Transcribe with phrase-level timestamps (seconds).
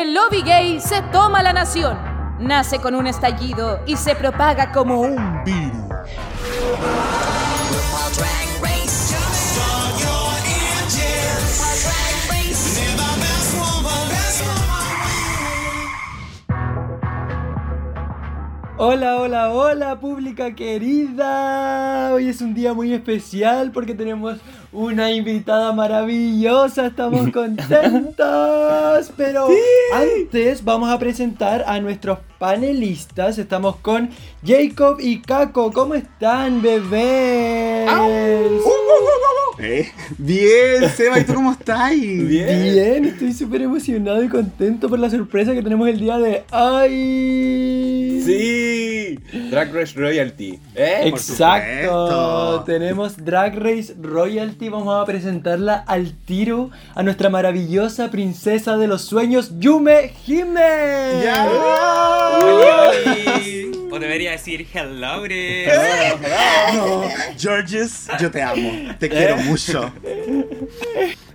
[0.00, 1.98] El lobby gay se toma la nación.
[2.38, 5.88] Nace con un estallido y se propaga como un virus.
[18.80, 22.12] Hola, hola, hola, pública querida.
[22.14, 24.38] Hoy es un día muy especial porque tenemos
[24.72, 26.86] una invitada maravillosa.
[26.86, 29.12] Estamos contentos.
[29.16, 29.48] Pero
[29.92, 33.38] antes vamos a presentar a nuestros panelistas.
[33.38, 34.10] Estamos con
[34.44, 35.72] Jacob y Kako.
[35.72, 37.88] ¿Cómo están, bebés?
[39.60, 41.90] Eh, bien, Seba, ¿y tú cómo estás?
[42.00, 42.26] Bien.
[42.62, 48.22] Bien, estoy súper emocionado y contento por la sorpresa que tenemos el día de hoy.
[48.24, 49.18] Sí,
[49.50, 50.60] Drag Race Royalty.
[50.76, 51.02] ¿eh?
[51.06, 54.68] Exacto, tenemos Drag Race Royalty.
[54.68, 61.22] Vamos a presentarla al tiro a nuestra maravillosa princesa de los sueños, Yume Hime.
[61.24, 61.48] ¡Ya!
[63.98, 65.26] O debería decir hello,
[66.74, 67.02] No,
[67.36, 68.94] Georges, yo te amo.
[68.96, 69.92] Te quiero mucho.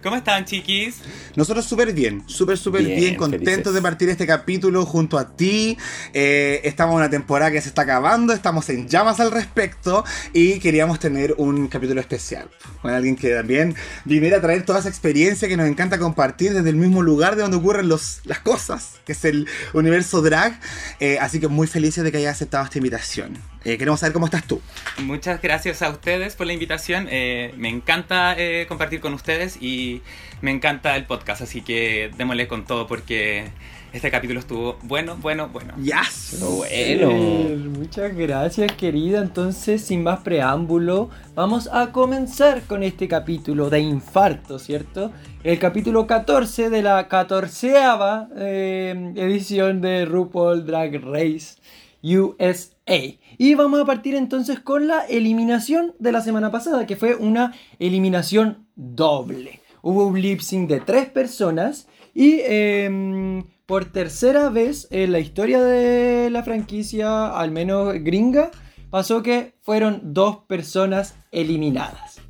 [0.02, 0.98] ¿Cómo están, chiquis?
[1.36, 5.78] Nosotros súper bien, súper, súper bien, contentos de partir este capítulo junto a ti.
[6.14, 10.04] Eh, estamos en una temporada que se está acabando, estamos en llamas al respecto
[10.34, 12.50] y queríamos tener un capítulo especial
[12.82, 16.70] con alguien que también viniera a traer toda esa experiencia que nos encanta compartir desde
[16.70, 20.60] el mismo lugar de donde ocurren los, las cosas, que es el universo drag.
[21.00, 23.38] Eh, así que muy felices de que hayas aceptado esta invitación.
[23.64, 24.62] Eh, queremos saber cómo estás tú.
[25.00, 27.06] Muchas gracias a ustedes por la invitación.
[27.06, 28.36] me encanta
[28.68, 30.02] compartir con ustedes y
[30.42, 33.52] me encanta el podcast, así que démosle con todo porque
[33.94, 35.76] este capítulo estuvo bueno, bueno, bueno.
[35.78, 36.40] Yes.
[36.40, 37.12] Bueno.
[37.78, 39.22] muchas gracias, querida.
[39.22, 45.12] Entonces, sin más preámbulo, vamos a comenzar con este capítulo de infarto, ¿cierto?
[45.44, 51.58] El capítulo 14 de la catorceava eh, edición de RuPaul Drag Race
[52.04, 53.18] USA.
[53.38, 57.54] Y vamos a partir entonces con la eliminación de la semana pasada, que fue una
[57.80, 65.12] eliminación doble hubo un lip sync de tres personas y em, por tercera vez en
[65.12, 68.50] la historia de la franquicia, al menos gringa,
[68.90, 72.22] pasó que fueron dos personas eliminadas.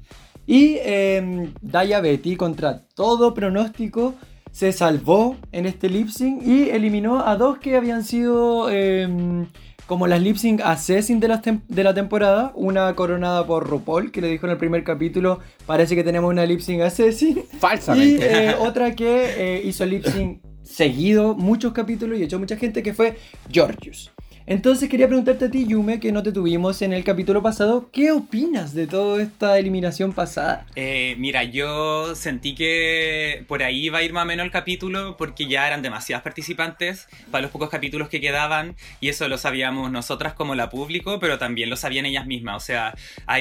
[0.45, 4.15] Y eh, Daya Betty, contra todo pronóstico,
[4.53, 9.47] se salvó en este lip sync y eliminó a dos que habían sido em,
[9.87, 14.21] como las lip sync assassin de la, de la temporada, una coronada por RuPaul, que
[14.21, 17.43] le dijo en el primer capítulo, parece que tenemos una lip sync assassin.
[17.59, 18.25] Falsamente.
[18.25, 22.83] Y eh, otra que eh, hizo lip sync seguido muchos capítulos y echó mucha gente,
[22.83, 23.17] que fue
[23.49, 24.12] Georgius.
[24.45, 28.11] Entonces quería preguntarte a ti, Yume, que no te tuvimos en el capítulo pasado, ¿qué
[28.11, 30.65] opinas de toda esta eliminación pasada?
[30.75, 35.15] Eh, mira, yo sentí que por ahí iba a ir más o menos el capítulo
[35.15, 39.89] porque ya eran demasiadas participantes para los pocos capítulos que quedaban y eso lo sabíamos
[39.91, 42.61] nosotras como la público, pero también lo sabían ellas mismas.
[42.61, 42.95] O sea,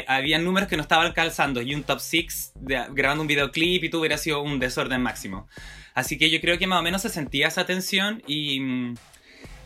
[0.07, 2.53] había números que no estaban calzando y un top 6
[2.91, 5.49] grabando un videoclip y todo hubiera sido un desorden máximo.
[5.95, 8.95] Así que yo creo que más o menos se sentía esa tensión y mm,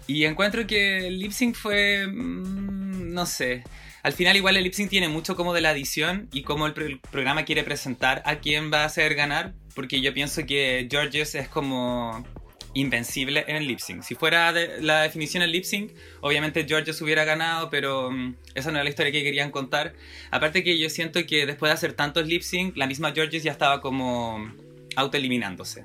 [0.06, 2.06] y encuentro que el lip sync fue.
[2.06, 3.65] Mm, no sé.
[4.03, 7.00] Al final, igual el lip sync tiene mucho como de la edición y cómo el,
[7.11, 9.55] programa quiere presentar a quién va a hacer ganar.
[9.75, 12.25] Porque yo pienso que Georges es como
[12.72, 14.03] invencible en lip sync.
[14.03, 18.77] Si fuera la definición del lip sync, obviamente Georges hubiera ganado, pero mm, esa no
[18.77, 19.94] era la historia que querían contar.
[20.31, 23.53] Aparte que yo siento que después de hacer tantos lip sync, la misma Georges ya
[23.53, 24.53] estaba como
[24.94, 25.84] autoeliminándose.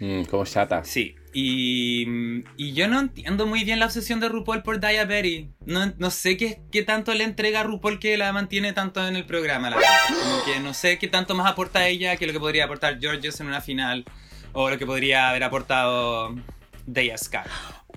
[0.00, 0.82] Mm, como chata.
[0.84, 2.06] Sí, y,
[2.56, 5.46] y, yo no entiendo muy bien la obsesión de RuPaul por Diabetes.
[5.64, 9.16] No, no sé qué, qué, tanto le entrega a RuPaul que la mantiene tanto en
[9.16, 9.70] el programa.
[9.70, 13.00] La Como que no sé qué tanto más aporta ella que lo que podría aportar
[13.00, 14.04] Georges en una final.
[14.52, 16.34] O lo que podría haber aportado
[16.86, 17.16] Daya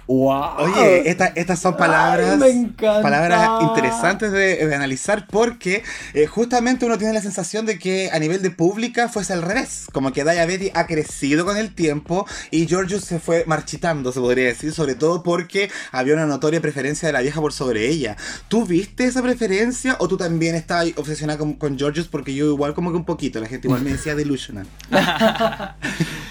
[0.05, 0.63] Sky.
[0.63, 2.39] Oye, estas son palabras,
[2.79, 5.83] palabras interesantes de, analizar porque
[6.13, 9.87] eh, justamente uno tiene la sensación de que a nivel de pública fuese al revés.
[9.91, 14.19] Como que Daya Betty ha crecido con el tiempo y Georgios se fue marchitando, se
[14.19, 18.15] podría decir, sobre todo porque había una notoria preferencia de la vieja por sobre ella.
[18.47, 21.75] ¿Tú viste esa preferencia o tú también estabas obsesionada con, con?
[22.09, 24.65] Porque yo igual como que un poquito, la gente igual me decía delusional.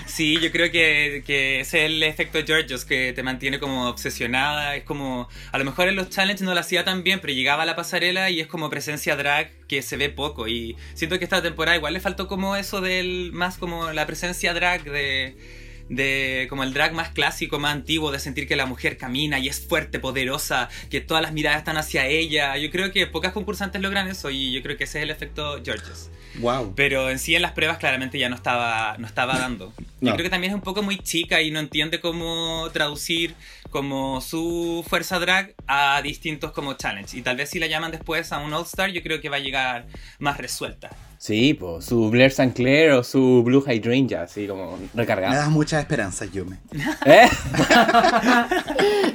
[0.06, 4.84] sí, yo creo que, que es el efecto Georgios que te mantiene como obsesionada, es
[4.84, 7.66] como, a lo mejor en los challenges no lo hacía tan bien, pero llegaba a
[7.66, 10.46] la pasarela y es como presencia drag que se ve poco.
[10.48, 14.52] Y siento que esta temporada igual le faltó como eso del, más como la presencia
[14.52, 18.96] drag de de como el drag más clásico, más antiguo, de sentir que la mujer
[18.96, 22.56] camina y es fuerte, poderosa, que todas las miradas están hacia ella.
[22.56, 25.60] Yo creo que pocas concursantes logran eso y yo creo que ese es el efecto
[25.64, 26.10] Georges.
[26.36, 26.74] Wow.
[26.74, 29.72] Pero en sí en las pruebas claramente ya no estaba, no estaba dando.
[30.00, 33.34] Yo creo que también es un poco muy chica y no entiende cómo traducir
[33.74, 37.18] como su fuerza drag a distintos como challenge.
[37.18, 39.38] Y tal vez si la llaman después a un All Star, yo creo que va
[39.38, 39.86] a llegar
[40.20, 40.90] más resuelta.
[41.18, 45.32] Sí, pues su Blair Sinclair o su Blue Hydrangea, así como recargada.
[45.32, 46.58] Me das mucha esperanza, Yume.
[47.04, 47.26] ¿Eh?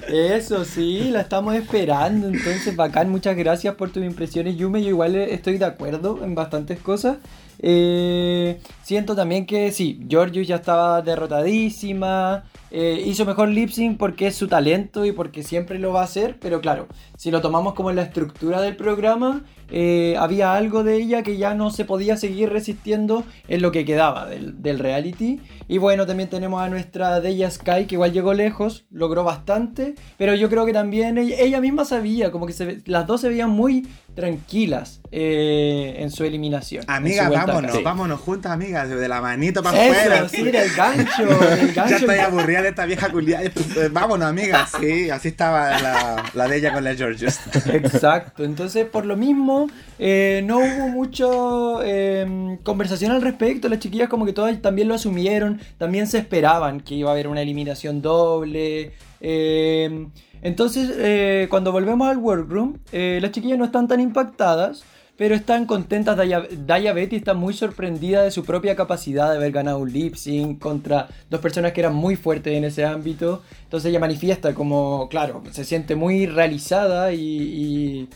[0.36, 2.28] Eso sí, la estamos esperando.
[2.28, 4.84] Entonces, bacán, muchas gracias por tus impresiones, Yume.
[4.84, 7.20] Yo igual estoy de acuerdo en bastantes cosas.
[7.62, 12.44] Eh, siento también que sí, Georgios ya estaba derrotadísima.
[12.72, 16.06] Eh, hizo mejor lip sync porque es su talento y porque siempre lo va a
[16.06, 20.96] hacer, pero claro, si lo tomamos como la estructura del programa, eh, había algo de
[20.96, 25.40] ella que ya no se podía seguir resistiendo en lo que quedaba del, reality.
[25.68, 30.34] Y bueno, también tenemos a nuestra Deya Sky, que igual llegó lejos, logró bastante, pero
[30.34, 35.02] yo creo que también ella, misma sabía, como que las dos se veían muy tranquilas
[35.12, 36.84] eh, en su eliminación.
[36.88, 40.30] Amigas, vámonos, vámonos juntas, amigas, de la manito para afuera.
[40.30, 41.92] Sí, el gancho, el gancho.
[41.92, 43.50] ya estoy aburrida de esta vieja culiada.
[43.92, 47.40] Vámonos, amigas, sí, así estaba la, la de ella con la Georges.
[47.68, 49.59] Exacto, entonces por lo mismo
[49.98, 53.68] eh, no hubo mucho em, conversación al respecto.
[53.70, 57.28] Las chiquillas como que todas también lo asumieron, también se esperaban que iba a haber
[57.28, 58.94] una eliminación doble.
[59.20, 60.12] Em,
[60.42, 64.84] entonces, eh, cuando volvemos al workroom, eh, las chiquillas no están tan impactadas,
[65.18, 66.16] pero están contentas.
[66.16, 70.16] Daya, Daya, Betty está muy sorprendida de su propia capacidad de haber ganado un lip
[70.16, 73.42] sync contra dos personas que eran muy fuertes en ese ámbito.
[73.64, 77.20] Entonces ella manifiesta como, claro, se siente muy realizada y
[77.50, 78.08] y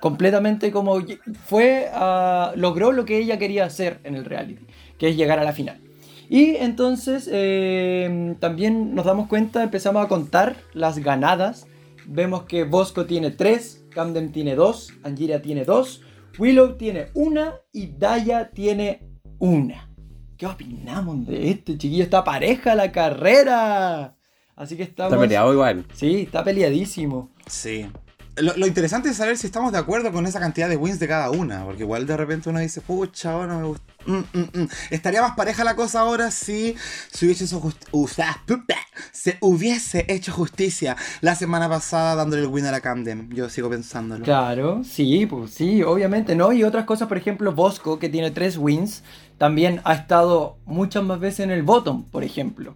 [0.00, 0.98] completamente como
[1.46, 4.66] fue a, logró lo que ella quería hacer en el reality,
[4.98, 5.80] que es llegar a la final.
[6.28, 11.66] Y entonces eh, también nos damos cuenta, empezamos a contar las ganadas.
[12.06, 16.02] Vemos que Bosco tiene 3, Camden tiene 2, Angira tiene 2,
[16.38, 19.06] Willow tiene 1 y Daya tiene
[19.38, 19.74] 1.
[20.36, 22.04] ¿Qué opinamos de esto, chiquillo?
[22.04, 24.16] Está pareja la carrera.
[24.56, 25.12] Así que estamos.
[25.12, 25.86] Está peleado igual.
[25.94, 27.30] Sí, está peleadísimo.
[27.46, 27.86] Sí.
[28.36, 31.30] Lo, interesante es saber si estamos de acuerdo con esa cantidad de wins de cada
[31.30, 33.84] una, porque igual de repente uno dice, pucha, ahora me gusta.
[34.06, 34.68] Mm, mm, mm".
[34.90, 36.74] Estaría más pareja la cosa ahora si
[37.10, 37.46] se hubiese,
[39.12, 43.30] se hubiese hecho justicia la semana pasada dándole el win a la Camden.
[43.30, 44.24] Yo sigo pensándolo.
[44.24, 46.52] Claro, sí, pues sí, obviamente, ¿no?
[46.52, 49.04] Y otras cosas, por ejemplo, Bosco, que tiene tres wins,
[49.38, 52.74] también ha estado muchas más veces en el bottom, por ejemplo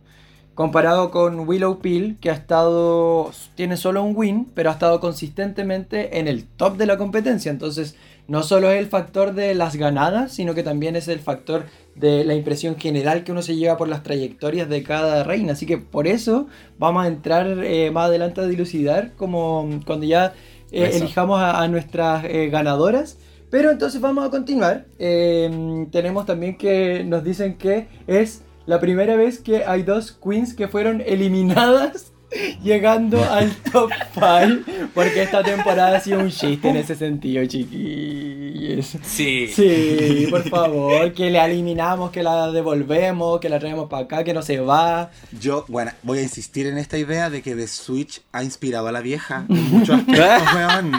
[0.58, 6.19] comparado con Willow Peel, que ha estado, tiene solo un win, pero ha estado consistentemente
[6.19, 7.52] en el top de la competencia.
[7.52, 7.94] Entonces,
[8.26, 12.25] no solo es el factor de las ganadas, sino que también es el factor de
[12.25, 15.52] la impresión general que uno se lleva por las trayectorias de cada reina.
[15.52, 20.32] Así que por eso vamos a entrar eh, más adelante a dilucidar, como cuando ya
[20.72, 23.16] eh, elijamos a, nuestras eh, ganadoras.
[23.49, 24.87] Pero entonces vamos a continuar.
[24.99, 30.68] tenemos también que nos dicen que es la primera vez que hay dos queens que
[30.68, 32.12] fueron eliminadas
[32.62, 38.98] llegando al top 5 porque esta temporada ha sido un chiste en ese sentido, chiquillos.
[39.02, 39.46] Sí.
[39.48, 44.34] Sí, por favor, que le eliminamos, que la devolvemos, que la traemos para acá, que
[44.34, 45.12] no se va.
[45.40, 48.92] Yo, bueno, voy a insistir en esta idea de que The Switch ha inspirado a
[48.92, 50.92] la vieja en muchos aspectos, weón.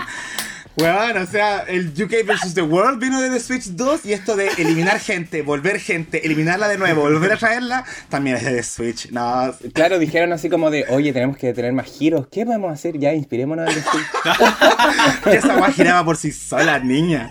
[0.80, 2.54] Bueno, o sea, el UK vs.
[2.54, 6.70] The World vino de The Switch 2 y esto de eliminar gente, volver gente, eliminarla
[6.70, 9.12] de nuevo, volver a traerla, también es de The Switch.
[9.12, 9.54] No.
[9.74, 12.98] Claro, dijeron así como de, oye, tenemos que tener más giros, ¿qué podemos hacer?
[12.98, 14.08] Ya, inspirémonos en The Switch.
[15.34, 17.30] esa guay giraba por sí sola, niña.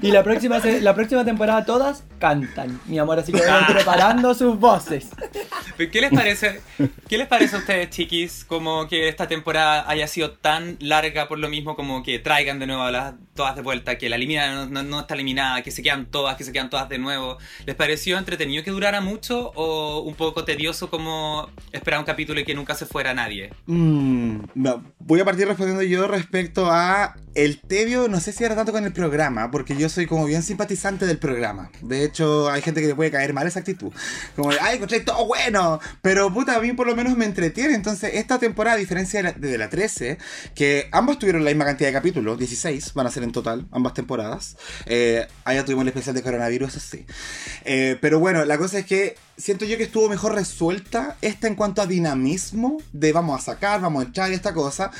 [0.00, 4.58] y la próxima, la próxima temporada todas cantan, mi amor, así que vayan preparando sus
[4.58, 5.08] voces.
[5.76, 6.60] ¿Qué les parece?
[7.08, 11.38] ¿Qué les parece a ustedes, chiquis, como que esta temporada haya sido tan larga por
[11.38, 15.00] lo mismo como que traigan de nuevo las todas de vuelta, que la elimina no,
[15.00, 17.38] está eliminada, que se quedan todas, que se quedan todas de nuevo?
[17.64, 22.44] ¿Les pareció entretenido que durara mucho o un poco tedioso como esperar un capítulo y
[22.44, 23.50] que nunca se fuera nadie?
[23.66, 24.40] Mm,
[24.98, 28.84] voy a partir respondiendo yo respecto a el tedio, no sé si era tanto con
[28.84, 31.70] el programa, porque yo soy como bien simpatizante del programa.
[31.80, 33.92] De hecho, hay gente que le puede caer mal esa actitud.
[34.36, 35.80] Como, ay, encontré todo bueno.
[36.02, 37.74] Pero puta, a mí por lo menos me entretiene.
[37.74, 40.18] Entonces, esta temporada, a diferencia de la, 13,
[40.54, 43.94] que ambos tuvieron la misma cantidad de capítulos, 16 van a ser en total, ambas
[43.94, 44.56] temporadas.
[44.86, 47.06] Eh, allá tuvimos el especial de coronavirus, sí.
[47.64, 51.54] Eh, pero bueno, la cosa es que siento yo que estuvo mejor resuelta esta en
[51.54, 54.90] cuanto a dinamismo de vamos a sacar, vamos a echar y esta cosa.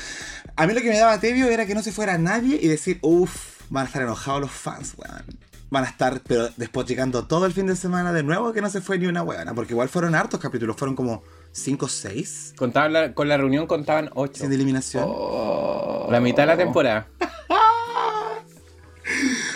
[0.56, 2.98] A mí lo que me daba tebio era que no se fuera nadie y decir,
[3.02, 5.38] uff, van a estar enojados los fans, weón.
[5.70, 8.68] Van a estar, pero después llegando todo el fin de semana de nuevo que no
[8.68, 9.54] se fue ni una weona.
[9.54, 11.22] Porque igual fueron hartos capítulos, fueron como
[11.52, 12.54] 5 o 6.
[12.56, 14.44] Contaban con la reunión contaban 8.
[14.44, 15.04] Sin eliminación.
[15.06, 16.08] Oh.
[16.10, 17.08] La mitad de la temporada.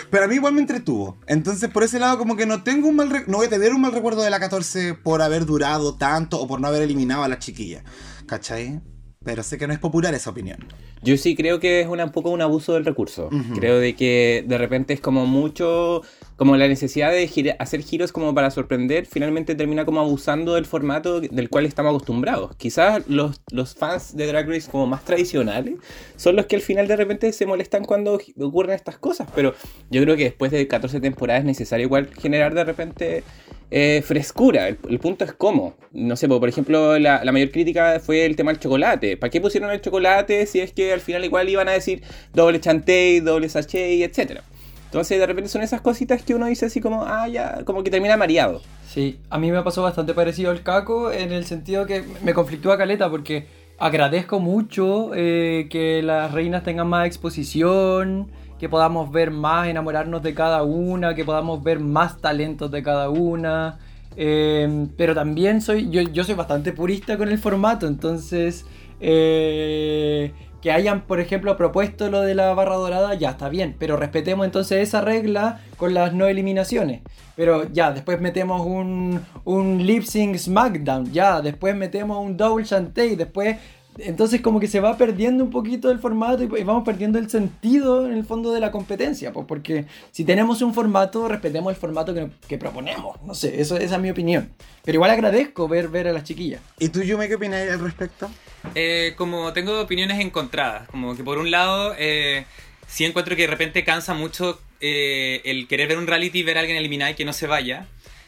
[0.09, 1.17] Pero a mí igual me entretuvo.
[1.27, 3.81] Entonces, por ese lado, como que no tengo un mal no voy a tener un
[3.81, 7.27] mal recuerdo de la 14 por haber durado tanto o por no haber eliminado a
[7.27, 7.83] la chiquilla.
[8.25, 8.81] ¿Cachai?
[9.23, 10.65] Pero sé que no es popular esa opinión.
[11.01, 13.29] Yo sí creo que es un poco un abuso del recurso.
[13.55, 16.01] Creo de que de repente es como mucho,
[16.35, 21.21] como la necesidad de hacer giros como para sorprender, finalmente termina como abusando del formato
[21.21, 22.55] del cual estamos acostumbrados.
[22.55, 25.75] Quizás los, los fans de Drag Race como más tradicionales
[26.15, 29.53] son los que al final de repente se molestan cuando ocurren estas cosas, pero
[29.89, 33.23] yo creo que después de 14 temporadas es necesario igual generar de repente
[33.69, 34.69] eh, frescura.
[34.69, 35.75] El, punto es cómo.
[35.91, 39.17] No sé, por ejemplo, la, mayor crítica fue el tema del chocolate.
[39.17, 42.03] ¿Para qué pusieron el chocolate si es que al final igual iban a decir
[42.33, 44.43] doble chantey, doble sachet, etcétera?
[44.85, 47.91] Entonces, de repente son esas cositas que uno dice así como, ah, ya, como que
[47.91, 48.61] termina mareado.
[48.87, 52.71] Sí, a mí me pasó bastante parecido al caco en el sentido que me conflictó
[52.71, 59.29] a Caleta porque agradezco mucho eh, que las reinas tengan más exposición que podamos ver
[59.29, 63.77] más, enamorarnos de cada una, que podamos ver más talentos de cada una.
[64.15, 68.65] Em, pero también soy, yo, yo, soy bastante purista con el formato, entonces
[68.99, 73.97] eh, que hayan, por ejemplo, propuesto lo de la barra dorada, ya está bien, pero
[73.97, 77.01] respetemos entonces esa regla con las no eliminaciones.
[77.35, 83.15] Pero ya, después metemos un, un lip sync SmackDown, ya, después metemos un double shantae,
[83.15, 83.57] después
[83.99, 88.05] entonces como que se va perdiendo un poquito el formato y, vamos perdiendo el sentido
[88.05, 92.13] en el fondo de la competencia, pues porque si tenemos un formato, respetemos el formato
[92.13, 93.21] que, proponemos.
[93.23, 94.49] No sé, eso, esa es mi opinión.
[94.83, 96.61] Pero igual agradezco ver, ver a las chiquillas.
[96.79, 98.29] ¿Y tú, Yume, qué opinas al respecto?
[98.75, 102.45] Eh, como tengo opiniones encontradas, como que por un lado, eh,
[102.87, 106.57] sí encuentro que de repente cansa mucho eh, el querer ver un reality y ver
[106.57, 107.87] a alguien eliminar y que no se vaya.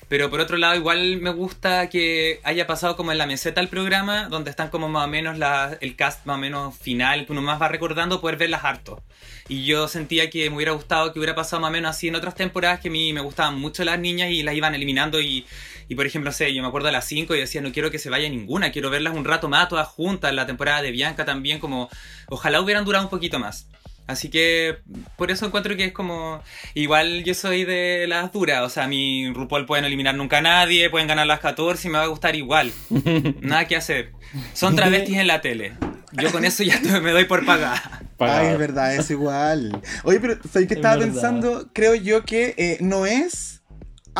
[0.09, 3.67] Pero por otro lado, igual me gusta que haya pasado como en la meseta el
[3.67, 5.37] programa, donde están como más o menos
[5.81, 9.03] el cast más o menos final, que uno más va recordando, poder verlas harto.
[9.47, 12.15] Y yo sentía que me hubiera gustado que hubiera pasado más o menos así en
[12.15, 15.21] otras temporadas, que a mí me gustaban mucho las niñas y las iban eliminando.
[15.21, 15.45] Y,
[15.89, 17.97] y por ejemplo, sé, yo me acuerdo de las 5 y decía, no quiero que
[17.97, 20.31] se vaya ninguna, quiero verlas un rato más todas juntas.
[20.33, 21.89] La temporada de Bianca también, como
[22.27, 23.67] ojalá hubieran durado un poquito más.
[24.05, 24.77] Así que
[25.17, 26.41] por eso encuentro que es como.
[26.75, 28.61] Igual yo soy de las duras.
[28.61, 31.97] O sea, mi RuPaul pueden eliminar nunca a nadie, pueden ganar las 14 y me
[31.97, 32.71] va a gustar igual.
[33.41, 34.11] Nada que hacer.
[34.53, 35.73] Son travestis en la tele.
[36.11, 38.03] Yo con eso ya me doy por pagar.
[38.19, 39.79] Ay, es verdad, es igual.
[40.03, 41.69] Oye, pero soy que estaba pensando?
[41.73, 43.58] Creo yo que eh, no es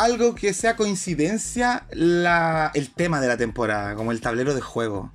[0.02, 5.12] algo que sea coincidencia la, el tema de la temporada, como el tablero de juego.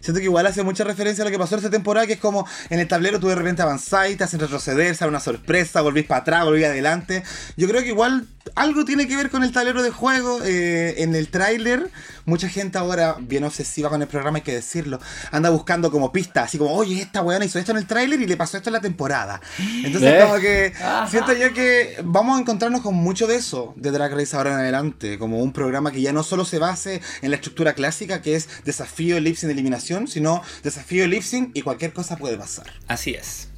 [0.00, 2.46] Siento que igual hace mucha referencia a lo que pasó esta temporada, que es como
[2.70, 6.22] en el tablero tú de repente avanzáis, te hacen retroceder, sale una sorpresa, volvís para
[6.22, 7.22] atrás, volvís adelante.
[7.56, 10.40] Yo creo que igual algo tiene que ver con el tablero de juego.
[10.44, 11.90] Eh, en el tráiler,
[12.24, 16.44] mucha gente ahora, bien obsesiva con el programa, hay que decirlo, anda buscando como pistas,
[16.44, 18.74] así como, oye, esta weona hizo esto en el tráiler y le pasó esto en
[18.74, 19.40] la temporada.
[19.84, 20.20] Entonces, ¿Eh?
[20.22, 20.72] como que
[21.08, 24.58] siento yo que vamos a encontrarnos con mucho de eso de Drag Race ahora en
[24.58, 28.36] adelante, como un programa que ya no solo se base en la estructura clásica, que
[28.36, 32.66] es desafío, elipse de eliminación, sino desafío, elipse y cualquier cosa puede pasar.
[32.88, 33.51] Así es.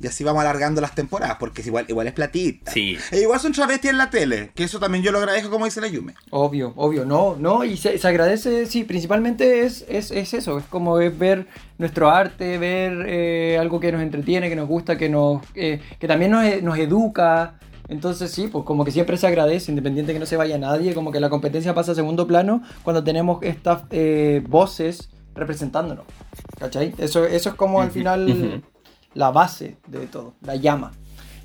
[0.00, 2.70] Y así vamos alargando las temporadas, porque es igual, igual es platita.
[2.70, 2.98] Sí.
[3.10, 5.80] E igual son travestis en la tele, que eso también yo lo agradezco como dice
[5.80, 6.14] la Yume.
[6.30, 11.46] Obvio, obvio, no, no, y se, agradece, sí, principalmente es, es, eso, es como ver
[11.78, 16.08] nuestro arte, ver eh, algo que nos entretiene, que nos gusta, que nos eh, que
[16.08, 17.58] también nos, nos educa.
[17.88, 20.92] Entonces sí, pues como que siempre se agradece, independiente de que no se vaya nadie,
[20.92, 26.04] como que la competencia pasa a segundo plano cuando tenemos estas eh, voces representándonos.
[26.58, 26.94] ¿Cachai?
[26.98, 28.62] Eso, eso es como al final
[29.16, 30.92] la base de todo, la llama.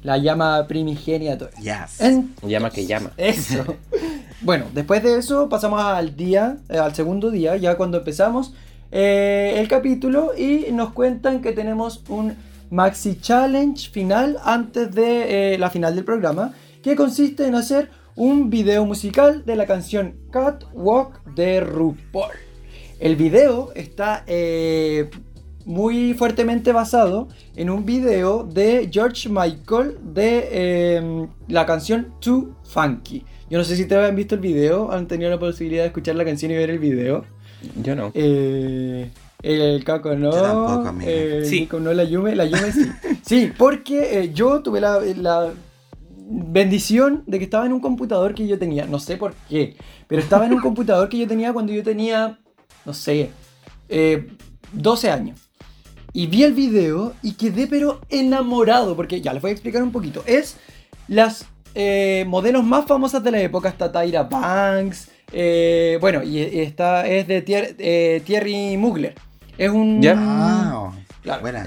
[0.03, 1.49] La llama primigenia de todo.
[1.61, 1.99] Yes.
[2.43, 3.11] llama que llama.
[3.17, 3.63] Eso.
[4.41, 8.53] bueno, después de eso pasamos al día, eh, al segundo día, ya cuando empezamos
[8.91, 12.35] eh, el capítulo y nos cuentan que tenemos un
[12.71, 18.49] maxi challenge final antes de eh, la final del programa, que consiste en hacer un
[18.49, 22.31] video musical de la canción Catwalk de RuPaul.
[22.99, 24.25] El video está
[25.65, 33.23] muy fuertemente basado en un video de George Michael de em, la canción Too Funky.
[33.49, 36.15] Yo no sé si te habían visto el video, han tenido la posibilidad de escuchar
[36.15, 37.25] la canción y ver el video.
[37.83, 38.11] Yo no.
[38.13, 39.09] Eh,
[39.43, 40.31] el Caco no.
[40.31, 41.67] Yo tampoco, eh, sí.
[41.79, 42.91] no, la Yume, la Yume sí.
[43.25, 45.49] sí, porque eh, yo tuve la, la
[46.29, 49.75] bendición de que estaba en un computador que yo tenía, no sé por qué,
[50.07, 52.39] pero estaba en un computador que yo tenía cuando yo tenía,
[52.85, 53.31] no sé,
[54.71, 55.50] 12 años.
[56.13, 59.91] Y vi el video y quedé pero enamorado, porque ya les voy a explicar un
[59.91, 60.23] poquito.
[60.25, 60.57] Es
[61.07, 67.07] las eh, modelos más famosas de la época, está Tyra Banks, eh, bueno, y esta
[67.07, 69.15] es de eh, Thierry Mugler.
[69.57, 70.01] Es un...
[70.01, 70.93] Claro,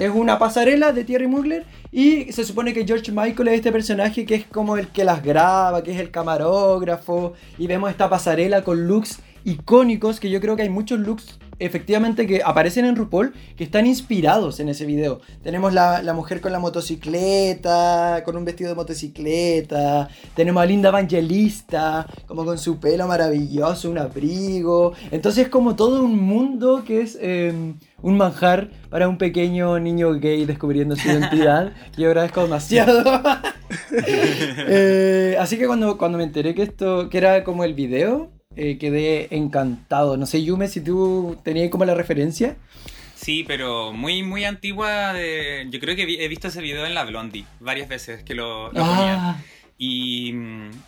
[0.00, 4.26] es una pasarela de Thierry Mugler y se supone que George Michael es este personaje
[4.26, 8.64] que es como el que las graba, que es el camarógrafo y vemos esta pasarela
[8.64, 13.32] con looks icónicos que yo creo que hay muchos looks efectivamente que aparecen en RuPaul
[13.56, 15.20] que están inspirados en ese video.
[15.42, 20.08] Tenemos la, mujer con la motocicleta, con un vestido de motocicleta.
[20.34, 24.92] Tenemos a Linda Evangelista, como con su pelo maravilloso, un abrigo.
[25.10, 30.12] Entonces es como todo un mundo que es em, un manjar para un pequeño niño
[30.14, 31.72] gay descubriendo su identidad.
[31.94, 33.02] que yo agradezco demasiado.
[34.66, 38.78] Eh, así que cuando, cuando me enteré que esto, que era como el video, eh,
[38.78, 40.16] quedé encantado.
[40.16, 42.56] No sé, Yume, si tú tenías como la referencia.
[43.14, 45.12] Sí, pero muy, muy antigua.
[45.12, 45.66] De...
[45.70, 48.84] Yo creo que he visto ese video en la Blondie varias veces que lo, lo
[48.84, 49.38] ah.
[49.86, 50.34] Y,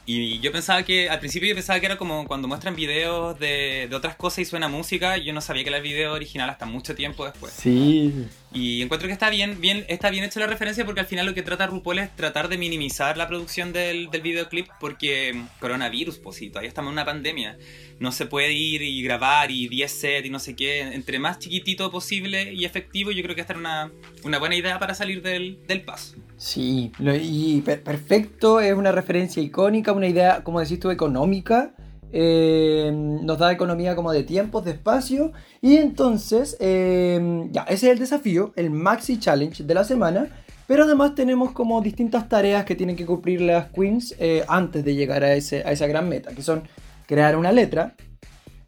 [0.07, 3.89] y, yo pensaba que, al principio yo pensaba que era como cuando muestran videos de,
[3.91, 6.65] de, otras cosas y suena música, yo no sabía que era el video original hasta
[6.65, 7.53] mucho tiempo después.
[7.53, 8.27] Sí.
[8.55, 11.35] Y encuentro que está bien, bien, está bien hecha la referencia porque al final lo
[11.35, 16.37] que trata RuPaul es tratar de minimizar la producción del, del videoclip porque coronavirus, pues
[16.37, 17.59] sí, todavía estamos en una pandemia.
[17.99, 20.81] No se puede ir y grabar y 10 sets y no sé qué.
[20.81, 23.91] Entre más chiquitito posible y efectivo, yo creo que esta era una,
[24.23, 26.17] una buena idea para salir del, del paso.
[26.37, 31.75] Sí, y perfecto, es una referencia icónica, una idea, como decís tú, económica.
[32.13, 35.33] Eh, nos da economía como de tiempos, de espacio.
[35.61, 40.29] Y entonces, eh, ya, ese es el desafío, el Maxi Challenge de la semana.
[40.67, 44.95] Pero además tenemos como distintas tareas que tienen que cumplir las queens eh, antes de
[44.95, 46.65] llegar a, ese, a esa gran meta, que son
[47.07, 47.95] crear una letra,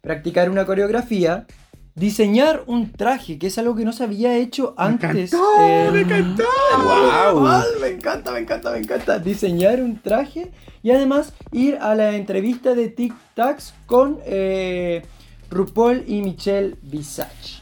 [0.01, 1.45] practicar una coreografía,
[1.99, 5.33] diseñar un traje, que es algo que no se había hecho antes.
[5.33, 6.43] Me encantó, me encantó.
[6.83, 7.63] Wow.
[7.81, 9.19] Me encanta, me encanta, me encanta.
[9.19, 10.51] Diseñar un traje
[10.81, 15.03] y además ir a la entrevista de Tic Tacs con eh,
[15.49, 17.61] RuPaul y Michelle Visage.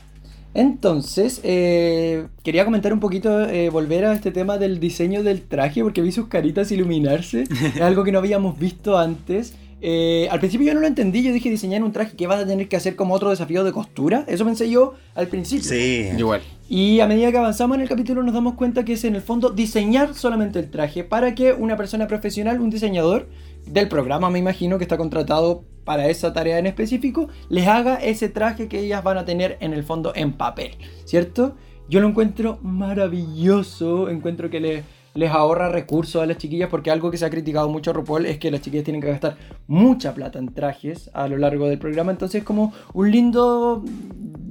[0.54, 5.84] Entonces, eh, quería comentar un poquito, eh, volver a este tema del diseño del traje,
[5.84, 7.44] porque vi sus caritas iluminarse.
[7.76, 9.54] es algo que no habíamos visto antes.
[9.80, 12.48] Eh, al principio yo no lo entendí, yo dije diseñar un traje que vas a
[12.48, 14.24] tener que hacer como otro desafío de costura.
[14.28, 15.70] Eso pensé yo al principio.
[15.70, 16.42] Sí, igual.
[16.68, 19.22] Y a medida que avanzamos en el capítulo nos damos cuenta que es en el
[19.22, 23.30] fondo diseñar solamente el traje para que una persona profesional, un diseñador
[23.66, 28.30] del programa, me imagino que está contratado para esa tarea en específico, les haga ese
[28.30, 30.72] traje que ellas van a tener en el fondo en papel,
[31.06, 31.56] ¿cierto?
[31.90, 37.12] Yo lo encuentro maravilloso, encuentro que le les ahorra recursos a las chiquillas porque algo
[37.12, 40.14] que se ha criticado mucho a RuPaul es que las chiquillas tienen que gastar mucha
[40.14, 43.84] plata en trajes a lo largo del programa, entonces como un lindo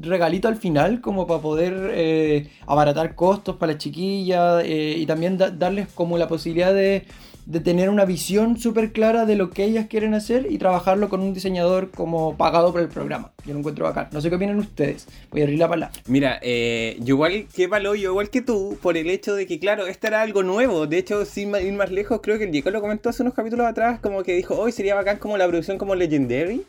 [0.00, 5.38] regalito al final como para poder eh, abaratar costos para las chiquillas eh, y también
[5.38, 7.04] darles como la posibilidad de
[7.46, 11.20] de tener una visión súper clara de lo que ellas quieren hacer y trabajarlo con
[11.20, 13.30] un diseñador como pagado por el programa.
[13.44, 14.08] Yo lo encuentro bacán.
[14.10, 15.06] No sé qué opinan ustedes.
[15.30, 15.94] Voy a abrir la palabra.
[16.08, 19.60] Mira, eh, yo igual que Palo, yo igual que tú, por el hecho de que,
[19.60, 20.88] claro, esto era algo nuevo.
[20.88, 23.64] De hecho, sin ir más lejos, creo que el Diego lo comentó hace unos capítulos
[23.64, 26.64] atrás, como que dijo, hoy sería bacán como la producción como Legendary.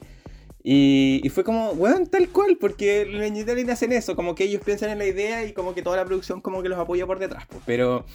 [0.64, 4.92] Y, y, fue como, bueno, tal cual, porque Legendary hacen eso, como que ellos piensan
[4.92, 7.46] en la idea y como que toda la producción como que los apoya por detrás.
[7.48, 7.62] Pues.
[7.66, 8.06] Pero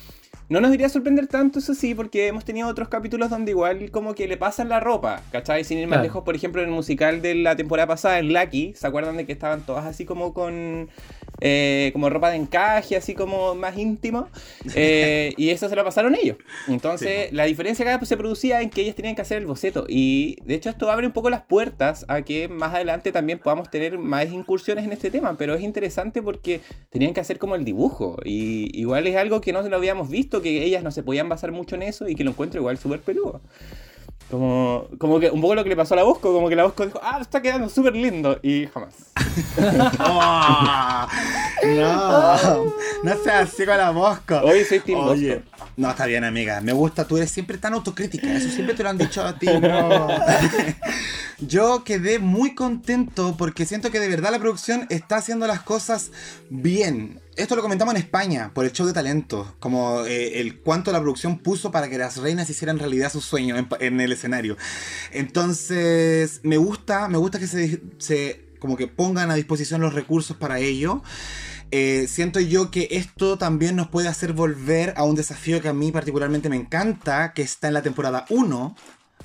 [0.53, 3.91] no nos iría a sorprender tanto, eso sí, porque hemos tenido otros capítulos donde igual
[3.91, 5.65] como que le pasan la ropa, ¿cachai?
[5.65, 8.75] Sin ir más lejos, por ejemplo, en el musical de la temporada pasada, en Lucky,
[8.77, 10.91] ¿se acuerdan de que estaban todas así como con
[11.45, 14.29] eh, como ropa de encaje, así como más íntimo?
[14.77, 16.37] Eh, y eso se lo pasaron ellos.
[16.69, 19.85] Entonces, la diferencia acá se producía en que ellos tenían que hacer el boceto.
[19.89, 23.69] Y de hecho esto abre un poco las puertas a que más adelante también podamos
[23.71, 27.65] tener más incursiones en este tema, pero es interesante porque tenían que hacer como el
[27.65, 28.19] dibujo.
[28.25, 31.51] Y igual es algo que no lo habíamos visto que ellas no se podían basar
[31.51, 33.41] mucho en eso y que lo encuentro igual súper peludo.
[34.33, 36.63] Como, como que un poco lo que le pasó a la Bosco, como que la
[36.63, 38.95] Bosco dijo, ah, está quedando súper lindo, y jamás.
[40.01, 41.07] oh,
[41.63, 42.65] no,
[43.03, 44.41] no seas así con la Bosco.
[44.43, 45.43] Hoy soy Team Bosco.
[45.77, 46.63] No, está bien, amiga.
[46.63, 48.33] Me gusta, tú eres siempre tan autocrítica.
[48.35, 49.49] Eso siempre te lo han dicho a ti.
[49.61, 50.09] No.
[51.39, 56.11] Yo quedé muy contento porque siento que de verdad la producción está haciendo las cosas
[56.49, 57.21] bien.
[57.35, 61.01] Esto lo comentamos en España por el show de talento, como eh, el cuánto la
[61.01, 64.59] producción puso para que las reinas hicieran realidad su sueño en, el escenario.
[65.13, 70.37] Entonces, me gusta, me gusta que se, se como que pongan a disposición los recursos
[70.37, 71.03] para ello.
[71.71, 75.73] Eh, siento yo que esto también nos puede hacer volver a un desafío que a
[75.73, 78.77] mí particularmente me encanta, que está en la temporada 1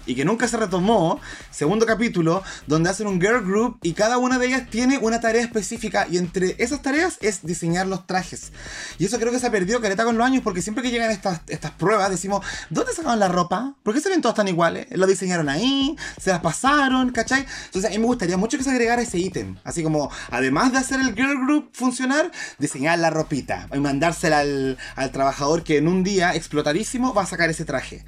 [0.08, 1.20] y que nunca se retomó,
[1.52, 5.44] segundo capítulo, donde hacen un girl group y cada una de ellas tiene una tarea
[5.44, 8.52] específica y entre esas tareas es diseñar los trajes.
[8.98, 11.12] Y eso creo que se ha perdido careta con los años porque siempre que llegan
[11.12, 13.76] estas, estas pruebas decimos, ¿dónde sacaron la ropa?
[13.84, 14.88] ¿Por qué se ven todas tan iguales?
[14.92, 17.46] Lo diseñaron ahí, se las pasaron, ¿cachai?
[17.66, 19.58] Entonces a mí me gustaría mucho que se agregara ese ítem.
[19.64, 24.78] Así como, además de hacer el girl group funcionar, diseñar la ropita y mandársela al,
[24.96, 28.06] al trabajador que en un día explotadísimo va a sacar ese traje.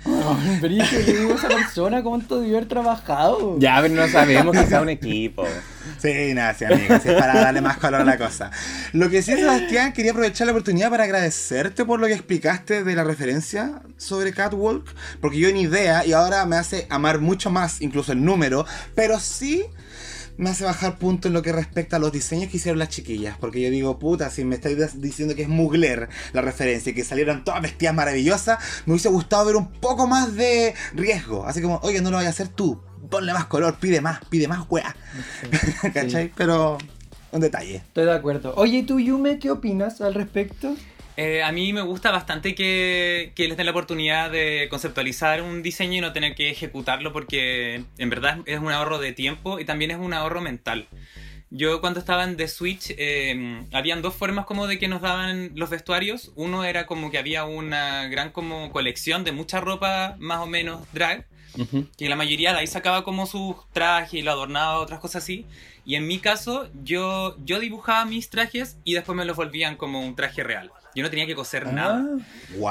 [0.62, 3.58] pero yo digo a esa persona cuánto debe haber trabajado.
[3.60, 5.46] Ya, pero no sabemos que sea un equipo.
[6.00, 8.52] Sí, nada, sí, amiga, sí, para darle más color a la cosa.
[8.94, 12.96] Lo que sí, Sebastián, quería aprovechar la oportunidad para agradecerte por lo que explicaste de
[12.96, 14.86] la referencia sobre Catwalk,
[15.20, 19.20] porque yo ni idea y ahora me hace amar mucho más incluso el número, pero
[19.20, 19.66] sí
[20.40, 23.38] me hace bajar punto en lo que respecta a los diseños que hicieron las chiquillas.
[23.38, 27.04] Porque yo digo, puta, si me estáis diciendo que es Mugler la referencia y que
[27.04, 31.46] salieron todas vestidas maravillosas, me hubiese gustado ver un poco más de riesgo.
[31.46, 32.82] Así como, oye, no lo vayas a hacer tú.
[33.10, 34.96] Ponle más color, pide más, pide más weá.
[35.94, 36.32] ¿Cachai?
[36.38, 36.78] Pero
[37.34, 37.76] un detalle.
[37.76, 38.54] Estoy de acuerdo.
[38.56, 40.74] Oye, ¿y tú, Yume, qué opinas al respecto?
[41.22, 45.98] Eh, a mí me gusta bastante que, les den la oportunidad de conceptualizar un diseño
[45.98, 49.92] y no tener que ejecutarlo porque en verdad es un ahorro de tiempo y también
[49.92, 50.88] es un ahorro mental.
[51.50, 55.52] Yo cuando estaba en The Switch, eh, habían dos formas como de que nos daban
[55.56, 56.32] los vestuarios.
[56.36, 60.88] Uno era como que había una gran como colección de mucha ropa más o menos
[60.94, 61.28] drag.
[61.98, 65.46] Que la mayoría de ahí sacaba como sus trajes y lo adornaba, otras cosas así.
[65.84, 70.00] Y en mi caso, yo, yo dibujaba mis trajes y después me los volvían como
[70.00, 70.72] un traje real.
[70.96, 71.72] Yo no tenía que coser ah.
[71.72, 72.06] nada.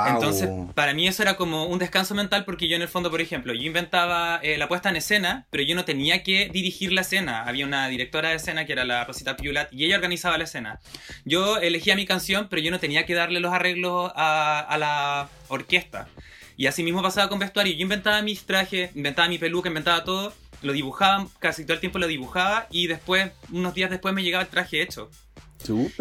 [0.09, 3.21] Entonces, para mí eso era como un descanso mental porque yo en el fondo, por
[3.21, 7.03] ejemplo, yo inventaba eh, la puesta en escena, pero yo no tenía que dirigir la
[7.03, 7.45] escena.
[7.45, 10.81] Había una directora de escena que era la Rosita Piulat y ella organizaba la escena.
[11.25, 15.29] Yo elegía mi canción, pero yo no tenía que darle los arreglos a, a la
[15.49, 16.09] orquesta.
[16.57, 17.73] Y así mismo pasaba con vestuario.
[17.75, 20.35] Yo inventaba mis trajes, inventaba mi peluca, inventaba todo.
[20.61, 24.43] Lo dibujaba, casi todo el tiempo lo dibujaba y después, unos días después me llegaba
[24.43, 25.09] el traje hecho.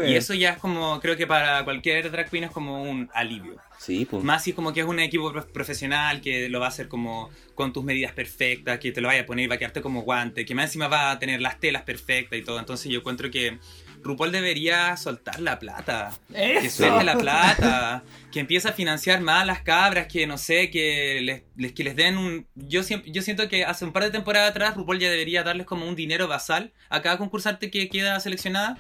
[0.05, 3.55] Y eso ya es como, creo que para cualquier drag queen es como un alivio.
[3.79, 4.23] Sí, pues.
[4.23, 7.29] Más si es como que es un equipo profesional que lo va a hacer como
[7.53, 10.01] con tus medidas perfectas, que te lo vaya a poner y va a quedarte como
[10.01, 12.59] guante, que más encima va a tener las telas perfectas y todo.
[12.59, 13.59] Entonces yo encuentro que
[14.01, 16.11] RuPaul debería soltar la plata.
[16.33, 18.03] Que suelte la plata.
[18.31, 21.95] que empiece a financiar más a las cabras, que no sé, que les, que les
[21.95, 22.47] den un...
[22.55, 25.87] Yo, yo siento que hace un par de temporadas atrás RuPaul ya debería darles como
[25.87, 28.77] un dinero basal a cada concursante que queda seleccionada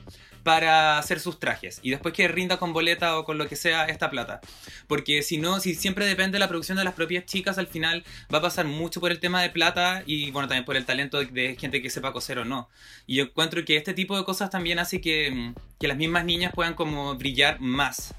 [0.47, 3.83] para hacer sus trajes y después que rinda con boleta o con lo que sea
[3.87, 4.39] esta plata.
[4.87, 8.05] Porque si no, si siempre depende de la producción de las propias chicas, al final
[8.33, 11.19] va a pasar mucho por el tema de plata y bueno, también por el talento
[11.19, 12.69] de, gente que sepa coser o no.
[13.07, 16.53] Y yo encuentro que este tipo de cosas también hace que, que las mismas niñas
[16.55, 18.15] puedan como brillar más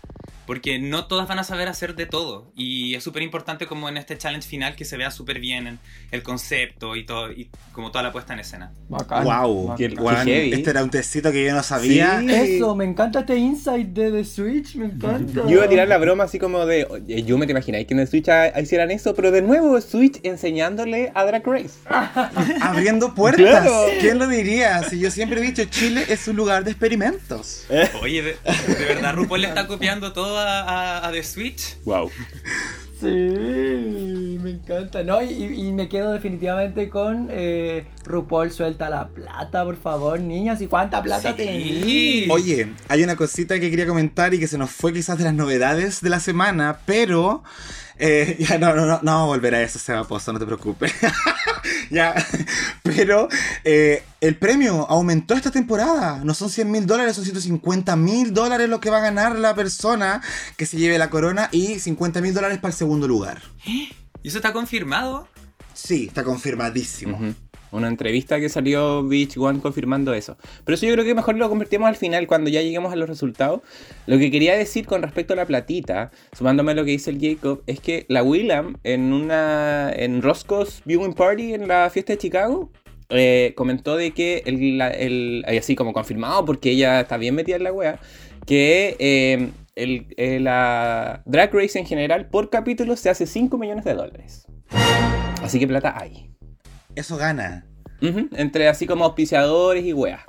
[0.48, 3.98] porque no todas van a saber hacer de todo y es súper importante como en
[3.98, 5.78] este challenge final que se vea súper bien
[6.10, 8.72] el concepto y todo y como toda la puesta en escena.
[8.88, 12.22] Bacán, wow, este era un tecito que yo no sabía.
[12.22, 15.42] Eso, me encanta este insight de The Switch, me encanta.
[15.42, 16.86] Yo iba a tirar la broma así como de,
[17.26, 21.12] yo me te imagináis que en el Switch hicieran eso, pero de nuevo Switch enseñándole
[21.14, 21.74] a Drag Race.
[22.62, 23.68] Abriendo puertas.
[24.00, 24.82] ¿Quién lo diría?
[24.84, 27.66] Si yo siempre he dicho Chile es un lugar de experimentos.
[28.00, 28.36] Oye, de,
[28.78, 31.76] de verdad RuPaul le está copiando todo a, The Switch.
[31.84, 32.10] Wow.
[33.00, 33.06] Sí,
[34.42, 35.22] me encanta, ¿no?
[35.22, 40.60] Y, me quedo definitivamente con eh, RuPaul suelta la plata, por favor, niñas.
[40.60, 42.26] ¿Y cuánta plata sí.
[42.30, 45.34] Oye, hay una cosita que quería comentar y que se nos fue quizás de las
[45.34, 47.44] novedades de la semana, pero
[47.98, 50.92] eh, ya no, no, no, no volver a eso, Seba Pozo, no te preocupes.
[51.90, 52.14] ya,
[52.82, 53.28] pero
[53.64, 56.22] eh, el premio aumentó esta temporada.
[56.24, 59.54] No son 100 mil dólares, son 150 mil dólares lo que va a ganar la
[59.54, 60.22] persona
[60.56, 63.42] que se lleve la corona y 50 mil dólares para el segundo lugar.
[63.64, 65.28] ¿Y eso está confirmado?
[65.74, 67.34] Sí, está confirmadísimo
[67.70, 70.36] una entrevista que salió Beach One confirmando eso.
[70.64, 73.08] Pero eso yo creo que mejor lo convertimos al final, cuando ya lleguemos a los
[73.08, 73.60] resultados.
[74.06, 77.20] Lo que quería decir con respecto a la platita, sumándome a lo que dice el
[77.20, 82.18] Jacob, es que la Willam en una en Roscoe's Viewing Party en la fiesta de
[82.18, 82.70] Chicago
[83.10, 87.64] eh, comentó de que el, el, así como confirmado, porque ella está bien metida en
[87.64, 87.98] la wea,
[88.46, 93.84] que eh, el, eh, la Drag Race en general por capítulo se hace 5 millones
[93.84, 94.46] de dólares.
[95.42, 96.27] Así que plata hay
[96.98, 97.64] eso gana.
[98.00, 100.22] Entre así como auspiciadores y weas.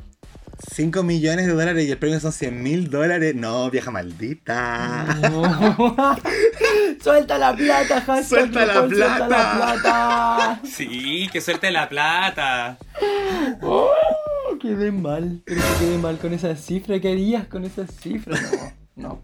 [0.74, 3.34] 5 millones de dólares y el premio son 100 mil dólares.
[3.34, 5.06] No, vieja maldita.
[7.02, 8.24] suelta la plata, Hassan.
[8.26, 9.28] Suelta la plata.
[9.28, 10.62] la plata.
[10.70, 12.78] Sí, que suelte la plata.
[13.62, 13.90] Oh,
[14.62, 15.42] quedé mal.
[15.46, 17.00] Pero quedé mal con esa cifra.
[17.00, 18.38] ¿Qué harías con esa cifra?
[18.96, 19.22] No, no.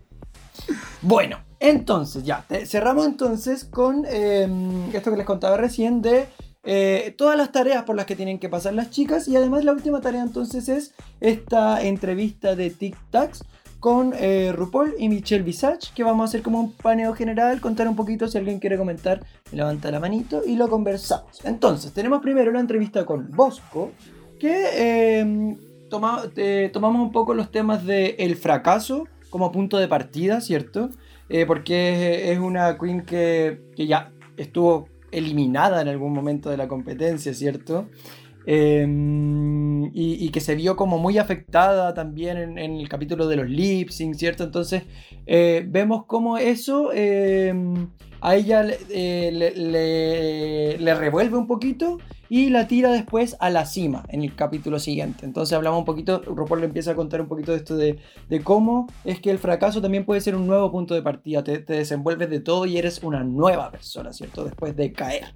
[1.02, 2.46] Bueno, entonces ya.
[2.66, 6.28] Cerramos entonces con em, esto que les contaba recién de
[6.66, 9.72] eh, todas las tareas por las que tienen que pasar las chicas y además la
[9.74, 13.44] última tarea entonces es esta entrevista de Tic Tacs
[13.86, 17.88] con eh, RuPaul y Michelle Visage, que vamos a hacer como un paneo general, contar
[17.88, 21.46] un poquito si alguien quiere comentar, levanta la manito y lo conversamos.
[21.46, 23.92] Entonces, tenemos primero la entrevista con Bosco,
[24.40, 25.56] que em,
[26.36, 30.90] eh, tomamos un poco los temas de el fracaso como punto de partida, ¿cierto?
[31.30, 36.68] Eh, porque es, una queen que, que ya estuvo eliminada en algún momento de la
[36.68, 37.90] competencia, ¿cierto?
[38.48, 43.90] Em, y, que se vio como muy afectada también en, el capítulo de los lip
[43.90, 44.44] ¿cierto?
[44.44, 44.84] Entonces
[45.26, 47.90] eh, vemos cómo eso em,
[48.22, 51.98] a ella eh, le, revuelve un poquito
[52.30, 55.26] y la tira después a la cima en el capítulo siguiente.
[55.26, 58.00] Entonces hablamos un poquito, RuPaul le empieza a contar un poquito de esto de,
[58.44, 62.30] cómo es que el fracaso también puede ser un nuevo punto de partida, te, desenvuelves
[62.30, 64.44] de todo y eres una nueva persona, ¿cierto?
[64.44, 65.34] Después de caer.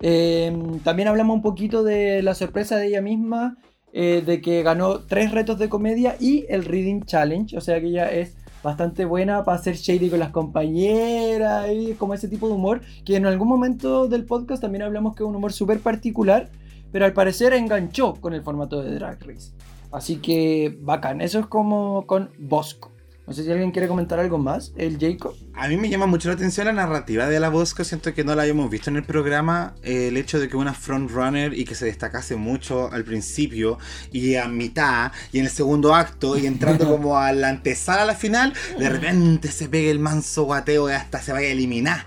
[0.00, 3.56] Em, también hablamos un poquito de la sorpresa de ella misma,
[3.92, 7.86] eh, de que ganó tres retos de comedia y el Reading Challenge, o sea que
[7.86, 12.54] ella es bastante buena para hacer shady con las compañeras y como ese tipo de
[12.54, 16.50] humor que en algún momento del podcast también hablamos que es un humor súper particular,
[16.90, 19.52] pero al parecer enganchó con el formato de Drag Race.
[19.92, 22.93] Así que bacán, eso es como con Bosco.
[23.26, 24.72] No sé si alguien quiere comentar algo más.
[24.76, 25.34] El Jacob.
[25.54, 27.82] A mí me llama mucho la atención la narrativa de la Bosco.
[27.82, 29.74] Siento que no la habíamos visto en el programa.
[29.82, 33.78] el hecho de que una frontrunner y que se destacase mucho al principio
[34.12, 38.06] y a mitad y en el segundo acto y entrando como a la antesala a
[38.06, 42.06] la final, de repente se pegue el manso guateo y hasta se vaya a eliminar.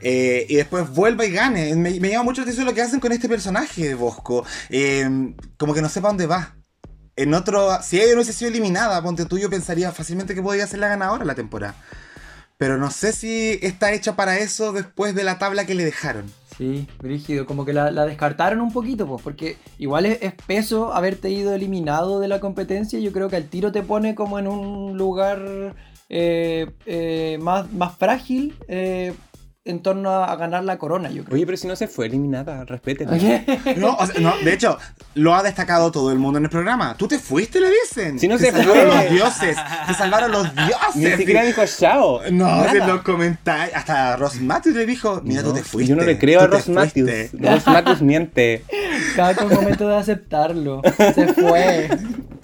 [0.00, 1.74] Eh, y después vuelva y gane.
[1.76, 4.46] Me, llama mucho la atención lo que hacen con este personaje de Bosco.
[4.70, 6.57] Eh, como que no sepa dónde va
[7.18, 10.68] en otro, si ella no hubiese sido eliminada, ponte tú, yo pensaría fácilmente que podría
[10.68, 11.74] ser la ganadora la temporada.
[12.58, 16.26] Pero no sé si está hecha para eso después de la tabla que le dejaron.
[16.56, 21.52] Sí, rígido, como que la, descartaron un poquito, pues, porque igual es, peso haberte ido
[21.52, 23.00] eliminado de la competencia.
[23.00, 25.74] Yo creo que al tiro te pone como en un lugar
[26.08, 29.12] eh, eh, más, más frágil eh,
[29.68, 31.36] en torno a, ganar la corona, yo creo.
[31.36, 33.18] Oye, pero si no se fue eliminada, respétela.
[33.76, 34.78] No, no, de hecho,
[35.14, 36.96] lo ha destacado todo el mundo en el programa.
[36.96, 38.18] Tú te fuiste, le dicen.
[38.18, 39.56] Si no te se salvaron los dioses.
[39.86, 40.96] Te salvaron los dioses.
[40.96, 42.20] Ni siquiera dijo chao.
[42.30, 43.76] No, en los comentarios.
[43.76, 45.90] Hasta Ross Matthews le dijo, mira, tú te fuiste.
[45.90, 47.32] Yo no le creo a Ross Matthews.
[47.32, 48.64] Ross Matthews miente.
[49.16, 50.82] Cada momento de aceptarlo.
[51.14, 51.90] Se fue.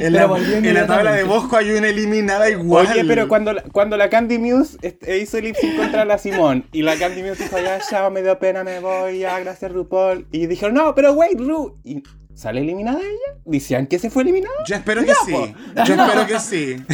[0.00, 2.86] En la, tabla de Bosco hay una eliminada igual.
[2.90, 4.78] Oye, pero cuando, cuando la Candy Muse
[5.20, 8.38] hizo el lip contra la Simón y la Candy Muse dijo, ya, ya, me dio
[8.38, 10.26] pena, me voy, ya, gracias RuPaul.
[10.32, 11.78] Y dijeron, no, pero wait, Ru.
[11.84, 12.02] Y
[12.34, 13.38] ¿Sale eliminada ella?
[13.44, 14.54] ¿Decían que se fue eliminada?
[14.66, 15.54] Yo espero que sí.
[15.84, 16.76] Yo espero que sí.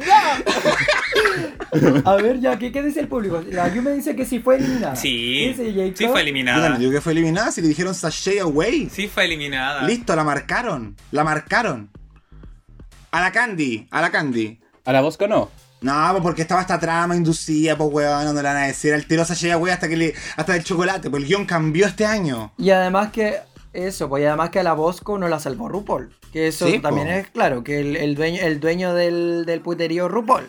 [2.04, 3.42] A ver, ya, ¿qué, ¿qué, dice el público?
[3.50, 4.96] La me dice que sí fue eliminada.
[4.96, 5.54] Sí,
[5.94, 6.78] sí fue eliminada.
[6.78, 8.88] Yo que fue eliminada, si le dijeron sashay away.
[8.90, 9.82] Sí fue eliminada.
[9.84, 10.96] Listo, la marcaron.
[11.10, 11.90] La marcaron.
[13.10, 14.60] A la Candy, a la Candy.
[14.84, 15.50] ¿A la Bosco no?
[15.80, 19.06] No, pues porque estaba esta trama inducida, pues weón, no le van a decir el
[19.06, 22.52] tiro sashay away hasta que le, hasta el chocolate, pues el guion cambió este año.
[22.58, 23.38] Y además que
[23.72, 26.10] eso, pues además que a la Bosco no la salvó RuPaul.
[26.32, 30.48] Que eso también es claro, que el, dueño, el dueño del, del puterío RuPaul.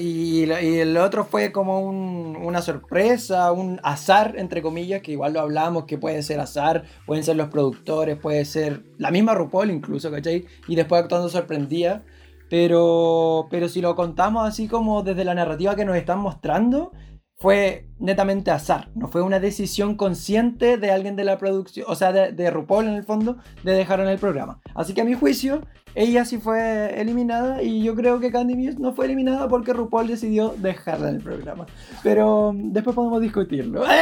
[0.00, 5.84] y, el otro fue como una sorpresa, un azar, entre comillas, que igual lo hablamos,
[5.84, 10.46] que puede ser azar, pueden ser los productores, puede ser la misma RuPaul incluso, ¿cachai?
[10.68, 12.04] Y después actuando sorprendía.
[12.50, 16.92] Pero, pero si lo contamos así como desde la narrativa que nos están mostrando,
[17.40, 22.12] fue netamente azar, no fue una decisión consciente de alguien de la producción, o sea,
[22.12, 24.60] de, RuPaul en el fondo, de dejar en el programa.
[24.74, 25.62] Así que a mi juicio,
[25.94, 30.08] ella sí fue eliminada y yo creo que Candy Muse no fue eliminada porque RuPaul
[30.08, 31.66] decidió dejarla en el programa.
[32.02, 33.84] Pero después podemos discutirlo.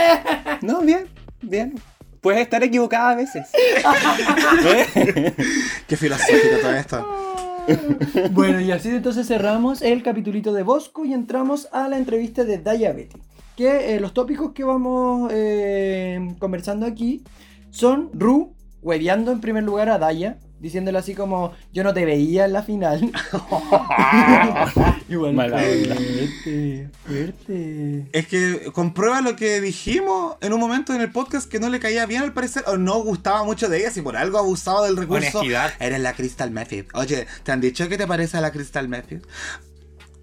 [0.62, 1.06] No, bien,
[1.42, 1.74] bien.
[2.22, 3.46] Puedes estar equivocada a veces.
[5.86, 7.06] Qué filosófico todo esto.
[8.32, 12.58] bueno, y así entonces cerramos el capitulito de Bosco y entramos a la entrevista de
[12.58, 13.18] Daya Betty.
[13.56, 17.22] Que eh, los tópicos que vamos eh, conversando aquí
[17.70, 22.44] son Ru, hueveando en primer lugar a Daya, diciéndole así como yo no te veía
[22.46, 23.00] en la final.
[25.08, 28.06] Igual fuerte, fuerte.
[28.12, 31.80] Es que comprueba lo que dijimos en un momento en el podcast que no le
[31.80, 34.96] caía bien al parecer o no gustaba mucho de ella si por algo abusaba del
[34.96, 35.38] recurso.
[35.38, 35.72] Honestidad.
[35.78, 36.86] Eres la Crystal Method.
[36.94, 39.20] Oye, ¿te han dicho que te parece a la Crystal Method?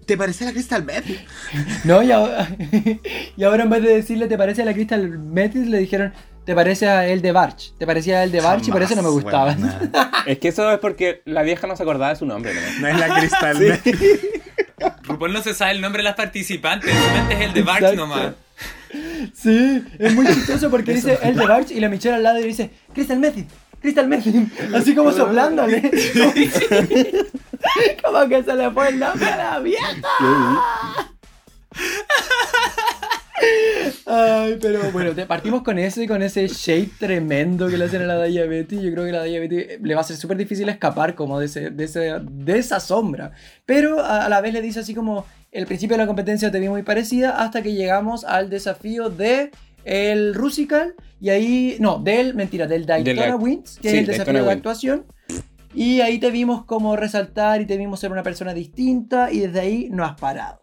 [0.06, 1.16] ¿Te parece a la Crystal Method?
[1.84, 2.48] No, y ahora,
[3.36, 6.12] y ahora en vez de decirle te parece a la Crystal Method, le dijeron
[6.44, 7.72] te parece a el de Barch.
[7.78, 9.56] Te parecía a el de Barch y por eso no me gustaba.
[10.26, 12.52] es que eso es porque la vieja no se acordaba de su nombre.
[12.80, 13.56] No, es la Crystal
[15.04, 18.34] RuPaul no se sabe el nombre de las participantes, solamente es el de Barch nomás.
[19.34, 22.44] Sí, es muy chistoso porque dice el de Barch y la Michelle al lado y
[22.44, 23.44] dice Crystal Method,
[23.84, 25.82] Crystal Method, así como soplándole.
[28.02, 29.94] como que se le fue el nombre a la vieja.
[34.06, 38.06] Ay, pero bueno, partimos con eso y con ese shade tremendo que le hacen a
[38.06, 38.80] la Diabetes.
[38.80, 41.68] Yo creo que la Diabetes le va a ser súper difícil escapar como de, ese,
[41.68, 43.32] de, de esa sombra.
[43.66, 46.70] Pero a, la vez le dice así como, el principio de la competencia te vi
[46.70, 49.50] muy parecida hasta que llegamos al desafío de
[49.84, 54.52] el Rusical y ahí, no, del, mentira, del Daytona Wins, que es el desafío de
[54.52, 55.06] actuación.
[55.74, 59.60] Y ahí te vimos como resaltar y te vimos ser una persona distinta y desde
[59.60, 60.60] ahí no has parado.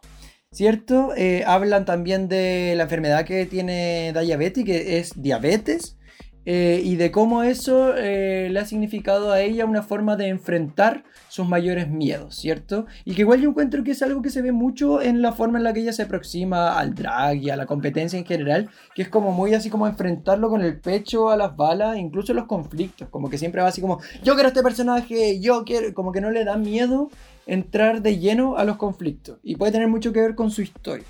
[0.51, 1.13] ¿cierto?
[1.15, 5.97] Eh, hablan también de la enfermedad que tiene Diabetes, que es diabetes,
[6.45, 11.03] eh, y de cómo eso eh, le ha significado a ella una forma de enfrentar
[11.29, 12.87] sus mayores miedos, ¿cierto?
[13.05, 15.59] Y que igual yo encuentro que es algo que se ve mucho en la forma
[15.59, 19.03] en la que ella se aproxima al drag y a la competencia en general, que
[19.03, 23.07] es como muy así como enfrentarlo con el pecho a las balas, incluso los conflictos,
[23.09, 26.31] como que siempre va así como, yo quiero este personaje, yo quiero, como que no
[26.31, 27.09] le da miedo
[27.45, 31.05] entrar de lleno a los conflictos y puede tener mucho que ver con su historia.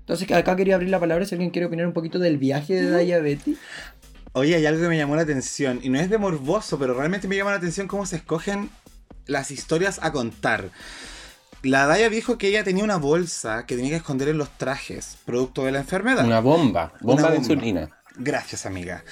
[0.00, 2.90] Entonces acá quería abrir la palabra si alguien quiere opinar un poquito del viaje de
[2.90, 3.56] Daya Betty.
[4.34, 7.28] Oye, hay algo que me llamó la atención y no es de morboso, pero realmente
[7.28, 8.68] me llama la atención cómo se escogen
[9.26, 10.70] las historias a contar.
[11.62, 15.18] La Daya dijo que ella tenía una bolsa que tenía que esconder en los trajes,
[15.24, 16.26] producto de la enfermedad.
[16.26, 17.88] Una bomba, bomba, de insulina.
[18.16, 19.04] Gracias, amiga.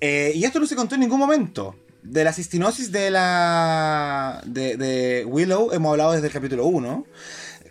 [0.00, 5.24] Eh, y esto no se contó en ningún momento de la cistinosis de la de,
[5.26, 7.06] Willow hemos hablado desde el capítulo 1.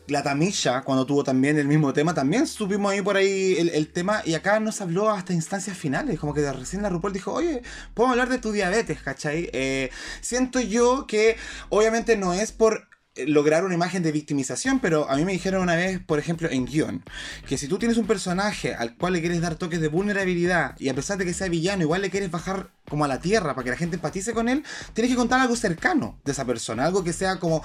[0.09, 4.21] La Tamisha, cuando tuvo también el mismo tema, también supimos ahí por ahí el, tema
[4.25, 7.61] y acá nos habló hasta instancias finales, como que recién la RuPaul dijo, oye,
[7.93, 9.49] podemos hablar de tu diabetes, ¿cachai?
[9.53, 9.89] Eh,
[10.21, 11.37] siento yo que
[11.69, 12.89] obviamente no es por
[13.27, 16.65] lograr una imagen de victimización, pero a mí me dijeron una vez, por ejemplo, en
[16.65, 17.03] guion,
[17.47, 20.89] que si tú tienes un personaje al cual le quieres dar toques de vulnerabilidad y
[20.89, 23.63] a pesar de que sea villano, igual le quieres bajar como a la tierra para
[23.63, 27.03] que la gente empatice con él, tienes que contar algo cercano de esa persona, algo
[27.03, 27.63] que sea como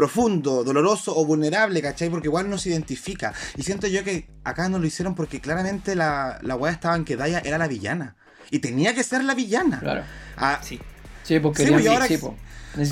[0.00, 2.08] profundo, doloroso o vulnerable, ¿cachai?
[2.08, 3.34] Porque igual no se identifica.
[3.58, 7.04] Y siento yo que acá no lo hicieron porque claramente la, la weá estaba en
[7.04, 8.16] que Daya era la villana.
[8.50, 9.78] Y tenía que ser la villana.
[9.78, 10.02] Claro.
[10.38, 10.80] Ah, sí.
[11.22, 12.06] Sí, porque sí, ahora,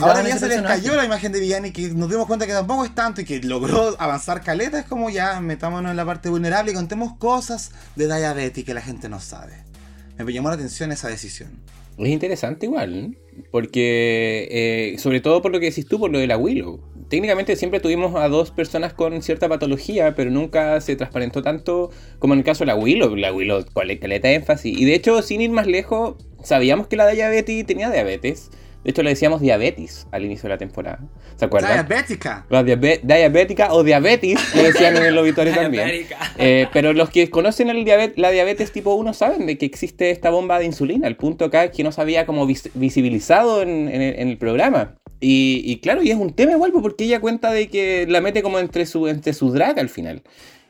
[0.00, 2.52] Ahora ya se les cayó la imagen de villano y que nos dimos cuenta que
[2.52, 4.80] tampoco es tanto y que logró avanzar caleta.
[4.80, 8.82] Es como ya metámonos en la parte vulnerable y contemos cosas de diabetes que la
[8.82, 9.54] gente no sabe.
[10.18, 11.52] Me llamó la atención esa decisión.
[11.96, 13.16] Es interesante igual,
[13.50, 16.80] porque eh, sobre todo por lo que decís tú, por lo de la Willow.
[17.08, 22.34] Técnicamente siempre tuvimos a dos personas con cierta patología, pero nunca se transparentó tanto como
[22.34, 23.16] en el caso de la Willow.
[23.16, 24.78] La Willow con caleta énfasis.
[24.78, 28.50] Y de hecho, sin ir más lejos, sabíamos que la diabetes tenía diabetes
[28.84, 31.00] de hecho, le decíamos diabetes al inicio de la temporada.
[31.36, 31.86] ¿Se acuerdan?
[31.86, 32.46] Diabética.
[33.02, 36.06] diabética o diabetes, le decían en el auditorio también.
[36.38, 37.84] Eh, pero los que conocen el
[38.16, 41.08] la diabetes tipo 1 saben de que existe esta bomba de insulina.
[41.08, 44.94] El punto acá es que no se había como visibilizado en, el programa.
[45.20, 48.42] Y, claro, y es un tema igual, pues, porque ella cuenta de que la mete
[48.42, 50.22] como entre su, entre su drag al final.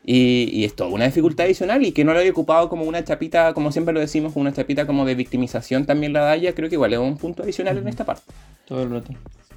[0.04, 3.04] Y, y, es toda una dificultad adicional y que no lo haya ocupado como una
[3.04, 6.76] chapita, como siempre lo decimos, una chapita como de victimización también la Daya, creo que
[6.76, 8.32] igual es un punto adicional en esta parte.
[8.64, 9.12] Todo el rato.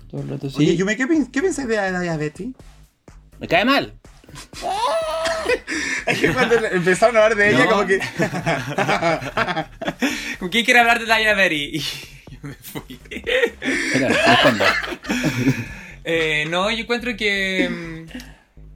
[0.10, 0.58] Todo el rato, sí.
[0.58, 0.98] Oye, ¿qué,
[1.32, 2.54] qué pensáis de la Daya Betty?
[3.40, 3.94] Me cae mal.
[6.06, 8.00] es que cuando empezaron a hablar de ella, como que.
[10.40, 11.82] ¿Con quién quiere hablar de Daya Betty?
[12.48, 13.00] Me fui.
[16.04, 18.06] eh, no, yo encuentro que mm,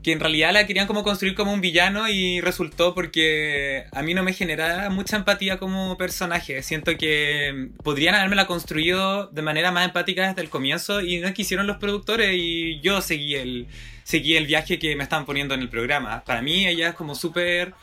[0.06, 4.14] que en realidad la querían como construir como un villano y resultó porque a mí
[4.14, 6.62] no me genera mucha empatía como personaje.
[6.62, 11.66] Siento que podrían haberme construido de manera más empática desde el comienzo y no quisieron
[11.66, 13.66] los productores y yo seguí el,
[14.04, 16.22] seguí el viaje que me estaban poniendo en el programa.
[16.24, 17.74] Para mí ella es como súper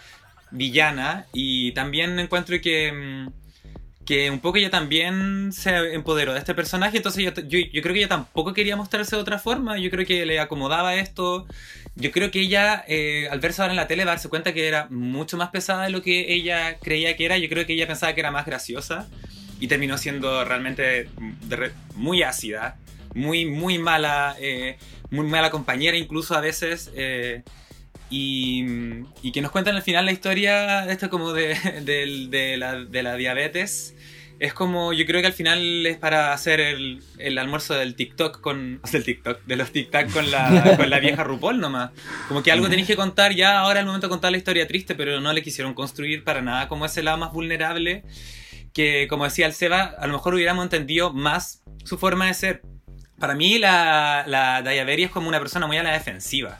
[0.50, 3.43] villana y también encuentro que mm,
[4.06, 8.00] que un poco ella también se empoderó de este personaje, entonces yo, yo, creo que
[8.00, 11.48] ella tampoco quería mostrarse de otra forma, yo creo que le acomodaba esto,
[11.96, 14.68] yo creo que ella eh, al verse ahora en la tele va darse cuenta que
[14.68, 17.88] era mucho más pesada de lo que ella creía que era, yo creo que ella
[17.88, 19.08] pensaba que era más graciosa
[19.60, 21.10] y terminó siendo realmente
[21.96, 22.78] muy ácida,
[23.14, 24.78] muy, muy mala, eh,
[25.10, 26.92] muy mala compañera incluso a veces.
[26.96, 27.44] Eh,
[28.10, 28.66] y,
[29.22, 31.56] y, que nos cuentan al final la historia esto como de,
[32.30, 33.96] de, la, de la diabetes
[34.44, 38.42] es como, yo creo que al final es para hacer el, el almuerzo del TikTok
[38.42, 38.82] con.
[38.92, 41.92] Del TikTok, de los TikTok con la, con la vieja RuPaul nomás.
[42.28, 44.68] Como que algo tenéis que contar, ya ahora es el momento de contar la historia
[44.68, 48.04] triste, pero no le quisieron construir para nada como ese lado más vulnerable.
[48.74, 52.62] Que, como decía el Seba, a lo mejor hubiéramos entendido más su forma de ser.
[53.20, 56.60] Para mí, la, la es como una persona muy a la defensiva.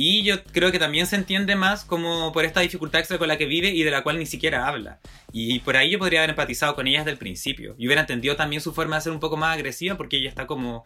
[0.00, 3.36] Y yo creo que también se entiende más como por esta dificultad extra con la
[3.36, 5.00] que vive y de la cual ni siquiera habla.
[5.32, 7.74] Y por ahí yo podría haber empatizado con ella desde el principio.
[7.78, 10.46] Y hubiera entendido también su forma de ser un poco más agresiva porque ella está
[10.46, 10.84] como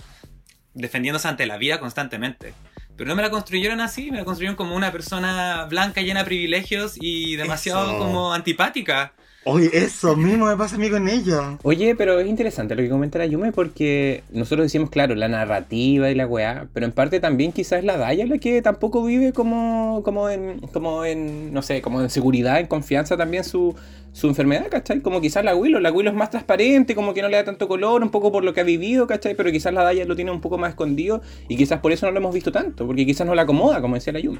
[0.72, 2.54] defendiéndose ante la vida constantemente.
[2.96, 6.24] Pero no me la construyeron así, me la construyeron como una persona blanca llena de
[6.24, 9.12] privilegios y demasiado como antipática.
[9.44, 11.58] Oye, eso mismo me pasa a mí con ella.
[11.64, 16.08] Oye, pero es interesante lo que comenta la Yume porque nosotros decimos, claro, la narrativa
[16.08, 20.02] y la weá, pero en parte también quizás la Daya la que tampoco vive como,
[20.04, 23.74] como, en, como en, no sé, como en seguridad, en confianza también su,
[24.12, 25.00] su enfermedad, ¿cachai?
[25.00, 27.66] Como quizás la Willow, la Willow es más transparente, como que no le da tanto
[27.66, 29.34] color, un poco por lo que ha vivido, ¿cachai?
[29.34, 32.12] Pero quizás la Daya lo tiene un poco más escondido y quizás por eso no
[32.12, 34.38] lo hemos visto tanto, porque quizás no la acomoda, como decía la Yume.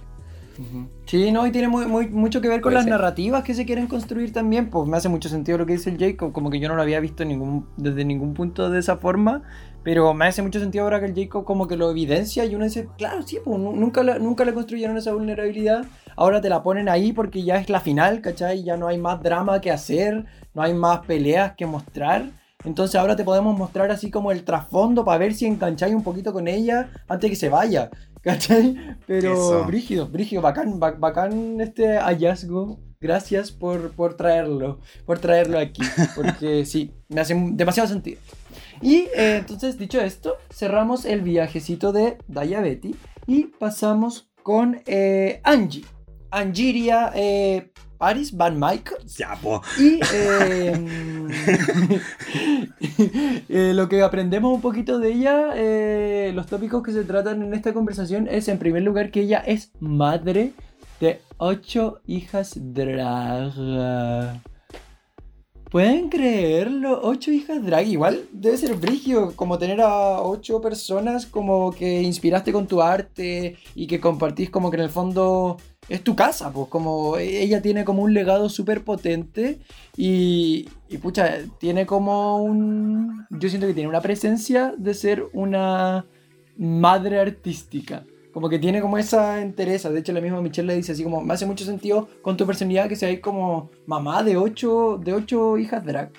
[1.07, 4.33] Sí, no, y tiene muy, mucho que ver con las narrativas que se quieren construir
[4.33, 4.71] también.
[4.71, 6.83] Pues me hace mucho sentido lo que dice el Jacob, como que yo no lo
[6.83, 9.43] había visto ningún, desde ningún punto de esa forma,
[9.83, 12.65] pero me hace mucho sentido ahora que el Jacob como que lo evidencia y uno
[12.65, 15.85] dice, claro, sí, pues nunca, nunca le construyeron esa vulnerabilidad,
[16.17, 18.63] ahora te la ponen ahí porque ya es la final, ¿cachai?
[18.63, 20.25] Ya no hay más drama que hacer,
[20.55, 22.31] no hay más peleas que mostrar.
[22.65, 26.33] Entonces ahora te podemos mostrar así como el trasfondo para ver si engancháis un poquito
[26.33, 27.91] con ella antes de que se vaya.
[28.23, 28.97] ¿Cachai?
[29.07, 32.79] Pero brígido, brígido, bacán, bacán este hallazgo.
[33.01, 35.83] Gracias por, por traerlo, por traerlo aquí,
[36.15, 38.21] porque sí, me hace demasiado sentido.
[38.81, 42.95] Y eh, entonces, dicho esto, cerramos el viajecito de Daya Betty
[43.27, 45.85] y pasamos con eh, Angie.
[46.31, 47.73] Angiria eh,
[48.03, 49.07] Paris Van Michael.
[49.17, 49.63] Ya, po.
[49.79, 50.01] Y
[53.49, 57.55] eh, lo que aprendemos un poquito de ella, eh, los tópicos que se tratan en
[57.55, 60.53] esta conversación es, en primer lugar, que ella es madre
[60.99, 63.53] de ocho hijas drag.
[65.71, 67.03] ¿Pueden creerlo?
[67.05, 67.87] Ocho hijas drag.
[67.87, 73.59] Igual debe ser brigio como tener a ocho personas como que inspiraste con tu arte
[73.77, 75.59] y que compartís como que en el fondo
[75.93, 79.59] es tu casa, pues como ella tiene como un legado súper potente
[79.95, 83.27] y, y pucha, tiene como un...
[83.29, 86.07] Yo siento que tiene una presencia de ser una
[86.57, 88.05] madre artística.
[88.33, 89.91] Como que tiene como esa entereza.
[89.91, 92.47] De hecho, la misma Michelle le dice así como, me hace mucho sentido con tu
[92.47, 96.11] personalidad que seáis como mamá de ocho, de ocho hijas drag.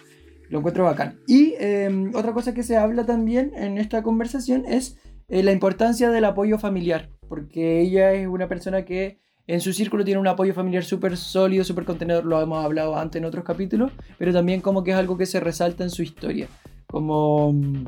[0.49, 1.19] Lo encuentro bacán.
[1.26, 4.99] Y em, otra cosa que se habla también en esta conversación es
[5.30, 7.09] eh, la importancia del apoyo familiar.
[7.28, 11.63] Porque ella es una persona que en su círculo tiene un apoyo familiar súper sólido,
[11.63, 15.17] súper contenedor, lo hemos hablado antes en otros capítulos, pero también como que es algo
[15.17, 16.47] que se resalta en su historia.
[16.87, 17.85] Como mm,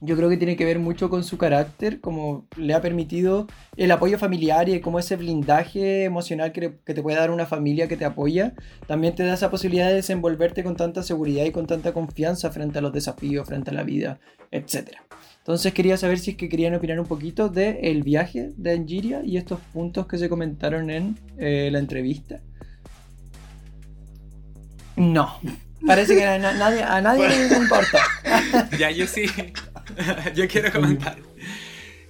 [0.00, 3.46] yo creo que tiene que ver mucho con su carácter, como le ha permitido
[3.76, 7.96] el apoyo familiar y como ese blindaje emocional que, te puede dar una familia que
[7.96, 8.54] te apoya,
[8.86, 12.78] también te da esa posibilidad de desenvolverte con tanta seguridad y con tanta confianza frente
[12.78, 15.04] a los desafíos, frente a la vida, etcétera.
[15.40, 19.22] Entonces quería saber si es que querían opinar un poquito del el viaje de Angiria
[19.24, 22.40] y estos puntos que se comentaron en eh, la entrevista.
[24.96, 25.40] No,
[25.86, 27.98] parece que a nadie, a nadie le importa.
[28.78, 29.24] ya, yo sí.
[30.34, 31.16] yo quiero comentar.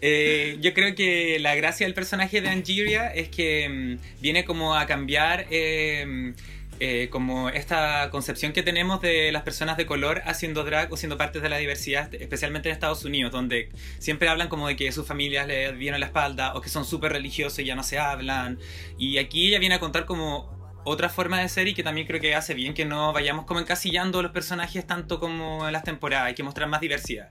[0.02, 4.74] Eh, yo creo que la gracia del personaje de Angiria es que mm, viene como
[4.74, 6.34] a cambiar eh,
[6.80, 11.18] eh, como esta concepción que tenemos de las personas de color haciendo drag o siendo
[11.18, 13.68] parte de la diversidad, especialmente en Estados Unidos, donde
[13.98, 17.12] siempre hablan como de que sus familias le dieron la espalda o que son súper
[17.12, 18.58] religiosos y ya no se hablan.
[18.96, 22.20] Y aquí ella viene a contar como otra forma de ser y que también creo
[22.20, 26.28] que hace bien que no vayamos como encasillando los personajes tanto como en las temporadas,
[26.28, 27.28] hay que mostrar más diversidad.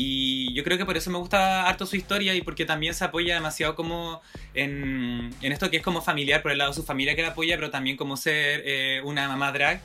[0.00, 3.04] Y yo creo que por eso me gusta harto su historia y porque también se
[3.04, 4.22] apoya demasiado como
[4.54, 7.30] en, en esto que es como familiar por el lado de su familia que la
[7.30, 9.80] apoya, pero también como ser eh, una mamá drag.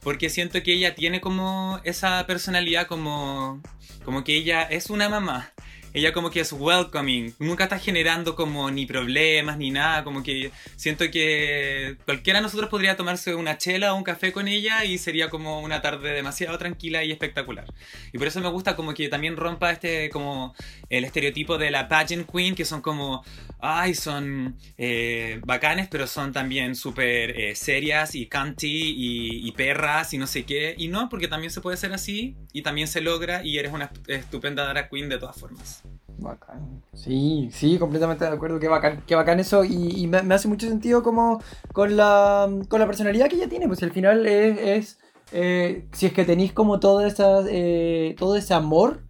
[0.00, 3.60] Porque siento que ella tiene como esa personalidad como,
[4.02, 5.52] como que ella es una mamá
[5.92, 10.50] ella como que es welcoming, nunca está generando como ni problemas ni nada, como que
[10.76, 14.98] siento que cualquiera de nosotros podría tomarse una chela o un café con ella y
[14.98, 17.66] sería como una tarde demasiado tranquila y espectacular.
[18.12, 20.54] Y por eso me gusta como que también rompa este como
[20.88, 23.24] el estereotipo de la pageant queen, que son como,
[23.60, 30.14] ay, son eh, bacanes, pero son también súper eh, serias y canty y, y perras
[30.14, 30.74] y no sé qué.
[30.78, 33.90] Y no, porque también se puede ser así y también se logra y eres una
[34.06, 35.79] estupenda drag queen de todas formas.
[36.18, 36.82] Bacán.
[36.92, 38.60] Sí, sí, completamente de acuerdo.
[38.60, 39.64] Qué bacán, qué bacán eso.
[39.64, 43.66] Y, me, hace mucho sentido como con la, con la personalidad que ella tiene.
[43.66, 44.98] Pues al final es,
[45.32, 49.02] eh, si es que tenéis como todo, esa, eh, todo ese amor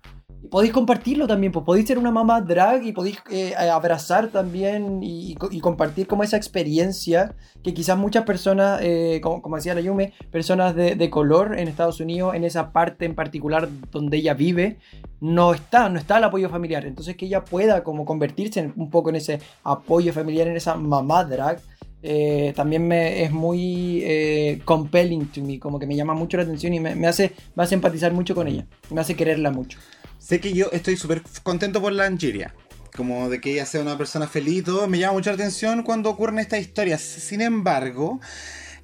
[0.51, 5.37] podéis compartirlo también, pues podéis ser una mamá drag y podéis eh, abrazar también y,
[5.61, 11.11] compartir como esa experiencia que quizás muchas personas, eh, como, decía la Yume, personas de,
[11.11, 14.79] color en Estados Unidos, en esa parte en particular donde ella vive,
[15.21, 16.85] no está, no está el apoyo familiar.
[16.87, 21.25] Entonces que ella pueda como convertirse un poco en ese apoyo familiar, en esa mamá
[21.25, 21.61] drag,
[22.03, 26.45] eh, también me, es muy eh, compelling to me, como que me llama mucho la
[26.45, 29.79] atención y me, hace, me hace empatizar mucho con ella, me hace quererla mucho.
[30.21, 32.55] Sé que yo estoy súper contento por la Angiria,
[32.95, 36.11] como de que ella sea una persona feliz todo, me llama mucho la atención cuando
[36.11, 37.01] ocurren estas historias.
[37.01, 38.21] Sin embargo,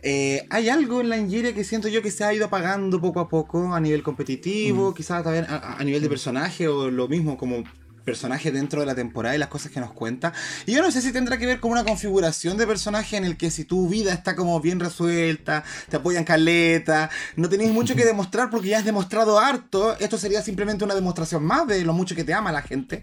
[0.02, 3.20] eh, hay algo en la Angiria que siento yo que se ha ido apagando poco
[3.20, 4.94] a poco a nivel competitivo, mm.
[4.94, 7.64] quizás también a, nivel de personaje o lo mismo como
[8.06, 10.32] personaje dentro de la temporada y las cosas que nos cuenta.
[10.64, 13.36] Y yo no sé si tendrá que ver con una configuración de personaje en el
[13.36, 18.04] que si tu vida está como bien resuelta, te apoyan caleta, no tenéis mucho que
[18.06, 22.14] demostrar porque ya has demostrado harto, esto sería simplemente una demostración más de lo mucho
[22.14, 23.02] que te ama la gente.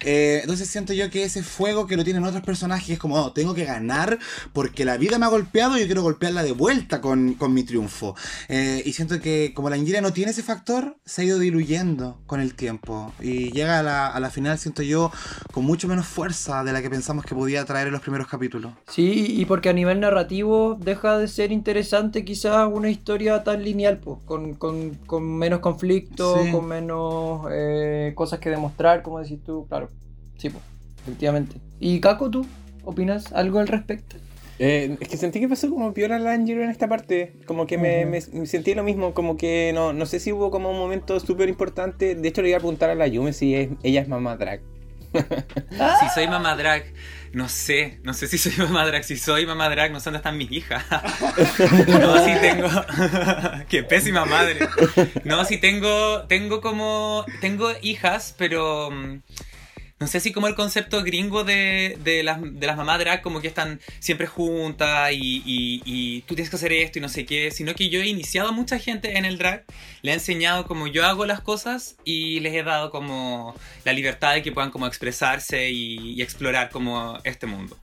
[0.00, 3.32] Eh, entonces siento yo que ese fuego que lo tienen otros personajes es como, oh,
[3.32, 4.18] tengo que ganar
[4.52, 8.14] porque la vida me ha golpeado y yo quiero golpearla de vuelta con, mi triunfo.
[8.48, 12.20] Eh, y siento que como la Ingira no tiene ese factor, se ha ido diluyendo
[12.26, 15.10] con el tiempo y llega a la, a la final siento yo
[15.52, 18.72] con mucho menos fuerza de la que pensamos que podía traer en los primeros capítulos.
[18.88, 23.98] Sí, y porque a nivel narrativo deja de ser interesante quizás una historia tan lineal,
[23.98, 29.90] pues, con, menos conflicto, con menos eh, cosas que demostrar, como decís tú, claro.
[30.36, 30.62] Sí, pues,
[31.02, 31.56] efectivamente.
[31.80, 32.46] ¿Y Kako, tú
[32.84, 34.16] opinas algo al respecto?
[34.58, 37.34] Eh, es que sentí que pasó como peor a Angelo en esta parte.
[37.46, 39.14] Como que me, sentí lo mismo.
[39.14, 42.14] Como que no, no sé si hubo como un momento súper importante.
[42.14, 44.60] De hecho, le iba a preguntar a la Yume si ella es mamá drag.
[46.00, 46.84] si soy mamá drag,
[47.32, 48.00] no sé.
[48.02, 49.04] No sé si soy mamá drag.
[49.04, 50.84] Si soy mamá drag, no sé dónde están mis hijas.
[51.88, 52.68] no, si tengo.
[53.68, 54.58] Qué pésima madre.
[55.24, 56.22] No, si tengo.
[56.28, 57.24] Tengo como.
[57.40, 58.90] Tengo hijas, pero.
[59.98, 63.40] No sé si como el concepto gringo de, de, las, de las mamás drag como
[63.40, 67.50] que están siempre juntas y, y, tú tienes que hacer esto y no sé qué,
[67.50, 69.64] sino que yo he iniciado a mucha gente en el drag,
[70.02, 74.34] le he enseñado como yo hago las cosas y les he dado como la libertad
[74.34, 77.78] de que puedan como expresarse y, explorar como este mundo.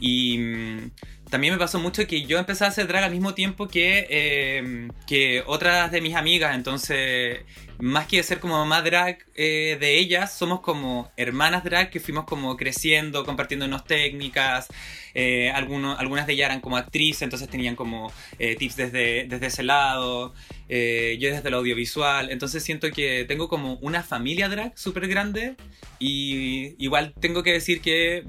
[0.00, 0.90] Y mm,
[1.32, 4.88] también me pasó mucho que yo empecé a hacer drag al mismo tiempo que, eh,
[5.06, 7.40] que otras de mis amigas, entonces
[7.82, 12.26] más que ser como mamá drag eh, de ellas, somos como hermanas drag que fuimos
[12.26, 14.68] como creciendo, compartiéndonos técnicas.
[15.14, 19.62] Eh, algunas de ellas eran como actrices, entonces tenían como eh, tips desde, desde ese
[19.64, 20.32] lado.
[20.68, 22.30] yo desde el audiovisual.
[22.30, 25.56] Entonces siento que tengo como una familia drag súper grande.
[25.98, 28.24] Y igual tengo que decir que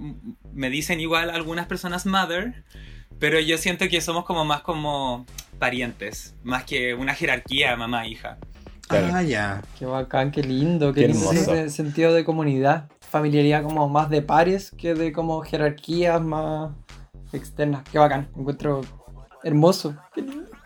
[0.51, 2.63] me dicen igual algunas personas mother.
[3.23, 5.25] Pero yo siento que somos como más como
[5.57, 8.37] parientes, más que una jerarquía mamá-hija.
[8.89, 9.61] Ah, ya.
[9.79, 12.89] Qué bacán, qué lindo, qué, lindo ese sentido de comunidad.
[12.99, 16.71] Familiaridad como más de pares que de como jerarquías más
[17.31, 17.83] externas.
[17.89, 18.81] Qué bacán, encuentro
[19.41, 19.95] hermoso.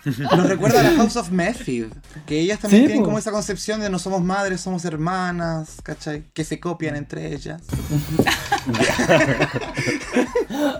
[0.07, 1.91] Nos recuerda a la House of Method,
[2.25, 6.23] que ellas también tienen como esa concepción de no somos madres, somos hermanas, ¿cachai?
[6.33, 7.61] Que se copian entre ellas.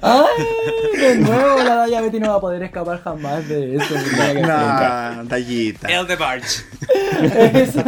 [0.02, 0.46] ¡Ay!
[0.98, 3.96] De nuevo la Daya Betty no va a poder escapar jamás de eso.
[4.38, 5.88] No, Dayita.
[5.88, 6.66] El de Barch.
[7.54, 7.84] Eso.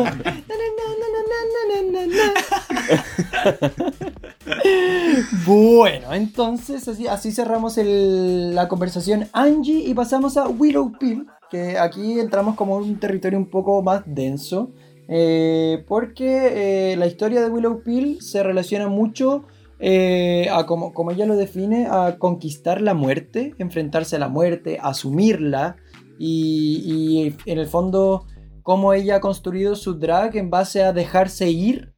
[5.45, 9.27] Bueno, entonces así, cerramos la conversación.
[9.34, 14.03] Angie y pasamos a Willow Pill, que aquí entramos como un territorio un poco más
[14.05, 14.71] denso,
[15.07, 19.45] eh, porque eh, la historia de Willow Pill se relaciona mucho
[19.80, 24.77] eh, a como, como ella lo define, a conquistar la muerte, enfrentarse a la muerte,
[24.82, 25.77] asumirla
[26.17, 28.25] y, y en el fondo
[28.70, 31.91] cómo ella ha construido su drag en base a dejarse ir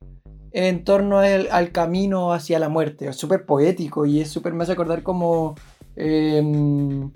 [0.53, 3.09] en torno al, camino hacia la muerte.
[3.09, 5.55] Es súper poético y es súper, me hace acordar como,
[5.97, 7.11] em,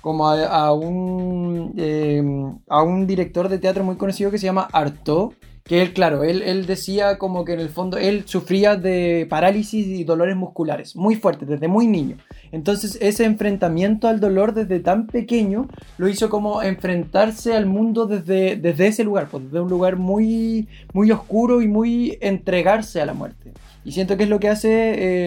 [0.00, 5.34] como a, un, em, a un director de teatro muy conocido que se llama Artaud,
[5.66, 9.86] que él, claro, él, él, decía como que en el fondo él sufría de parálisis
[9.86, 12.18] y dolores musculares muy fuertes desde muy niño.
[12.52, 18.56] Entonces ese enfrentamiento al dolor desde tan pequeño lo hizo como enfrentarse al mundo desde,
[18.56, 23.14] desde ese lugar, pues desde un lugar muy, muy oscuro y muy entregarse a la
[23.14, 23.52] muerte.
[23.84, 24.70] Y siento que es lo que hace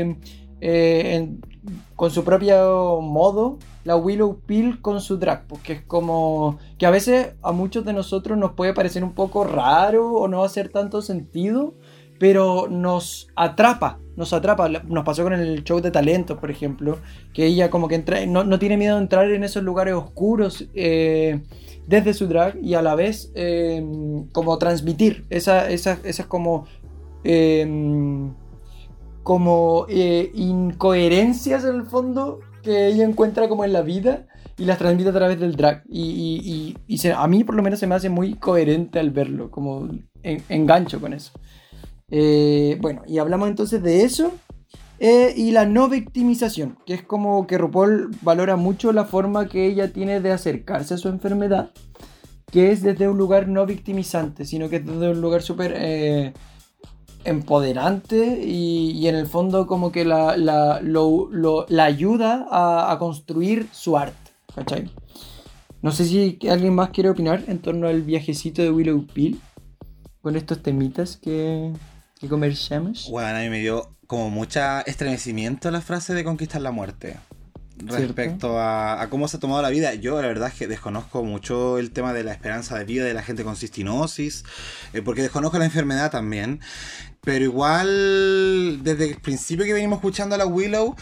[0.02, 0.16] eh,
[0.62, 1.30] eh,
[1.96, 6.92] con su propio modo la Willow Pill con su drag, porque es como que a
[6.92, 11.02] veces a muchos de nosotros nos puede parecer un poco raro o no hacer tanto
[11.02, 11.74] sentido,
[12.20, 14.70] pero nos atrapa, nos atrapa.
[14.70, 17.00] Nos pasó con el show de talentos, por ejemplo,
[17.34, 21.42] que ella como que entra, no, tiene miedo de entrar en esos lugares oscuros eh,
[21.88, 23.84] desde su drag y a la vez eh,
[24.34, 26.66] como transmitir esa, esa, esas como
[27.24, 28.34] em,
[29.24, 34.78] como eh, incoherencias en el fondo que ella encuentra como en la vida y las
[34.78, 35.84] transmite a través del drag.
[35.88, 36.76] Y,
[37.16, 39.90] a mí por lo menos se me hace muy coherente al verlo, como
[40.24, 41.32] engancho con eso.
[42.12, 44.32] Eh, bueno, y hablamos entonces de eso.
[45.02, 49.66] Eh, y la no victimización, que es como que RuPaul valora mucho la forma que
[49.66, 51.72] ella tiene de acercarse a su enfermedad,
[52.52, 56.34] que es desde un lugar no victimizante, sino que es desde un lugar súper eh,
[57.24, 63.98] empoderante y, en el fondo como que la, la, la ayuda a, a, construir su
[63.98, 64.32] arte.
[64.56, 64.90] ¿Cachai?
[65.82, 69.40] No sé si alguien más quiere opinar en torno al viajecito de Willow Pill
[70.22, 71.72] con estos temitas que,
[72.20, 73.08] que conversamos.
[73.10, 77.18] Bueno, a mí me dio como mucha estremecimiento la frase de conquistar la muerte.
[77.86, 81.78] Respecto a, cómo se ha tomado la vida, yo la verdad es que desconozco mucho
[81.78, 84.44] el tema de la esperanza de vida de la gente con cistinosis,
[84.94, 86.60] eh, porque desconozco la enfermedad también.
[87.22, 90.96] Pero igual, desde el principio que venimos escuchando a la Willow,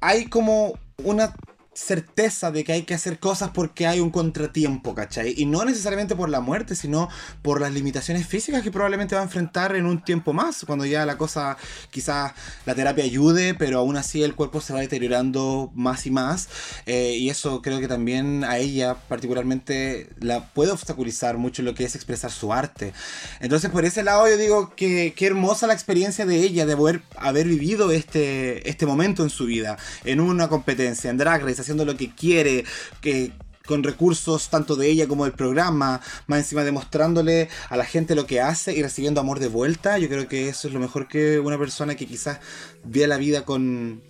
[0.00, 1.34] hay como una
[1.74, 5.34] certeza de que hay que hacer cosas porque hay un contratiempo, ¿cachai?
[5.36, 7.08] Y no necesariamente por la muerte, sino
[7.40, 11.06] por las limitaciones físicas que probablemente va a enfrentar en un tiempo más, cuando ya
[11.06, 11.56] la cosa,
[11.90, 12.32] quizás
[12.66, 16.48] la terapia ayude, pero aún así el cuerpo se va deteriorando más y más.
[16.86, 21.84] Eh, y eso creo que también a ella particularmente la puede obstaculizar mucho lo que
[21.84, 22.92] es expresar su arte.
[23.40, 27.02] Entonces por ese lado yo digo que qué hermosa la experiencia de ella, de haber,
[27.16, 31.84] haber vivido este, este momento en su vida, en una competencia, en Drag Race haciendo
[31.84, 32.64] lo que quiere,
[33.00, 33.32] que
[33.66, 38.26] con recursos tanto de ella como del programa, más encima demostrándole a la gente lo
[38.26, 39.98] que hace y recibiendo amor de vuelta.
[39.98, 42.40] Yo creo que eso es lo mejor que una persona que quizás
[42.84, 44.02] vea la vida con,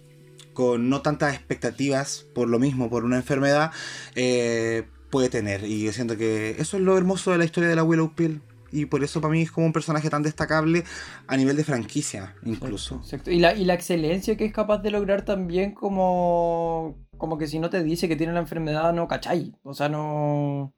[0.53, 3.72] con no tantas expectativas por lo mismo, por una enfermedad,
[4.14, 5.64] eh, puede tener.
[5.64, 8.40] Y yo siento que eso es lo hermoso de la historia de la Willow Pill
[8.72, 10.82] y por eso para mí es como un personaje tan destacable
[11.26, 12.96] a nivel de franquicia incluso.
[13.05, 13.30] Exacto.
[13.30, 17.60] Y, la, y la excelencia que es capaz de lograr también como, como que si
[17.60, 19.54] no te dice que tiene la enfermedad no cachai.
[19.62, 20.74] O sea, no,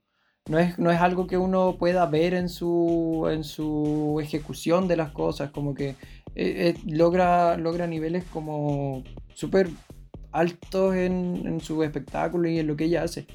[0.47, 4.99] no, es, no es algo que uno pueda ver en su, en su ejecución de
[4.99, 5.97] las cosas, como que eh,
[6.35, 9.71] eh, logra, logra niveles como súper
[10.33, 13.27] altos en, en su espectáculo y en lo que ella hace.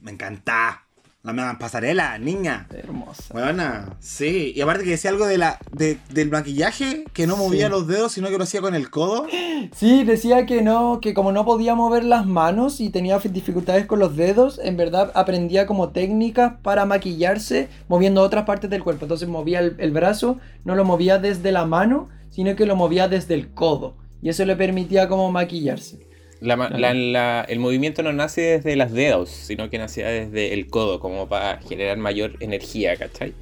[0.00, 0.87] Me encanta.
[1.24, 2.68] La pasarela, niña.
[2.70, 3.34] Hermosa.
[3.34, 4.52] Buena, sí.
[4.54, 8.28] Y aparte que decía algo de la, del maquillaje, que no movía los dedos, sino
[8.28, 9.26] que lo hacía con el codo.
[9.74, 13.98] Sí, decía que no, que como no podía mover las manos y tenía dificultades con
[13.98, 19.04] los dedos, en verdad aprendía como técnicas para maquillarse moviendo otras partes del cuerpo.
[19.04, 23.08] Entonces movía el, el brazo, no lo movía desde la mano, sino que lo movía
[23.08, 23.96] desde el codo.
[24.22, 26.07] Y eso le permitía como maquillarse
[26.40, 31.60] el movimiento no nace desde las dedos, sino que nacía desde el codo, como para
[31.62, 33.34] generar mayor energía, ¿cachai?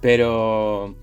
[0.00, 0.94] Pero,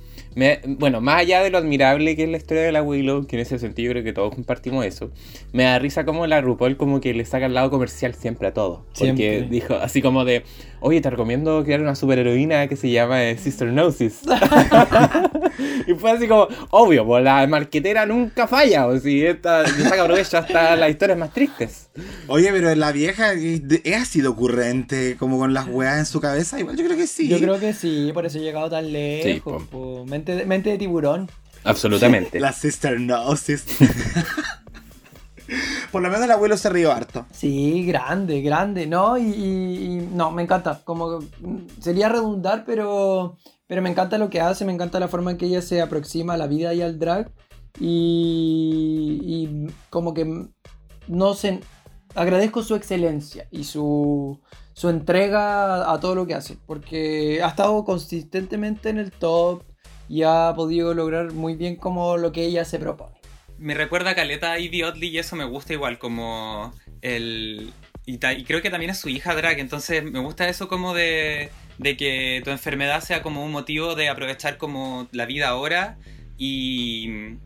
[0.65, 3.41] bueno, más allá de lo admirable que es la historia de la Willow, que en
[3.41, 5.11] ese sentido creo que todos compartimos eso,
[5.51, 8.53] me da risa como la RuPaul como que le saca el lado comercial siempre a
[8.53, 8.85] todo.
[8.97, 10.43] Porque dijo así como de,
[10.79, 14.21] oye, te recomiendo crear una superheroína que se llama eh, Sister Gnosis.
[15.87, 20.37] y fue así como, obvio, pues la marquetera nunca falla, o si esta saca provecho
[20.37, 21.89] hasta las historias más tristes.
[22.27, 26.77] Oye, pero la vieja ha sido ocurrente, como con las weas en su cabeza, igual
[26.77, 27.27] yo creo que sí.
[27.27, 29.63] Yo creo que sí, por eso he llegado tan lejos.
[29.69, 30.05] de,
[30.45, 31.29] mente de tiburón.
[31.63, 32.39] Absolutamente.
[32.39, 33.65] la Sister Gnosis.
[35.91, 37.25] Por lo menos el abuelo se rió harto.
[37.31, 39.17] Sí, grande, grande, ¿no?
[39.17, 40.81] Y, no, me encanta.
[40.83, 41.19] Como
[41.79, 45.45] sería redundar, pero, pero me encanta lo que hace, me encanta la forma en que
[45.45, 47.31] ella se aproxima a la vida y al drag.
[47.79, 50.47] Y, y como que
[51.07, 51.59] no sé,
[52.15, 54.39] agradezco su excelencia y su,
[54.73, 59.63] su entrega a todo lo que hace, porque ha estado consistentemente en el top
[60.13, 63.15] y ha podido lograr muy bien como lo que ella se propone.
[63.57, 67.73] Me recuerda a Caleta Ivy Oddly y eso me gusta igual, como el...
[68.05, 71.49] Y, creo que también es su hija drag, entonces me gusta eso como de,
[71.79, 75.97] de que tu enfermedad sea como un motivo de aprovechar como la vida ahora
[76.37, 77.37] y...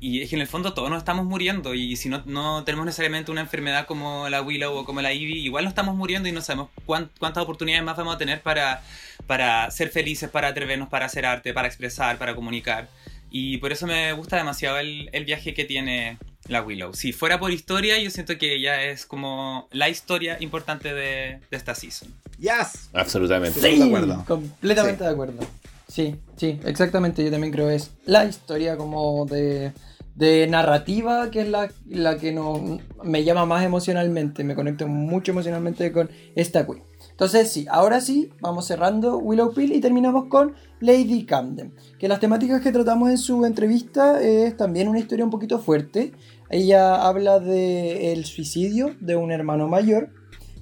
[0.00, 2.86] Y es que en el fondo todos nos estamos muriendo y si no, no tenemos
[2.86, 6.32] necesariamente una enfermedad como la Willow o como la Ivy, igual no estamos muriendo y
[6.32, 8.82] no sabemos cuántas oportunidades más vamos a tener para,
[9.26, 12.88] para ser felices, para atrevernos, para hacer arte, para expresar, para comunicar.
[13.30, 16.94] Y por eso me gusta demasiado el, viaje que tiene la Willow.
[16.94, 21.74] Si fuera por historia, yo siento que ella es como la historia importante de, esta
[21.74, 22.08] season.
[22.38, 22.88] Yes.
[22.94, 23.60] Absolutamente.
[23.60, 24.24] Sí, de acuerdo.
[24.26, 25.46] completamente de acuerdo.
[25.86, 27.22] Sí, sí, exactamente.
[27.24, 29.72] Yo también creo que es la historia como de,
[30.14, 34.44] de narrativa que es la, la que no, me llama más emocionalmente.
[34.44, 36.82] Me conecto mucho emocionalmente con esta Queen.
[37.10, 41.74] Entonces sí, ahora sí, vamos cerrando Willow Pill y terminamos con Lady Camden.
[41.98, 46.12] Que las temáticas que tratamos en su entrevista es también una historia un poquito fuerte.
[46.48, 50.10] Ella habla del suicidio de un hermano mayor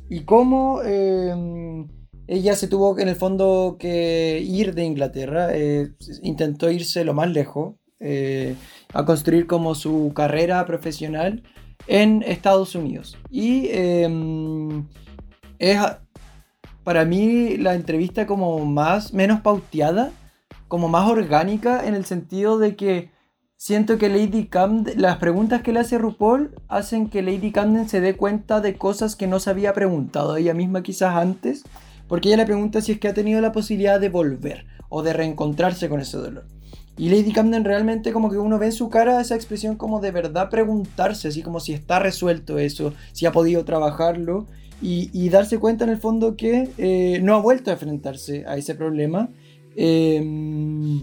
[0.09, 1.87] y cómo em,
[2.27, 5.49] ella se tuvo en el fondo que ir de Inglaterra.
[5.53, 5.93] Eh,
[6.23, 8.55] intentó irse lo más lejos eh,
[8.93, 11.43] a construir como su carrera profesional
[11.87, 13.19] en Estados Unidos.
[13.31, 14.87] Y em,
[15.59, 15.81] es
[16.85, 20.13] para mí la entrevista como más, menos pauteada,
[20.69, 23.11] como más orgánica en el sentido de que
[23.57, 28.01] siento que Lady Camden, las preguntas que le hace RuPaul hacen que Lady Camden se
[28.01, 31.65] dé cuenta de cosas que no se había preguntado ella misma quizás antes,
[32.07, 35.13] porque ella le pregunta si es que ha tenido la posibilidad de volver o de
[35.13, 36.47] reencontrarse con ese dolor.
[36.99, 40.11] Y Lady Camden realmente como que uno ve en su cara esa expresión como de
[40.11, 44.47] verdad preguntarse, así como si está resuelto eso, si ha podido trabajarlo
[44.81, 48.75] y, darse cuenta en el fondo que eh, no ha vuelto a enfrentarse a ese
[48.75, 49.29] problema
[49.77, 51.03] em,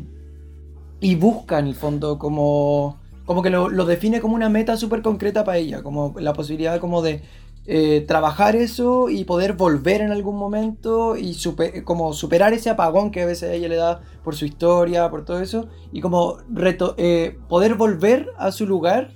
[1.01, 5.43] y busca en el fondo como, como que lo, define como una meta súper concreta
[5.43, 7.21] para ella, como la posibilidad como de
[7.67, 11.35] eh, trabajar eso y poder volver en algún momento y
[11.83, 15.39] como superar ese apagón que a veces ella le da por su historia, por todo
[15.39, 16.37] eso, y como
[16.97, 19.11] eh, poder volver a su lugar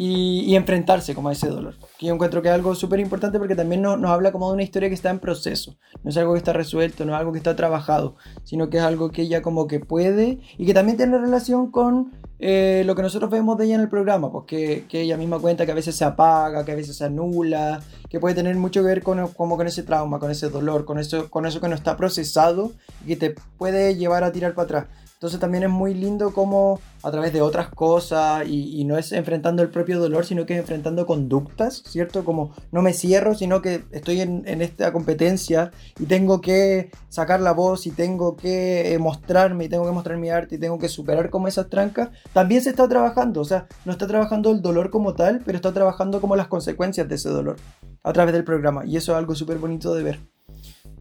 [0.00, 1.74] y, enfrentarse como a ese dolor.
[1.98, 4.62] Que yo encuentro que es algo súper importante porque también nos, habla como de una
[4.62, 5.76] historia que está en proceso.
[6.04, 8.84] No es algo que está resuelto, no es algo que está trabajado, sino que es
[8.84, 13.02] algo que ella como que puede y que también tiene relación con eh, lo que
[13.02, 15.96] nosotros vemos de ella en el programa, pues que, ella misma cuenta que a veces
[15.96, 19.56] se apaga, que a veces se anula, que puede tener mucho que ver con, como
[19.56, 22.72] con ese trauma, con ese dolor, con eso, con eso que no está procesado
[23.04, 24.84] y que te puede llevar a tirar para atrás.
[25.18, 29.64] Entonces también es muy lindo como a través de otras cosas y, no es enfrentando
[29.64, 32.24] el propio dolor, sino que es enfrentando conductas, ¿cierto?
[32.24, 37.50] Como no me cierro, sino que estoy en, esta competencia y tengo que sacar la
[37.50, 40.88] voz y tengo que eh, mostrarme y tengo que mostrar mi arte y tengo que
[40.88, 42.10] superar como esas trancas.
[42.32, 45.72] También se está trabajando, o sea, no está trabajando el dolor como tal, pero está
[45.72, 47.56] trabajando como las consecuencias de ese dolor
[48.04, 50.37] a través del programa y eso es algo súper bonito de ver.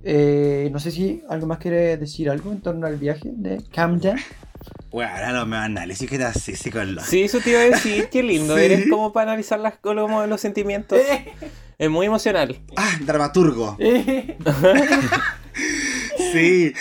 [0.10, 4.18] Eh, no sé si algo más quiere decir algo en torno al viaje de Camden.
[4.90, 7.06] Bueno, ahora no me análisis que así, sí, con los...
[7.06, 8.58] Sí, eso te iba a decir, qué lindo.
[8.58, 10.98] Eres como para analizar las, los, los sentimientos.
[11.78, 12.58] Es muy emocional.
[12.78, 13.76] Ah, dramaturgo.
[16.32, 16.74] sí.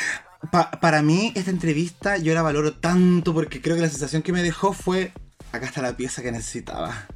[0.80, 4.44] para mí, esta entrevista yo la valoro tanto porque creo que la sensación que me
[4.44, 5.10] dejó fue.
[5.50, 7.08] Acá está la pieza que necesitaba.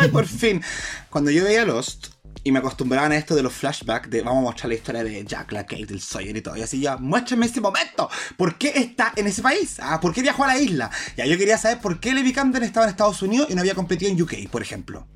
[0.00, 0.62] ¡Ay, por fin!
[1.10, 2.08] Cuando yo veía Lost,
[2.48, 5.22] y me acostumbraban a esto de los flashbacks de vamos a mostrar la historia de
[5.22, 6.56] Jack, la Kate, el Sawyer y todo.
[6.56, 8.08] Y así ya, muéstrame ese momento.
[8.38, 9.76] ¿Por qué está en ese país?
[9.82, 10.90] Ah, ¿Por qué viajó a la isla?
[11.14, 13.74] Ya yo quería saber por qué Levi Camden estaba en Estados Unidos y no había
[13.74, 15.06] competido en UK, por ejemplo.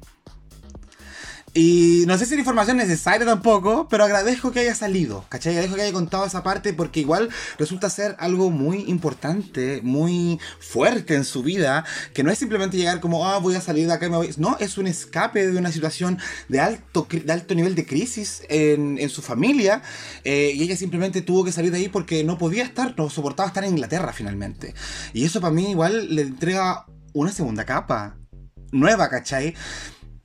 [1.55, 5.53] Y no sé si la información necesaria tampoco, pero agradezco que haya salido, ¿cachai?
[5.53, 7.28] Agradezco que haya contado esa parte porque igual
[7.59, 11.84] resulta ser algo muy importante, muy fuerte en su vida,
[12.14, 14.30] que no es simplemente llegar como, ah, voy a salir de acá y me voy.
[14.38, 18.98] No, es un escape de una situación de alto, de alto nivel de crisis en,
[18.98, 19.82] en su familia
[20.24, 23.48] eh, y ella simplemente tuvo que salir de ahí porque no podía estar, no soportaba
[23.48, 24.74] estar en Inglaterra finalmente.
[25.12, 28.16] Y eso para mí igual le entrega una segunda capa
[28.70, 29.55] nueva, ¿cachai?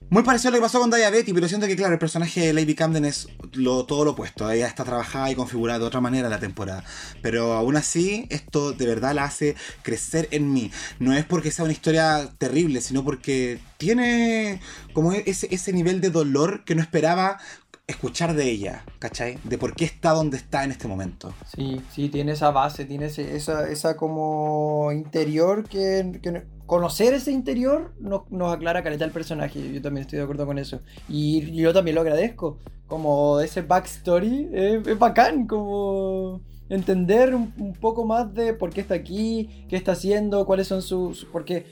[0.09, 2.53] Muy parecido a lo que pasó con Betty, pero siento que, claro, el personaje de
[2.53, 4.49] Lady Camden es todo lo opuesto.
[4.49, 6.85] Ella está trabajada y configurada de otra manera la temporada.
[7.21, 10.71] Pero aún así, esto de verdad la hace crecer en mí.
[10.99, 14.61] No es porque sea una historia terrible, sino porque tiene
[14.93, 17.39] como ese, ese nivel de dolor que no esperaba
[17.87, 19.39] escuchar de ella, ¿cachai?
[19.45, 21.33] De por qué está donde está en este momento.
[21.55, 28.29] Sí, sí, tiene esa base, tiene esa, esa como interior que, conocer ese interior nos,
[28.29, 29.73] nos aclara caleta el personaje.
[29.73, 30.81] Yo también estoy de acuerdo con eso.
[31.07, 32.59] Y yo también lo agradezco.
[32.87, 39.65] Como ese backstory es, bacán, como entender un, poco más de por qué está aquí,
[39.69, 41.25] qué está haciendo, cuáles son sus...
[41.31, 41.65] Porque,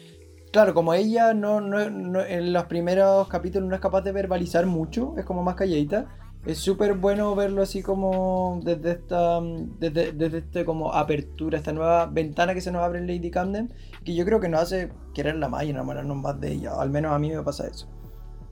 [0.55, 5.13] claro, como ella no, no, en los primeros capítulos no es capaz de verbalizar mucho,
[5.17, 6.07] es como más calladita
[6.45, 12.05] es súper bueno verlo así como desde esta desde, desde este como apertura, esta nueva
[12.05, 13.73] ventana que se nos abre en Lady Camden,
[14.05, 17.11] que yo creo que nos hace quererla más y enamorarnos más de ella, al menos
[17.11, 17.91] a mí me pasa eso.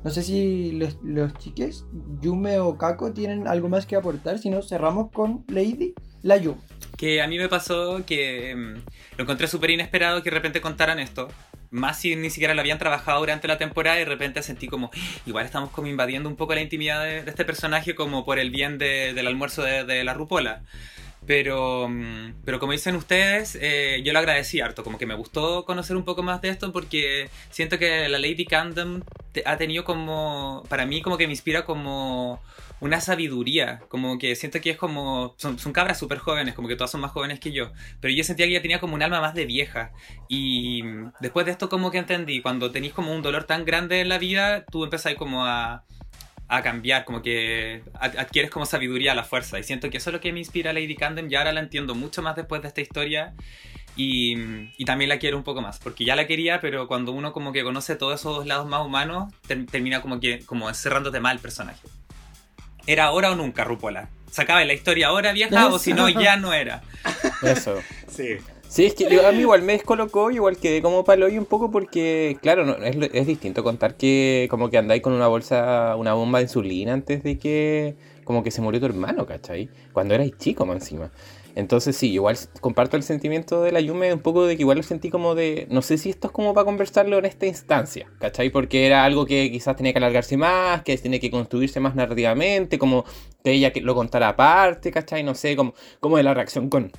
[0.04, 1.86] No sé si los, los chiques,
[2.20, 6.58] Yume o Kako, tienen algo más que aportar, si no cerramos con Lady, la Yu.
[6.98, 11.00] Que a mí me pasó que mm, lo encontré súper inesperado que de repente contaran
[11.00, 11.30] esto
[11.74, 14.92] más si ni siquiera lo habían trabajado durante la temporada y de repente sentí como,
[15.26, 18.78] igual estamos como invadiendo un poco la intimidad de, este personaje como por el bien
[18.78, 20.62] del almuerzo de, la Rupola.
[21.26, 25.64] Pero, mm, pero como dicen ustedes, eh, yo lo agradecí harto, como que me gustó
[25.64, 29.02] conocer un poco más de esto porque siento que la Lady Candom
[29.46, 32.42] ha tenido como, para mí como que me inspira como
[32.84, 36.92] una sabiduría, como que siento que es como, son, cabras súper jóvenes, como que todas
[36.92, 37.72] son más jóvenes que yo,
[38.02, 39.94] pero yo sentía que ella tenía como un alma más de vieja.
[40.28, 40.84] Y
[41.22, 44.18] después de esto como que entendí, cuando tenéis como un dolor tan grande en la
[44.18, 45.86] vida, tú empezás como a,
[46.50, 49.58] a cambiar, como que adquieres como sabiduría la fuerza.
[49.60, 51.62] Y siento que eso es lo que me inspira a Lady Camden y ahora la
[51.62, 53.34] entiendo mucho más después de esta historia
[53.96, 54.36] y,
[54.78, 57.54] y, también la quiero un poco más, porque ya la quería, pero cuando uno como
[57.54, 59.32] que conoce todos esos lados más humanos,
[59.72, 61.80] termina como que como encerrándote mal el personaje
[62.88, 64.10] era ahora o nunca, Rupola.
[64.32, 66.82] Sacaba la historia ahora vieja o si no, ya no era.
[67.44, 67.76] Eso.
[68.10, 68.38] sí.
[68.68, 71.70] Sí, es que a mí igual me descolocó, igual quedé como palo y un poco
[71.70, 76.16] porque, claro, no, es, es, distinto contar que como que andáis con una bolsa, una
[76.16, 79.70] bomba de insulina antes de que como que se murió tu hermano, ¿cachai?
[79.92, 81.12] Cuando erais chico más encima.
[81.56, 84.84] Entonces sí, igual comparto el sentimiento de la Yume un poco de que igual lo
[84.84, 88.50] sentí como de, no sé si esto es como para conversarlo en esta instancia, ¿cachai?
[88.50, 92.80] Porque era algo que quizás tenía que alargarse más, que tenía que construirse más narrativamente,
[92.80, 93.06] como
[93.44, 95.24] que ella lo contara aparte, ¿cachai?
[95.24, 96.92] No sé, como, como de la reacción con,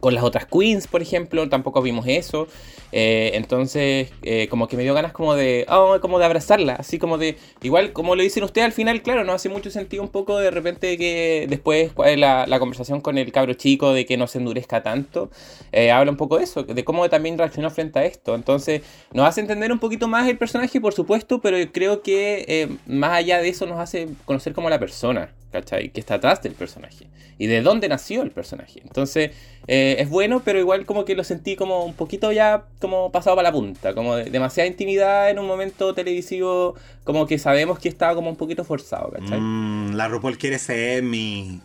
[0.00, 2.48] con las otras queens, por ejemplo, tampoco vimos eso.
[2.92, 6.98] Eh, entonces, eh, como que me dio ganas como de, oh, como de abrazarla, así
[6.98, 10.08] como de, igual como lo dicen ustedes al final, claro, no hace mucho sentido un
[10.08, 14.26] poco de repente que después la, la conversación con el cabro chico de que no
[14.26, 15.30] se endurezca tanto,
[15.72, 18.34] eh, habla un poco de eso, de cómo también reaccionó frente a esto.
[18.34, 18.82] Entonces,
[19.12, 23.40] nos hace entender un poquito más el personaje, por supuesto, pero creo que más allá
[23.42, 25.30] de eso nos hace conocer como la persona.
[25.52, 25.90] ¿Cachai?
[25.90, 27.06] Que está atrás del personaje.
[27.38, 28.80] Y de dónde nació el personaje.
[28.82, 29.30] Entonces,
[29.66, 33.36] eh, es bueno, pero igual como que lo sentí como un poquito ya como pasado
[33.36, 33.94] para la punta.
[33.94, 36.74] Como demasiada intimidad en un momento televisivo,
[37.04, 39.40] como que sabemos que estaba como un poquito forzado, ¿cachai?
[39.40, 41.60] Mm, la RuPaul quiere ser mi...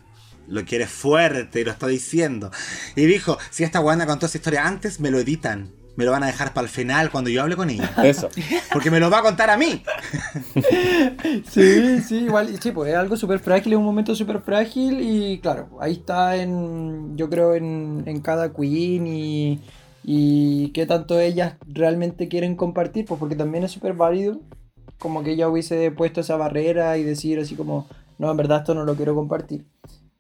[0.46, 2.52] Lo quiere fuerte, lo está diciendo.
[2.98, 6.24] Y dijo, si esta guana contó esa historia antes, me lo editan me lo van
[6.24, 7.94] a dejar para el final cuando yo hable con ella.
[8.04, 8.30] Eso.
[8.72, 9.84] Porque me lo va a contar a mí.
[11.50, 15.40] Sí, sí, igual, sí, pues es algo súper frágil, es un momento súper frágil y
[15.40, 19.62] claro, ahí está en, yo creo, en, en cada queen y,
[20.04, 24.40] y qué tanto ellas realmente quieren compartir, pues porque también es súper válido
[25.04, 27.88] como que ella hubiese puesto esa barrera y decir así como,
[28.18, 29.66] no, en verdad esto no lo quiero compartir.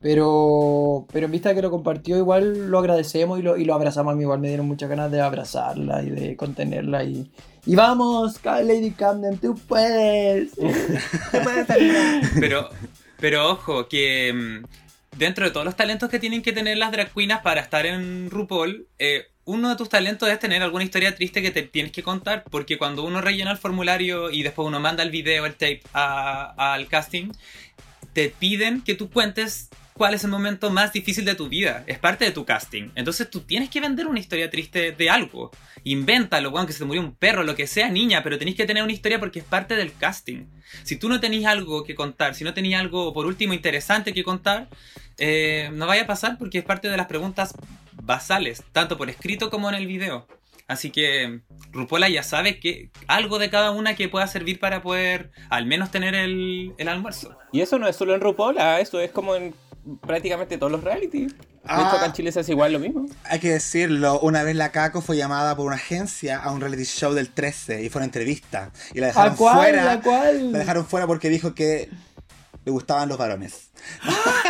[0.03, 3.73] Pero, pero en vista de que lo compartió, igual lo agradecemos y lo, y lo
[3.73, 4.11] abrazamos.
[4.11, 7.05] A mí igual me dieron muchas ganas de abrazarla y de contenerla.
[7.05, 7.31] Y,
[7.65, 10.51] y vamos, Lady Camden, tú puedes.
[12.37, 12.69] pero,
[13.17, 17.13] pero ojo, que mm, dentro de todos los talentos que tienen que tener las drag
[17.13, 21.41] queens para estar en RuPaul, eh, uno de tus talentos es tener alguna historia triste
[21.41, 25.01] que te tienes que contar, porque cuando uno rellena el formulario y después uno manda
[25.01, 27.31] el video, el tape al casting,
[28.11, 31.83] te piden que tú cuentes cuál es el momento más difícil de tu vida.
[31.87, 32.89] Es parte de tu casting.
[32.95, 35.51] Entonces tú tienes que vender una historia triste de algo.
[35.83, 38.83] Invéntalo, bueno, que se murió un perro, lo que sea, niña, pero tenéis que tener
[38.83, 40.45] una historia porque es parte del casting.
[40.83, 44.23] Si tú no tenéis algo que contar, si no tenéis algo, por último, interesante que
[44.23, 44.69] contar,
[45.17, 47.53] eh, no vaya a pasar porque es parte de las preguntas
[47.91, 50.27] basales, tanto por escrito como en el video.
[50.67, 51.41] Así que
[51.71, 55.91] Rupola ya sabe que algo de cada una que pueda servir para poder al menos
[55.91, 57.37] tener el, el almuerzo.
[57.51, 59.53] Y eso no es solo en Rupola, eso es como en
[60.01, 61.27] prácticamente todos los reality.
[61.65, 63.05] Ah, Esto acá en Chile es igual lo mismo.
[63.23, 66.83] Hay que decirlo, una vez la Caco fue llamada por una agencia a un reality
[66.83, 68.71] show del 13 y fue una entrevista.
[68.93, 69.93] Y la dejaron fuera.
[69.93, 70.51] ¿A cuál?
[70.51, 71.89] La dejaron fuera porque dijo que
[72.65, 73.69] le gustaban los varones.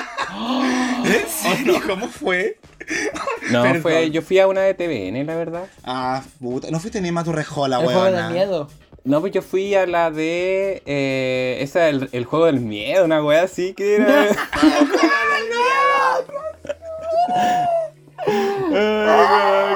[1.05, 1.81] ¿En serio?
[1.85, 2.59] ¿Cómo fue?
[3.51, 5.65] No, fue, yo fui a una de TVN, la verdad.
[5.83, 6.71] Ah, puta.
[6.71, 8.15] No fuiste ni más tu rejola, weón.
[8.15, 8.69] de miedo.
[9.05, 10.81] No, pues yo fui a la de.
[10.85, 14.27] Eh, esa, el, el juego del miedo, una wea así que era.
[14.29, 15.73] ¡El juego del miedo!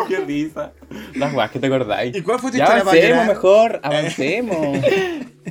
[0.07, 0.71] ¡Qué risa!
[1.15, 2.15] Las weas que te acordáis.
[2.15, 4.77] ¿Y cuál fue tu ya historia avancemos mejor, avancemos.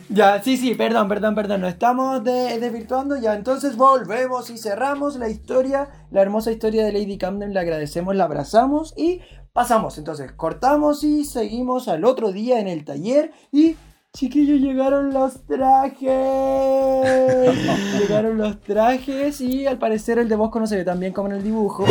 [0.08, 1.60] ya, sí, sí, perdón, perdón, perdón.
[1.60, 3.34] Nos estamos desvirtuando ya.
[3.34, 7.52] Entonces volvemos y cerramos la historia, la hermosa historia de Lady Camden.
[7.52, 9.20] Le agradecemos, la abrazamos y
[9.56, 13.74] Pasamos, entonces, cortamos y seguimos al otro día en el taller y
[14.12, 16.02] chiquillos llegaron los trajes.
[17.98, 21.30] llegaron los trajes y al parecer el de Bosco no se ve tan bien como
[21.30, 21.86] en el dibujo.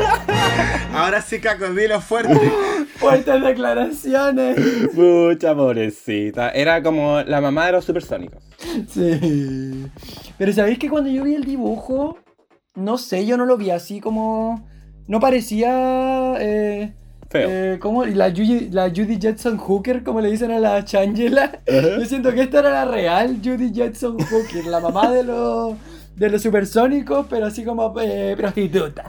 [0.92, 2.52] Ahora sí, Caco, dilo fuerte.
[2.96, 4.92] Fuertes declaraciones.
[4.92, 6.50] Mucha pobrecita.
[6.50, 8.44] Era como la mamá de los supersónicos.
[8.90, 9.86] Sí.
[10.36, 12.18] Pero sabéis que cuando yo vi el dibujo,
[12.74, 14.75] no sé, yo no lo vi así como
[15.08, 16.34] no parecía.
[16.40, 16.92] Eh,
[17.28, 17.48] Feo.
[17.50, 21.60] Eh, como la, Judy, la Judy Jetson Hooker, como le dicen a la Changela.
[21.66, 25.74] Yo siento que esta era la real Judy Jetson Hooker, la mamá de los
[26.16, 29.04] de los supersónicos, pero así como eh, prostituta.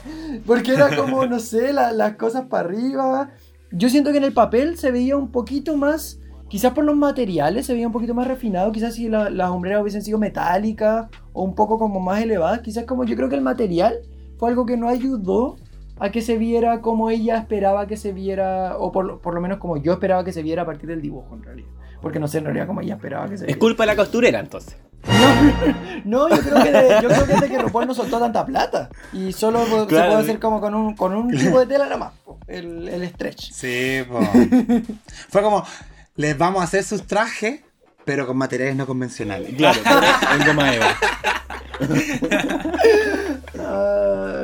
[0.46, 3.30] Porque era como, no sé, las cosas para arriba.
[3.72, 7.66] Yo siento que en el papel se veía un poquito más, quizás por los materiales
[7.66, 11.54] se veía un poquito más refinado, quizás si las hombreras hubiesen sido metálicas o un
[11.54, 14.00] poco como más elevadas, quizás como yo creo que el material
[14.38, 15.56] fue algo que no ayudó
[16.00, 19.58] a que se viera como ella esperaba que se viera, o por, por lo menos
[19.58, 21.68] como yo esperaba que se viera a partir del dibujo en realidad.
[22.00, 23.52] Porque no sé en realidad como ella esperaba que se viera.
[23.52, 24.76] Es culpa de la costurera entonces.
[26.04, 28.88] No, yo creo que de, yo creo que, de que RuPaul no soltó tanta plata.
[29.12, 32.12] Y solo se puede hacer como con un, con un tipo de tela nada más,
[32.46, 33.52] el, el stretch.
[33.52, 34.04] Sí,
[35.28, 35.64] Fue como,
[36.16, 37.60] les vamos a hacer sus trajes,
[38.08, 39.54] pero con materiales no convencionales.
[39.54, 39.78] Claro,
[40.40, 40.96] en goma eva.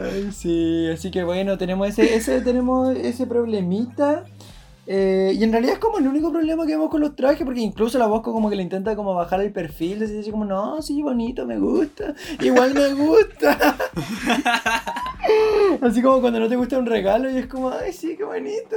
[0.04, 4.24] Ay, sí, así que bueno, tenemos ese, ese, tenemos ese problemita.
[4.86, 7.60] Eh, y en realidad es como el único problema que vemos con los trajes, porque
[7.60, 10.82] incluso la Bosco como que le intenta como bajar el perfil, decir así como, no,
[10.82, 13.76] sí, bonito, me gusta, igual me gusta.
[15.80, 18.76] así como cuando no te gusta un regalo y es como, ay, sí, qué bonito.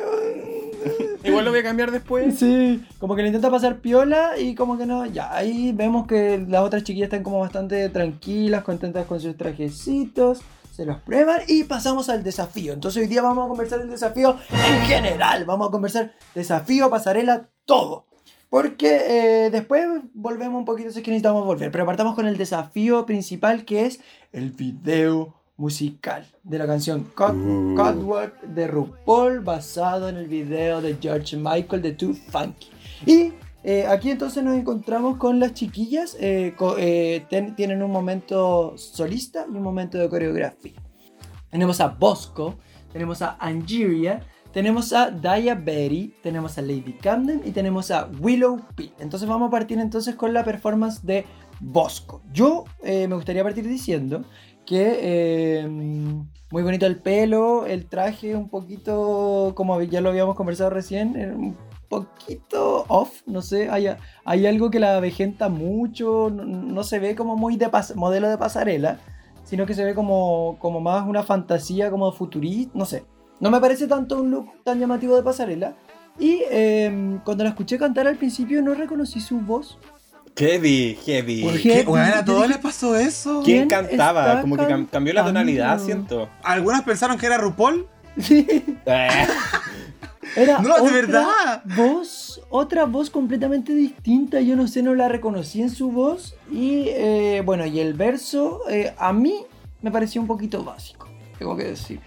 [1.24, 2.38] igual lo voy a cambiar después.
[2.40, 6.44] Sí, como que le intenta pasar piola y como que no, ya, ahí vemos que
[6.48, 10.42] las otras chiquillas están como bastante tranquilas, contentas con sus trajecitos
[10.78, 12.72] se los prueban y pasamos al desafío.
[12.72, 15.44] Entonces hoy día vamos a conversar del desafío en general.
[15.44, 18.06] Vamos a conversar desafío, pasarela, todo.
[18.48, 21.72] Porque eh, después volvemos un poquito, si es que necesitamos volver.
[21.72, 24.02] Pero partamos con el desafío principal que es
[24.32, 28.28] el video musical de la canción uh.
[28.44, 32.70] de RuPaul basado en el video de George Michael de Too Funky.
[33.08, 33.34] Y
[33.64, 36.16] eh, aquí entonces nos encontramos con las chiquillas.
[36.20, 40.82] Eh, eh, tienen un momento solista y un momento de coreografía.
[41.50, 42.56] Tenemos a Bosco,
[42.92, 48.62] tenemos a Angeria, tenemos a Daya Berry, tenemos a Lady Camden y tenemos a Willow
[48.76, 48.92] P.
[49.00, 51.26] Entonces vamos a partir entonces con la performance de
[51.60, 52.22] Bosco.
[52.32, 54.24] Yo me gustaría partir diciendo
[54.66, 55.66] que
[56.52, 61.56] muy bonito el pelo, el traje un poquito, como ya lo habíamos conversado recién,
[61.90, 63.88] poquito off, no sé, hay,
[64.26, 69.00] hay algo que la vejenta mucho, no, se ve como muy de modelo de pasarela,
[69.44, 73.06] sino que se ve como, como más una fantasía como futurista, no sé.
[73.40, 75.76] No me parece tanto un look tan llamativo de pasarela.
[76.20, 79.78] Y em, cuando la escuché cantar al principio no reconocí su voz.
[80.36, 81.60] Heavy, heavy.
[81.62, 81.84] ¿Qué?
[81.84, 83.42] Bueno, a todos les pasó eso.
[83.44, 84.42] ¿Quién, cantaba?
[84.42, 86.30] Como que cambió la tonalidad, siento.
[86.44, 87.88] Algunas pensaron que era RuPaul.
[88.30, 89.28] Eh.
[90.36, 91.64] Era no, de verdad.
[91.76, 94.42] Voz, otra voz completamente distinta.
[94.42, 96.36] Yo no sé, no la reconocí en su voz.
[96.52, 99.46] Y eh, bueno, y el verso eh, a mí
[99.82, 101.08] me pareció un poquito básico,
[101.38, 102.00] tengo que decir.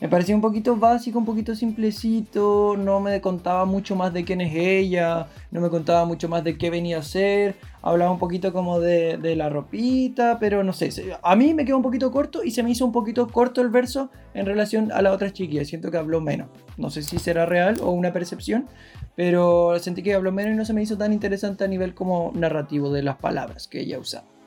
[0.00, 4.40] Me parecía un poquito básico, un poquito simplecito, no me contaba mucho más de quién
[4.40, 8.50] es ella, no me contaba mucho más de qué venía a ser, hablaba un poquito
[8.50, 10.90] como de, de, la ropita, pero no sé,
[11.22, 13.68] a mí me quedó un poquito corto y se me hizo un poquito corto el
[13.68, 16.48] verso en relación a la otra chiquilla, siento que habló menos,
[16.78, 18.68] no sé si será real o una percepción,
[19.16, 22.32] pero sentí que habló menos y no se me hizo tan interesante a nivel como
[22.34, 24.39] narrativo de las palabras que ella usaba.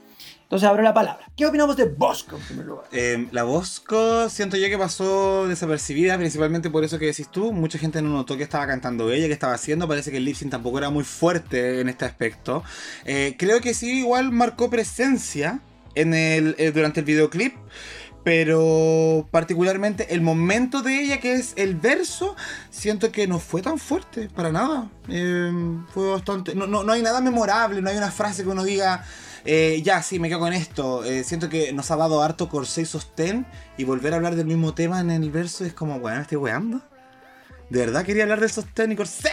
[0.53, 1.25] Entonces abro la palabra.
[1.35, 2.85] ¿Qué opinamos de Bosco en primer lugar?
[2.91, 7.51] Eh, la Bosco siento yo que pasó desapercibida, principalmente por eso que decís tú.
[7.51, 9.87] Mucha gente no notó que estaba cantando ella, que estaba haciendo.
[9.87, 12.63] Parece que el lip sync tampoco era muy fuerte en este aspecto.
[13.03, 15.59] Eh, creo que sí, igual marcó presencia
[15.95, 17.55] en el, eh, durante el videoclip.
[18.23, 22.35] Pero particularmente el momento de ella, que es el verso,
[22.69, 24.91] siento que no fue tan fuerte, para nada.
[25.07, 26.53] fue bastante.
[26.53, 29.03] No, no, no hay nada memorable, no hay una frase que uno diga
[29.45, 31.03] eh, ya, sí, me quedo con esto.
[31.03, 33.45] Eh, siento que nos ha dado harto corsé y sostén.
[33.77, 36.81] Y volver a hablar del mismo tema en el verso es como, bueno, estoy weando.
[37.69, 39.31] ¿De verdad quería hablar de sostén y corsé?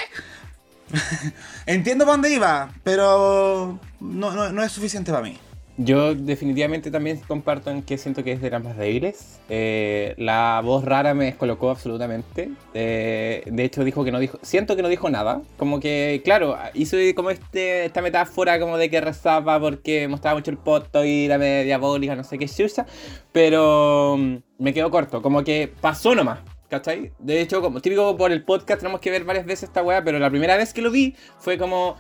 [1.67, 5.39] Entiendo para dónde iba, pero no, no es suficiente para mí.
[5.83, 9.41] Yo definitivamente también comparto en que siento que es de las más débiles.
[9.49, 12.51] Eh, la voz rara me descolocó absolutamente.
[12.75, 15.41] Eh, de hecho dijo que no dijo, siento que no dijo nada.
[15.57, 20.51] Como que, claro, hizo como este, esta metáfora como de que rezaba porque mostraba mucho
[20.51, 22.85] el poto y la media diabólica, no sé qué chusa.
[23.33, 26.41] Pero mm, me quedó corto, como que pasó nomás.
[26.69, 27.11] ¿Cachai?
[27.19, 30.21] De hecho, como típico por el podcast tenemos que ver varias veces esta weá, pero
[30.21, 31.97] la primera vez que lo vi fue como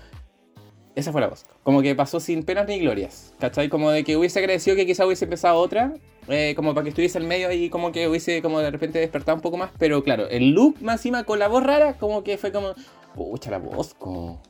[0.94, 1.44] esa fue la voz.
[1.62, 3.34] Como que pasó sin penas ni glorias.
[3.38, 3.68] ¿Cachai?
[3.68, 5.94] Como de que hubiese agradecido que quizá hubiese empezado otra.
[6.28, 9.36] Eh, como para que estuviese al medio y como que hubiese como de repente despertado
[9.36, 9.70] un poco más.
[9.78, 12.74] Pero claro, el look más encima con la voz rara, como que fue como.
[13.14, 14.42] Pucha la voz, como.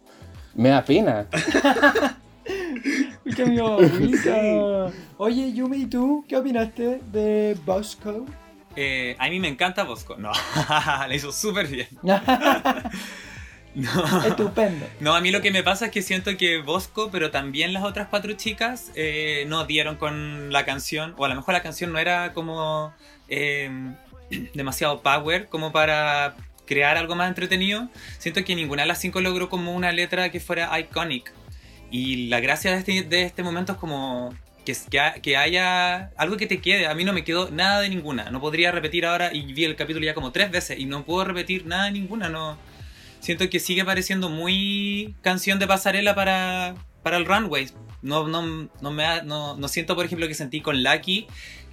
[0.55, 1.27] Me da pena.
[3.37, 3.79] Qué amigo
[5.19, 8.27] Oye, Yumi, ¿y tú qué opinaste de Bosco?
[8.77, 10.17] Eh, a mí me encanta Bosco.
[10.17, 10.33] No,
[11.09, 11.89] le hizo súper bien.
[13.75, 14.23] No.
[14.27, 14.87] Estupendo.
[15.01, 17.85] No, a mí lo que me pasa es que siento que Bosco, pero también las
[17.85, 21.93] otras cuatro chicas, eh, no dieron con la canción, o a lo mejor la canción
[21.93, 22.93] no era como
[23.29, 23.71] eh,
[24.55, 26.35] demasiado power como para
[26.67, 27.89] crear algo más entretenido.
[28.19, 31.33] Siento que ninguna de las cinco logró como una letra que fuera iconic.
[31.91, 34.33] Y la gracia de este, de este momento es como
[34.65, 34.77] que,
[35.21, 36.87] que, haya algo que te quede.
[36.87, 38.31] A mí no me quedó nada de ninguna.
[38.31, 41.25] No podría repetir ahora y vi el capítulo ya como tres veces y no puedo
[41.25, 42.29] repetir nada de ninguna.
[42.29, 42.57] No,
[43.21, 47.69] siento que sigue pareciendo muy canción de pasarela para, para el runway.
[48.03, 51.27] No, no, no, me no, no siento, por ejemplo, que sentí con Lucky,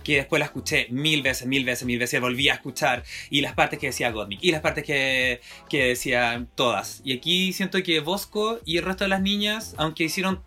[0.03, 3.53] que después la escuché mil veces, mil veces, mil veces, volví a escuchar, y las
[3.53, 7.01] partes que decía Godmik, y las partes que, que decía todas.
[7.03, 10.41] Y aquí siento que Bosco y el resto de las niñas, aunque hicieron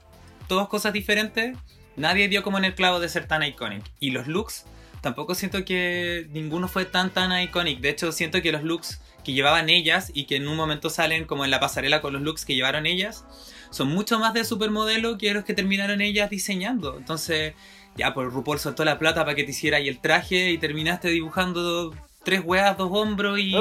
[0.49, 1.57] todas cosas diferentes,
[1.97, 3.85] nadie dio como en el clavo de ser tan iconic.
[4.01, 4.65] Y los looks,
[5.01, 7.81] tampoco siento que ninguno fue tan, tan iconic.
[7.81, 11.25] De hecho, siento que los looks que llevaban ellas y que en un momento salen
[11.25, 13.25] como en la pasarela con los looks que llevaron ellas,
[13.71, 16.97] son mucho más de supermodelo que los que terminaron ellas diseñando.
[16.97, 17.55] Entonces,
[17.97, 21.95] ya, pues RuPaul soltó la plata para que te hiciera el traje y terminaste dibujando
[22.25, 23.55] tres hueas, dos hombros y...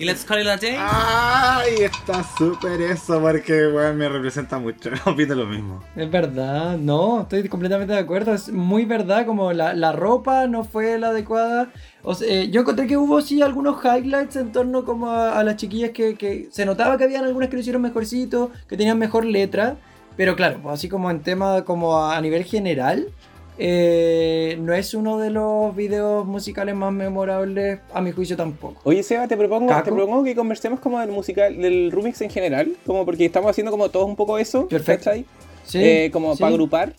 [0.00, 0.76] ¿Y Let's Call It a Day?
[0.78, 4.90] Ay, está súper eso porque me representa mucho.
[5.06, 5.82] Opino lo mismo.
[5.96, 8.32] Es verdad, no, estoy completamente de acuerdo.
[8.32, 11.72] Es muy verdad, como la, la ropa no fue la adecuada.
[12.04, 15.56] O sea, eh, yo encontré que hubo sí algunos highlights en torno como a, las
[15.56, 19.24] chiquillas que, que, se notaba que habían algunas que lo hicieron mejorcito, que tenían mejor
[19.24, 19.78] letra.
[20.16, 23.08] Pero claro, pues así como en tema como a nivel general,
[23.58, 28.80] eh, no es uno de los videos musicales más memorables, a mi juicio tampoco.
[28.84, 32.72] Oye, Seba, te propongo, te propongo que conversemos como del musical, del remix en general,
[32.86, 34.68] como porque estamos haciendo como todos un poco eso.
[34.68, 35.10] Perfecto.
[35.64, 36.94] Sí, eh, como para agrupar.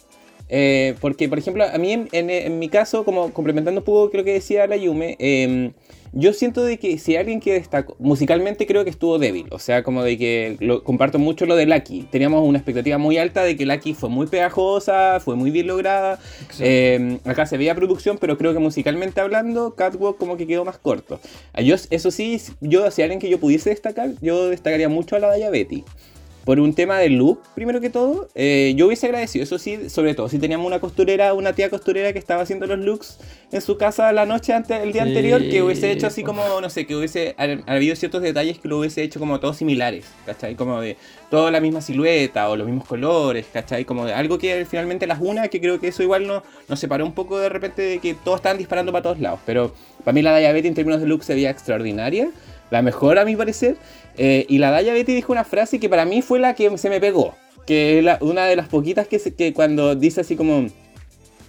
[0.49, 4.33] Eh, porque, por ejemplo, a mí en, mi caso, como complementando un poco lo que
[4.33, 5.73] decía la Yume, em,
[6.11, 9.83] yo siento de que si alguien que destacó, musicalmente creo que estuvo débil, o sea,
[9.83, 13.55] como de que lo, comparto mucho lo de Lucky, teníamos una expectativa muy alta de
[13.55, 16.19] que Lucky fue muy pegajosa, fue muy bien lograda,
[16.59, 20.79] em, acá se veía producción, pero creo que musicalmente hablando, Catwalk como que quedó más
[20.79, 21.19] corto.
[21.63, 25.27] Yo, eso sí, yo, si alguien que yo pudiese destacar, yo destacaría mucho a la
[25.27, 25.83] Daya Betty
[26.49, 30.15] por un tema de look, primero que todo, eh, yo hubiese agradecido, eso sí, sobre
[30.15, 33.19] todo, si teníamos una costurera, una tía costurera que estaba haciendo los looks
[33.51, 36.67] en su casa la noche antes, el día anterior, que hubiese hecho así como, no
[36.71, 37.35] sé, que hubiese
[37.67, 40.55] habido ciertos detalles que lo hubiese hecho como todos similares, ¿cachai?
[40.55, 40.97] Como de
[41.29, 43.85] toda la misma silueta o los mismos colores, ¿cachai?
[43.85, 47.05] Como de algo que finalmente las una, que creo que eso igual no, nos separó
[47.05, 49.71] un poco de repente de que todos estaban disparando para todos lados, pero
[50.03, 52.31] para mí la diabetes en términos de look se veía extraordinaria
[52.69, 53.77] la mejor a mi parecer.
[54.17, 56.89] Eh, y la Daya Betty dijo una frase que para mí fue la que se
[56.89, 57.35] me pegó.
[57.65, 60.67] Que es una de las poquitas que, que cuando dice así como...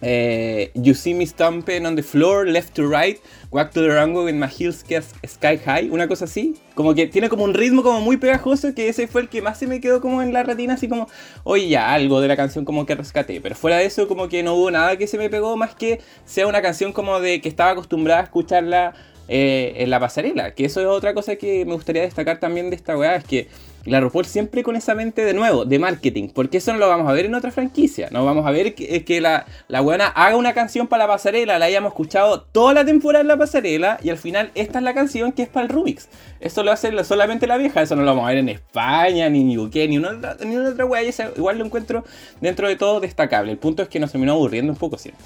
[0.02, 4.24] Eh, you see me stomping on the floor, left to right, walk to the runway
[4.24, 4.82] with my heels
[5.26, 6.54] sky high, una cosa así.
[6.74, 9.58] Como que tiene como un ritmo como muy pegajoso que ese fue el que más
[9.58, 11.08] se me quedó como en la retina, así como,
[11.44, 13.40] oye ya, algo de la canción como que rescaté.
[13.40, 16.00] Pero fuera de eso como que no hubo nada que se me pegó más que
[16.24, 18.94] sea una canción como de que estaba acostumbrada a escucharla
[19.32, 20.54] eh, en la pasarela.
[20.54, 23.46] Que eso es otra cosa que me gustaría destacar también de esta weá, es que
[23.84, 27.08] la RuPaul siempre con esa mente de nuevo, de marketing, porque eso no lo vamos
[27.08, 28.08] a ver en otra franquicia.
[28.10, 31.60] No vamos a ver que, que la, la buena haga una canción para la pasarela,
[31.60, 34.94] la hayamos escuchado toda la temporada en la pasarela y al final esta es la
[34.94, 36.08] canción que es para el Rubix.
[36.40, 39.52] Eso lo hace solamente la vieja, eso no lo vamos a ver en España, ni
[39.52, 41.02] en UK, ni otra, ni otra weá.
[41.36, 42.04] Igual lo encuentro
[42.40, 43.52] dentro de todo destacable.
[43.52, 45.22] El punto es que nos terminó aburriendo un poco, ¿cierto?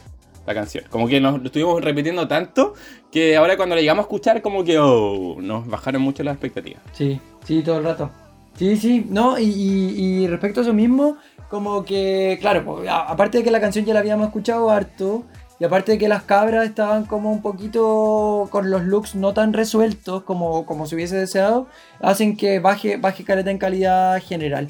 [0.46, 0.84] La canción.
[0.90, 2.74] Como que nos lo estuvimos repitiendo tanto
[3.10, 6.82] que ahora cuando la llegamos a escuchar como que oh, nos bajaron mucho las expectativas.
[6.92, 8.10] Sí, sí, todo el rato.
[8.56, 11.16] Sí, sí, no, y, respecto a eso mismo,
[11.50, 15.24] como que, claro, aparte de que la canción ya la habíamos escuchado harto,
[15.58, 19.52] y aparte de que las cabras estaban como un poquito con los looks no tan
[19.52, 21.68] resueltos como, como se hubiese deseado,
[22.00, 24.68] hacen que baje, baje caleta en calidad general.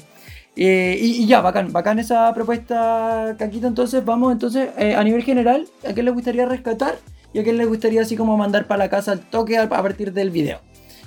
[0.55, 3.67] Eh, y, ya, bacán, bacán esa propuesta, Caquito.
[3.67, 6.97] Entonces, vamos entonces eh, a nivel general, ¿a qué le gustaría rescatar?
[7.33, 10.13] Y a quién le gustaría así como mandar para la casa al toque a, partir
[10.13, 10.61] del video.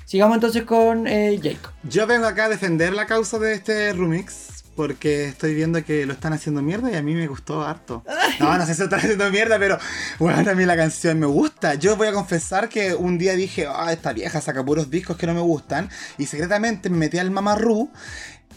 [0.05, 1.72] Sigamos entonces con eh, Jacob.
[1.84, 4.59] Yo vengo acá a defender la causa de este remix.
[4.78, 8.05] Porque estoy viendo que lo están haciendo mierda y a mí me gustó harto.
[8.38, 9.76] No, no sé si lo están haciendo mierda, pero
[10.20, 11.74] bueno, a mí la canción me gusta.
[11.74, 15.26] Yo voy a confesar que un día dije, ah, esta vieja saca puros discos que
[15.26, 15.90] no me gustan.
[16.16, 17.90] Y secretamente me metí al mamarru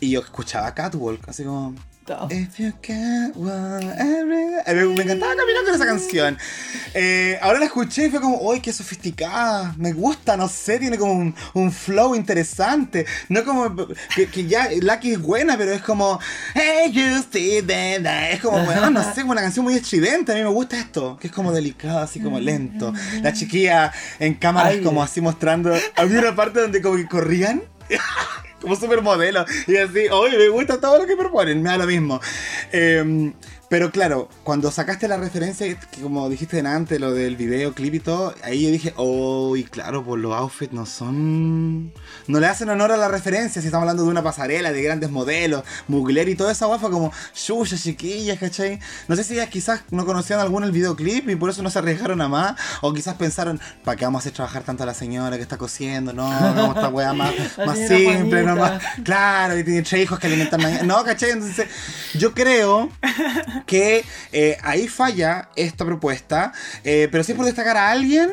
[0.02, 1.76] y yo escuchaba Catwalk, así como.
[2.30, 3.84] If you can't walk
[4.26, 6.38] me, encantaba caminar con esa canción.
[6.94, 9.74] Eh, ahora la escuché y fue como, ¡ay, qué sofisticada!
[9.78, 13.06] Me gusta, no sé, tiene como un, flow interesante.
[13.30, 13.74] No como
[14.16, 16.20] que, ya Lucky es buena, pero es como,
[16.56, 18.32] Hey, you see that.
[18.32, 20.32] Es como, bueno, no sé, como una canción muy estridente.
[20.32, 22.94] A mí me gusta esto, que es como delicado, así como lento.
[23.22, 25.72] La chiquilla en cámara es como así mostrando.
[25.96, 27.62] Había una parte donde como que corrían.
[28.62, 29.46] como supermodelo.
[29.68, 32.22] Y así, oye, me gusta todo lo que proponen, me da lo mismo.
[32.72, 33.34] Eh,
[33.72, 38.00] pero claro, cuando sacaste la referencia, que como dijiste antes, lo del video, clip y
[38.02, 41.94] todo, ahí yo dije, oh, y claro, pues los outfits no son.
[42.28, 43.62] No le hacen honor a la referencia.
[43.62, 47.14] Si estamos hablando de una pasarela, de grandes modelos, Mugler y toda esa guafa como
[47.34, 48.78] chucha, chiquillas, ¿cachai?
[49.08, 51.80] No sé si ellas quizás no conocían alguno el videoclip y por eso no se
[51.80, 52.60] arriesgaron a más.
[52.82, 55.58] O quizás pensaron, ¿para qué vamos a hacer trabajar tanto a la señora que está
[55.58, 56.12] cosiendo?
[56.12, 57.34] No, no, esta wea más,
[57.66, 58.84] más simple, no más.
[59.06, 60.84] Claro, y tiene tres hijos que alimentan mañana.
[60.84, 61.30] No, ¿cachai?
[61.30, 61.68] Entonces,
[62.16, 62.90] yo creo
[63.66, 68.30] que eh, ahí falla esta propuesta, eh, pero si es por destacar a alguien,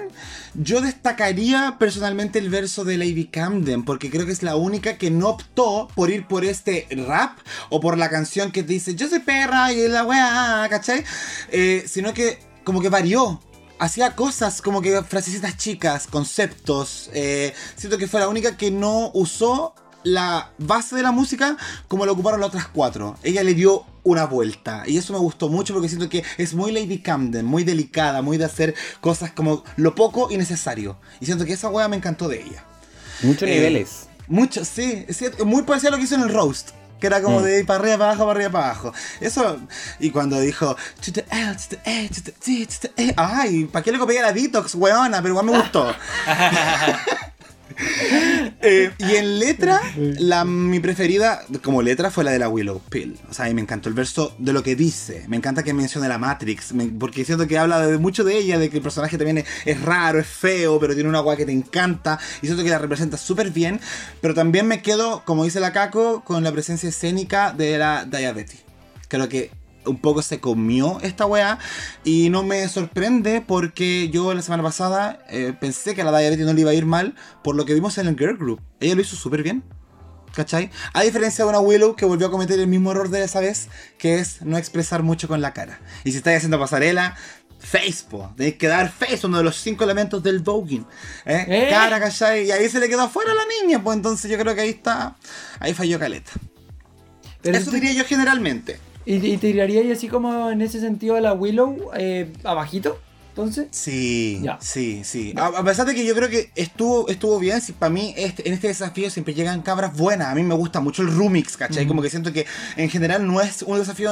[0.54, 5.10] yo destacaría personalmente el verso de Lady Camden, porque creo que es la única que
[5.10, 7.38] no optó por ir por este rap
[7.70, 11.04] o por la canción que dice yo soy perra y la weá, ¿cachai?
[11.50, 13.40] Eh, sino que como que varió,
[13.78, 17.10] hacía cosas como que frasecitas chicas, conceptos.
[17.76, 21.56] siento que fue la única que no usó la base de la música
[21.86, 23.16] como lo ocuparon las otras cuatro.
[23.22, 24.82] Ella le dio una vuelta.
[24.86, 28.38] Y eso me gustó mucho porque siento que es muy Lady Camden, muy delicada, muy
[28.38, 30.98] de hacer cosas como lo poco y necesario.
[31.20, 32.64] Y siento que esa wea me encantó de ella.
[33.22, 34.08] Muchos eh, niveles.
[34.26, 35.06] Mucho, sí,
[35.44, 36.70] muy parecido a lo que hizo en el roast.
[37.00, 37.44] Que era como mm.
[37.44, 38.92] de para arriba, para abajo, para arriba, para abajo.
[39.20, 39.58] Eso,
[40.00, 40.76] y cuando dijo,
[43.16, 45.22] ay, ¿para qué le copié la Detox, weona?
[45.22, 45.94] Pero igual me gustó.
[48.60, 53.16] Eh, y en letra, la, mi preferida como letra fue la de la Willow Pill.
[53.30, 55.24] O sea, a mí me encantó el verso de lo que dice.
[55.28, 56.74] Me encanta que mencione la Matrix.
[56.98, 60.18] porque siento que habla de mucho de ella, de que el personaje también es, raro,
[60.18, 62.18] es feo, pero tiene una agua que te encanta.
[62.42, 63.80] Y siento que la representa súper bien.
[64.20, 68.64] Pero también me quedo, como dice la Caco, con la presencia escénica de la Diabetes.
[69.08, 69.50] Creo que
[69.88, 71.58] un poco se comió esta weá.
[72.04, 76.46] Y no me sorprende porque yo la semana pasada eh, pensé que a la Diabetes
[76.46, 78.60] no le iba a ir mal por lo que vimos en el Girl Group.
[78.80, 79.64] Ella lo hizo súper bien.
[80.34, 80.70] ¿Cachai?
[80.92, 83.68] A diferencia de una Willow que volvió a cometer el mismo error de esa vez,
[83.96, 85.80] que es no expresar mucho con la cara.
[86.04, 87.16] Y si estáis haciendo pasarela,
[87.58, 90.86] Facebook, tenéis que dar face, uno de los cinco elementos del voguing.
[91.26, 91.44] ¿eh?
[91.48, 91.66] ¿Eh?
[91.70, 92.46] Cara, ¿cachai?
[92.46, 94.70] Y ahí se le quedó afuera a la niña, pues entonces yo creo que ahí
[94.70, 95.16] está,
[95.58, 96.32] ahí falló Caleta.
[97.42, 98.78] Eso diría yo generalmente.
[99.10, 102.98] ¿Y, te tiraría así como en ese sentido a la Willow eh, abajito?
[103.30, 103.68] Entonces.
[103.70, 105.32] Sí, sí, sí.
[105.36, 108.52] A, pesar de que yo creo que estuvo, estuvo bien, si para mí este, en
[108.52, 110.28] este desafío siempre llegan cabras buenas.
[110.28, 111.86] A mí me gusta mucho el remix, ¿cachai?
[111.86, 114.10] Como que siento que en general no es un desafío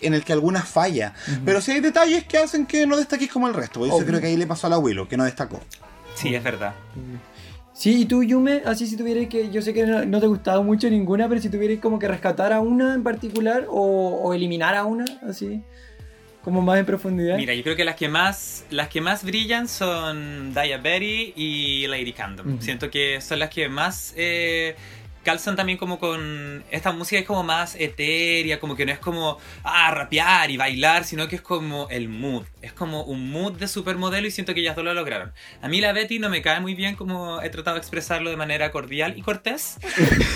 [0.00, 1.14] en el que algunas falla.
[1.44, 3.86] Pero sí hay detalles que hacen que no destaques como el resto.
[3.86, 5.60] Yo creo que ahí le pasó a la Willow, que no destacó.
[6.16, 6.74] Sí, es verdad.
[7.82, 10.88] Sí, y tú, Yume, así si tuvieras que, yo sé que no, te gustaba mucho
[10.88, 15.04] ninguna, pero si tuvieras como que rescatar a una en particular o, eliminar a una,
[15.28, 15.60] así,
[16.44, 17.36] como más en profundidad.
[17.36, 21.88] Mira, yo creo que las que más, las que más brillan son Daya Berry y
[21.88, 22.60] Lady Candom.
[22.60, 24.76] Siento que son las que más eh,
[25.22, 29.38] calzan también como con esta música es como más etérea, como que no es como
[29.64, 33.68] ah, rapear y bailar, sino que es como el mood, es como un mood de
[33.68, 35.32] supermodelo y siento que ellas dos lo lograron.
[35.60, 38.36] A mí la Betty no me cae muy bien como he tratado de expresarlo de
[38.36, 39.78] manera cordial y cortés.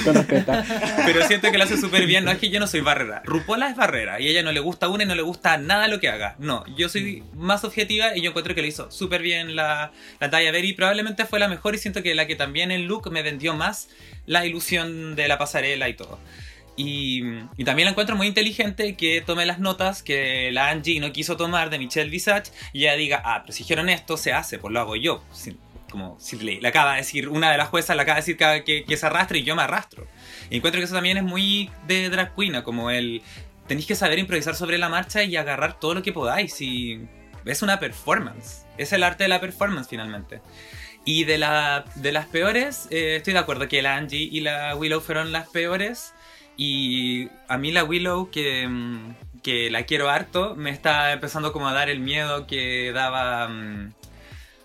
[1.06, 3.22] Pero siento que lo hace súper bien, no es que yo no soy barrera.
[3.24, 5.88] Rupola es barrera y a ella no le gusta una y no le gusta nada
[5.88, 6.36] lo que haga.
[6.38, 10.30] No, yo soy más objetiva y yo encuentro que lo hizo súper bien la, la
[10.30, 13.22] Taya Berry, probablemente fue la mejor y siento que la que también el look me
[13.22, 13.88] vendió más
[14.26, 16.18] la ilusión de la pasarela y todo.
[16.76, 17.22] Y,
[17.64, 21.70] también la encuentro muy inteligente que tome las notas que la Angie no quiso tomar
[21.70, 24.80] de Michelle Visage y ella diga, ah, pero si dijeron esto, se hace, pues lo
[24.80, 25.24] hago yo.
[25.90, 28.84] como si le, acaba de decir, una de las juezas le acaba de decir que,
[28.86, 30.06] que, se arrastre y yo me arrastro.
[30.50, 33.22] Y encuentro que eso también es muy de drag queen, como el
[33.66, 36.60] tenéis que saber improvisar sobre la marcha y agarrar todo lo que podáis.
[36.60, 37.00] Y
[37.46, 40.42] es una performance, es el arte de la performance finalmente.
[41.08, 44.74] Y de, la, de las peores, eh, estoy de acuerdo que la Angie y la
[44.74, 46.12] Willow fueron las peores.
[46.56, 51.68] Y a mí la Willow, que, mm, que la quiero harto, me está empezando como
[51.68, 53.46] a dar el miedo que daba...
[53.46, 53.92] Mm,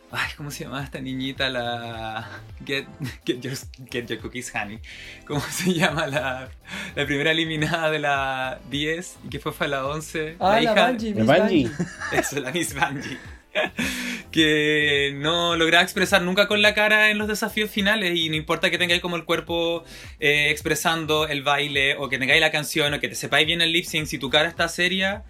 [0.09, 1.47] ay, ¿cómo se llama esta niñita?
[1.49, 2.27] La.
[2.65, 2.87] Get,
[3.25, 4.79] your, Cookies Honey.
[5.27, 6.49] ¿Cómo se llama la,
[6.95, 10.37] la primera eliminada de la 10 y que fue para la 11?
[10.39, 11.69] Ah, la, la Bungie,
[12.11, 13.19] Eso, la Miss Bungie.
[14.31, 18.69] que no lograba expresar nunca con la cara en los desafíos finales y no importa
[18.69, 19.83] que tengáis como el cuerpo
[20.19, 23.71] eh, expresando el baile o que tengáis la canción o que te sepáis bien el
[23.73, 25.23] lip sync, si tu cara está seria,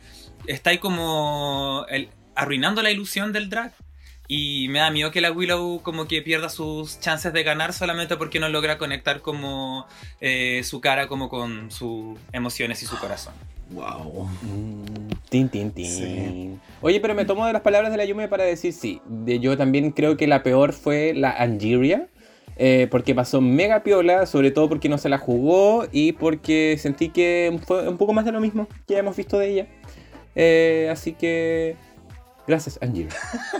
[0.48, 1.86] estáis como
[2.36, 3.74] arruinando la ilusión del drag.
[4.28, 8.16] Y me da miedo que la Willow como que pierda sus chances de ganar solamente
[8.16, 9.86] porque no logra conectar como
[10.22, 13.34] eh, su cara como con sus emociones y su corazón.
[13.74, 14.28] Wow.
[15.30, 16.60] tin, tin, tin.
[16.82, 19.02] Oye, pero me tomo de las palabras de la Yume para decir sí.
[19.08, 22.08] De, yo también creo que la peor fue la Angeria.
[22.58, 27.10] Eh, porque pasó mega piola, sobre todo porque no se la jugó y porque sentí
[27.10, 29.68] que fue un poco más de lo mismo que ya hemos visto de ella.
[30.36, 31.76] Eh, así que
[32.48, 33.08] Gracias, Angie.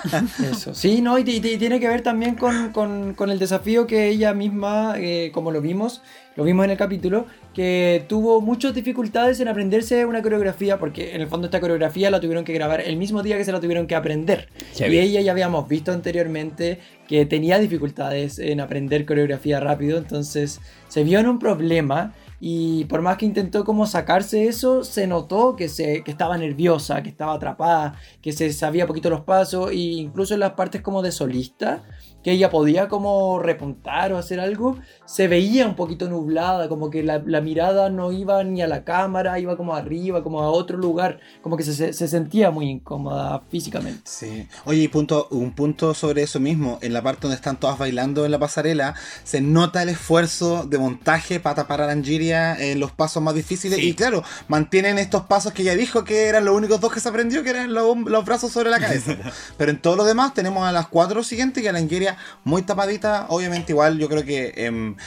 [0.52, 0.74] Eso.
[0.74, 5.52] Sí, no, y, tiene que ver también con, el desafío que ella misma, eh, como
[5.52, 6.02] lo vimos,
[6.36, 11.22] lo vimos en el capítulo, que tuvo muchas dificultades en aprenderse una coreografía, porque en
[11.22, 13.88] el fondo esta coreografía la tuvieron que grabar el mismo día que se la tuvieron
[13.88, 14.48] que aprender.
[14.80, 21.04] y ella ya habíamos visto anteriormente que tenía dificultades en aprender coreografía rápido, entonces se
[21.04, 22.14] vio en un problema
[22.44, 27.04] y por más que intentó como sacarse eso, se notó que, se, que estaba nerviosa,
[27.04, 31.04] que estaba atrapada, que se sabía poquito los pasos, e incluso en las partes como
[31.04, 31.84] de solista,
[32.24, 37.04] que ella podía como repuntar o hacer algo, se veía un poquito nublada, como que
[37.04, 41.20] la, mirada no iba ni a la cámara, iba como arriba, como a otro lugar,
[41.42, 44.02] como que se, sentía muy incómoda físicamente.
[44.06, 44.48] Sí.
[44.66, 48.26] Oye, y punto, un punto sobre eso mismo, en la parte donde están todas bailando
[48.26, 52.92] en la pasarela, se nota el esfuerzo de montaje para tapar a Langiria en los
[52.92, 56.80] pasos más difíciles, y claro, mantienen estos pasos que ella dijo que eran los únicos
[56.80, 59.18] dos que se aprendió, que eran los, brazos sobre la cabeza.
[59.58, 62.11] Pero en todo lo demás tenemos a las cuatro siguientes que a Langiria
[62.44, 63.26] muy tapadita.
[63.30, 64.98] Obviamente, igual yo creo que en,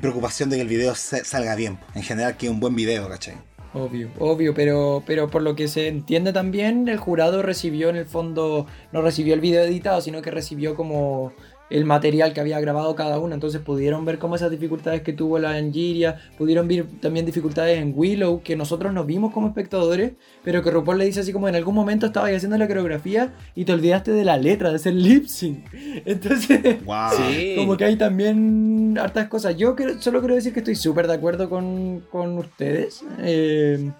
[0.00, 1.78] preocupación de que el video salga bien.
[1.94, 3.34] En general, que un buen video, ¿cachai?
[3.74, 8.06] Obvio, obvio, pero, pero por lo que se entiende también, el jurado recibió en el
[8.06, 11.32] fondo, no recibió el video editado, sino que recibió como
[11.74, 13.34] el material que había grabado cada uno.
[13.34, 17.92] Entonces pudieron ver cómo esas dificultades que tuvo la Angiria, pudieron ver también dificultades en
[17.96, 20.12] Willow, que nosotros nos vimos como espectadores,
[20.44, 23.64] pero que RuPaul le dice así como en algún momento estabas haciendo la coreografía y
[23.64, 25.64] te olvidaste de la letra, de ser lip sync.
[26.04, 26.76] Entonces,
[27.56, 29.56] como que hay también hartas cosas.
[29.56, 33.04] Yo solo quiero decir que estoy súper de acuerdo con, con ustedes.
[33.18, 33.90] Eh,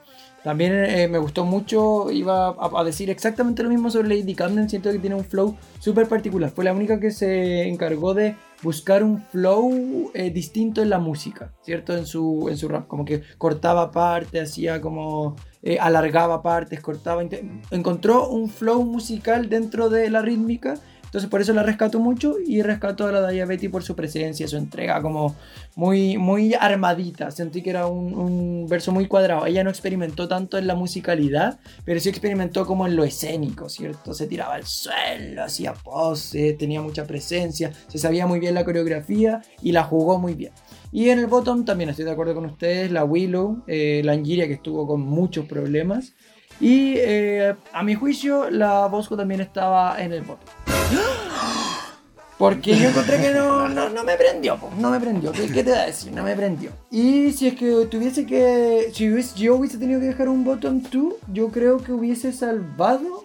[0.44, 4.92] también eh, me gustó mucho, iba a, decir exactamente lo mismo sobre Lady Camden, siento
[4.92, 6.50] que tiene un flow súper particular.
[6.50, 11.54] Fue la única que se encargó de buscar un flow eh, distinto en la música,
[11.62, 11.96] ¿cierto?
[11.96, 15.34] En su, en su rap, como que cortaba partes, hacía como...
[15.62, 17.22] Eh, alargaba partes, cortaba...
[17.70, 20.74] Encontró un flow musical dentro de la rítmica
[21.14, 24.56] entonces por eso la rescato mucho y rescato a la Diabetes por su presencia, su
[24.56, 25.36] entrega como
[25.76, 27.30] muy, muy armadita.
[27.30, 29.46] Sentí que era un, verso muy cuadrado.
[29.46, 34.12] Ella no experimentó tanto en la musicalidad, pero sí experimentó como en lo escénico, ¿cierto?
[34.12, 39.40] Se tiraba al suelo, hacía poses, tenía mucha presencia, se sabía muy bien la coreografía
[39.62, 40.50] y la jugó muy bien.
[40.90, 44.48] Y en el bottom también estoy de acuerdo con ustedes, la Willow, eh, la Angiria
[44.48, 46.14] que estuvo con muchos problemas.
[46.60, 50.48] Y eh, a mi juicio, la Bosco también estaba en el bottom.
[52.38, 55.30] Porque yo encontré que no, no, me prendió, no me prendió.
[55.30, 56.12] ¿Qué, te da a decir?
[56.12, 56.72] No me prendió.
[56.90, 58.90] Y si es que tuviese que.
[58.92, 63.24] Si yo hubiese tenido que dejar un bottom 2, yo creo que hubiese salvado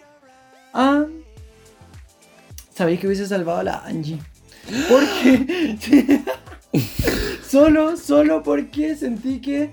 [0.74, 1.06] a.
[2.76, 4.20] Sabéis que hubiese salvado a la Angie.
[4.88, 6.22] Porque.
[7.48, 9.72] solo, solo porque sentí que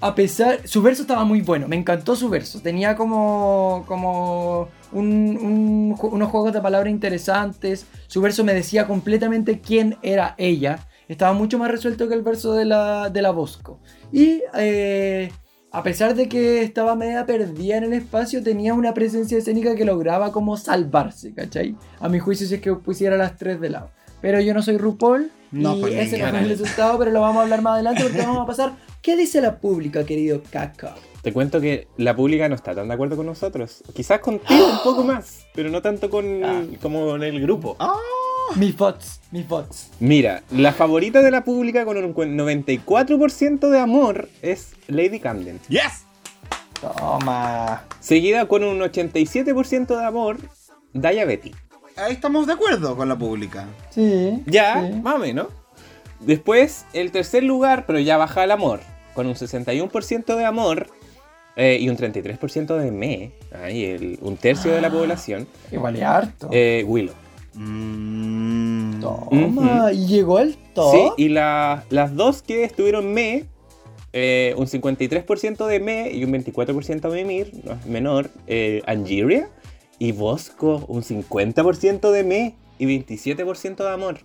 [0.00, 6.30] a pesar, su verso estaba muy bueno, me encantó su verso, tenía como, como unos
[6.30, 11.70] juegos de palabras interesantes, su verso me decía completamente quién era ella, estaba mucho más
[11.70, 13.80] resuelto que el verso de la, de la Bosco.
[14.12, 15.32] Y eh,
[15.72, 19.84] a pesar de que estaba media perdida en el espacio, tenía una presencia escénica que
[19.84, 21.76] lograba como salvarse, ¿cachai?
[21.98, 23.90] A mi juicio si es que pusiera las tres de lado.
[24.20, 27.20] Pero yo no soy RuPaul, no, y pues, ese no fue el resultado, pero lo
[27.20, 28.72] vamos a hablar más adelante porque vamos a pasar
[29.02, 30.96] ¿Qué dice la pública, querido Caca?
[31.22, 33.82] Te cuento que la pública no está tan de acuerdo con nosotros.
[33.94, 36.62] Quizás contigo un poco más, pero no tanto con ah.
[36.82, 37.76] como en el grupo.
[37.78, 37.94] Ah.
[38.56, 39.90] Mis bots, mis bots.
[40.00, 45.60] Mira, la favorita de la pública con un 94% de amor es Lady Camden.
[45.68, 46.04] ¡Yes!
[46.80, 47.84] Toma.
[48.00, 50.38] Seguida con un 87% de amor,
[50.94, 51.52] Daya Betty.
[51.96, 53.66] Ahí estamos de acuerdo con la pública.
[53.90, 54.42] Sí.
[54.46, 55.48] Ya, mami, ¿no?
[56.20, 58.80] Después, el tercer lugar, pero ya baja el amor,
[59.14, 60.88] con un 61% de amor
[61.56, 65.46] eh, y un 33% de me, ahí un tercio de la ah, población.
[65.70, 66.48] Igual es harto.
[66.52, 67.14] Eh, Willow.
[67.54, 69.00] Mm.
[69.00, 70.92] Toma, y llegó el top.
[71.16, 73.46] Sí, y las dos que estuvieron me,
[74.12, 77.52] eh, un 53% de me y un 24% de Mir,
[77.86, 78.30] menor,
[78.86, 79.48] Angeria.
[80.00, 84.18] Y Bosco, un 50% de me y 27% de amor.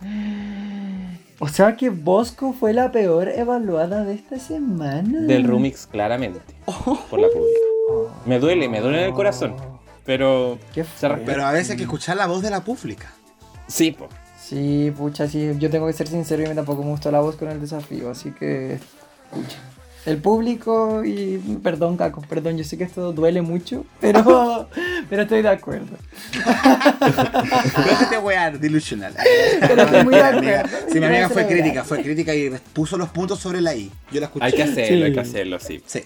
[1.42, 5.20] O sea que Bosco fue la peor evaluada de esta semana.
[5.22, 6.38] Del Rumix, claramente.
[6.66, 8.14] Por la pública.
[8.26, 9.56] Me duele, me duele en el corazón.
[10.04, 10.58] Pero.
[11.24, 13.10] pero a veces hay que escuchar la voz de la pública.
[13.68, 14.08] Sí, po.
[14.38, 15.52] Sí, pucha, sí.
[15.58, 18.10] Yo tengo que ser sincero y me tampoco me gustó la voz con el desafío,
[18.10, 18.78] así que.
[19.30, 19.58] Pucha.
[20.06, 21.38] El público y.
[21.62, 24.68] Perdón, Caco, perdón, yo sé que esto duele mucho, pero,
[25.10, 25.96] pero estoy de acuerdo.
[27.76, 29.14] Déjate wear, delusional.
[29.60, 30.78] Pero estoy muy de acuerdo.
[30.90, 33.90] Sí, mi amiga fue crítica, fue crítica y puso los puntos sobre la I.
[34.10, 34.46] Yo la escuché.
[34.46, 35.82] Hay que hacerlo, hay que hacerlo, sí.
[35.86, 36.02] Sí.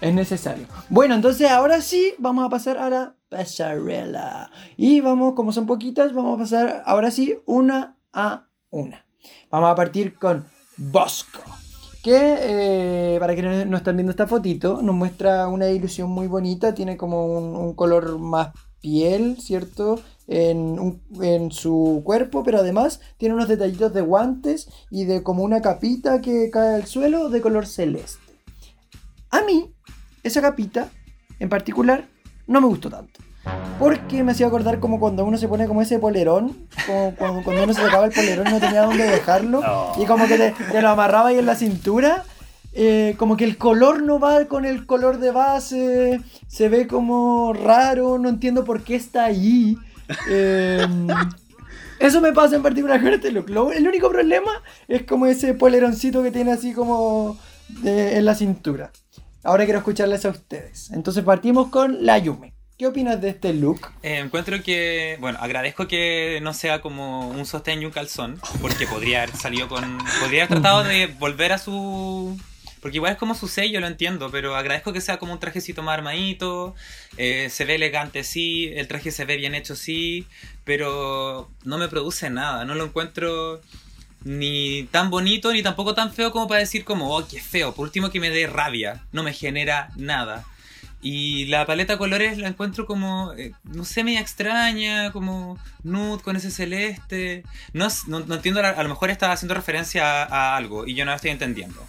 [0.00, 0.66] es necesario.
[0.88, 4.50] Bueno, entonces ahora sí vamos a pasar a la pasarela.
[4.76, 9.04] Y vamos, como son poquitas, vamos a pasar ahora sí una a una.
[9.50, 10.44] Vamos a partir con
[10.76, 11.57] Bosco.
[12.16, 16.74] Eh, para quienes no están viendo esta fotito, nos muestra una ilusión muy bonita.
[16.74, 20.00] Tiene como un, color más piel, ¿cierto?
[20.26, 25.62] En, en, su cuerpo, pero además tiene unos detallitos de guantes y de como una
[25.62, 28.22] capita que cae al suelo de color celeste.
[29.30, 29.74] A mí,
[30.22, 30.90] esa capita
[31.38, 32.08] en particular
[32.46, 33.20] no me gustó tanto.
[33.78, 37.72] Porque me hacía acordar como cuando uno se pone como ese polerón, como cuando, uno
[37.72, 39.62] se tocaba el polerón y no tenía dónde dejarlo,
[39.96, 42.24] y como que te, lo amarraba ahí en la cintura,
[42.72, 47.52] eh, como que el color no va con el color de base, se ve como
[47.52, 49.76] raro, no entiendo por qué está ahí.
[50.28, 51.06] Em,
[52.00, 53.48] eso me pasa en particular con este look.
[53.74, 54.50] el único problema
[54.88, 57.38] es como ese poleroncito que tiene así como
[57.84, 58.90] en la cintura.
[59.44, 60.90] Ahora quiero escucharles a ustedes.
[60.90, 62.57] Entonces partimos con la Yume.
[62.78, 63.88] ¿Qué opinas de este look?
[64.04, 68.86] Eh, encuentro que, bueno, agradezco que no sea como un sostén y un calzón, porque
[68.86, 69.98] podría haber salido con...
[70.20, 72.40] Podría haber tratado de volver a su...
[72.80, 75.82] Porque igual es como su sello, lo entiendo, pero agradezco que sea como un trajecito
[75.82, 76.76] más armadito,
[77.16, 80.28] eh, se ve elegante sí, el traje se ve bien hecho sí,
[80.62, 83.60] pero no me produce nada, no lo encuentro
[84.22, 87.86] ni tan bonito ni tampoco tan feo como para decir como, oh, qué feo, por
[87.86, 90.46] último que me dé rabia, no me genera nada.
[91.00, 96.22] Y la paleta de colores la encuentro como, eh, no sé, media extraña, como nude
[96.22, 97.44] con ese celeste.
[97.72, 101.16] No, no, entiendo, a lo mejor está haciendo referencia a, algo y yo no la
[101.16, 101.80] estoy entendiendo.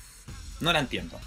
[0.61, 1.19] No la entiendo.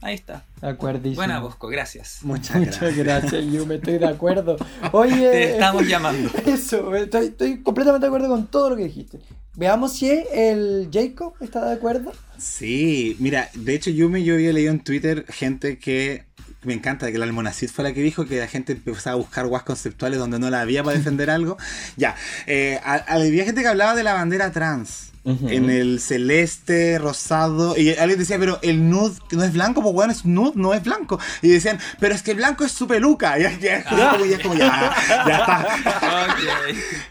[0.00, 0.44] Ahí está.
[0.60, 1.10] De acuerdo.
[1.14, 2.20] Buena, Bosco, gracias.
[2.22, 3.44] Muchas, Muchas gracias.
[3.46, 4.56] yo me estoy de acuerdo.
[4.92, 5.30] Oye.
[5.30, 6.30] Te estamos llamando.
[6.46, 9.18] Eso, estoy, estoy completamente de acuerdo con todo lo que dijiste.
[9.56, 12.12] Veamos si el Jacob está de acuerdo.
[12.36, 16.27] Sí, mira, de hecho Yumi yo había leído en Twitter gente que
[16.68, 19.46] me encanta que la Almonacid fue la que dijo que la gente empezaba a buscar
[19.46, 21.56] guas conceptuales donde no la había para defender algo.
[21.96, 22.14] Ya,
[22.46, 25.06] eh, había gente que hablaba de la bandera trans.
[25.24, 27.76] En el celeste, rosado.
[27.76, 30.82] Y alguien decía, pero el nude no es blanco, pues bueno, es nude, no es
[30.82, 31.20] blanco.
[31.42, 33.38] Y decían, pero es que el blanco es su peluca.
[33.38, 34.96] Y ya, ya, ya, como, ya,
[35.26, 35.66] ya está.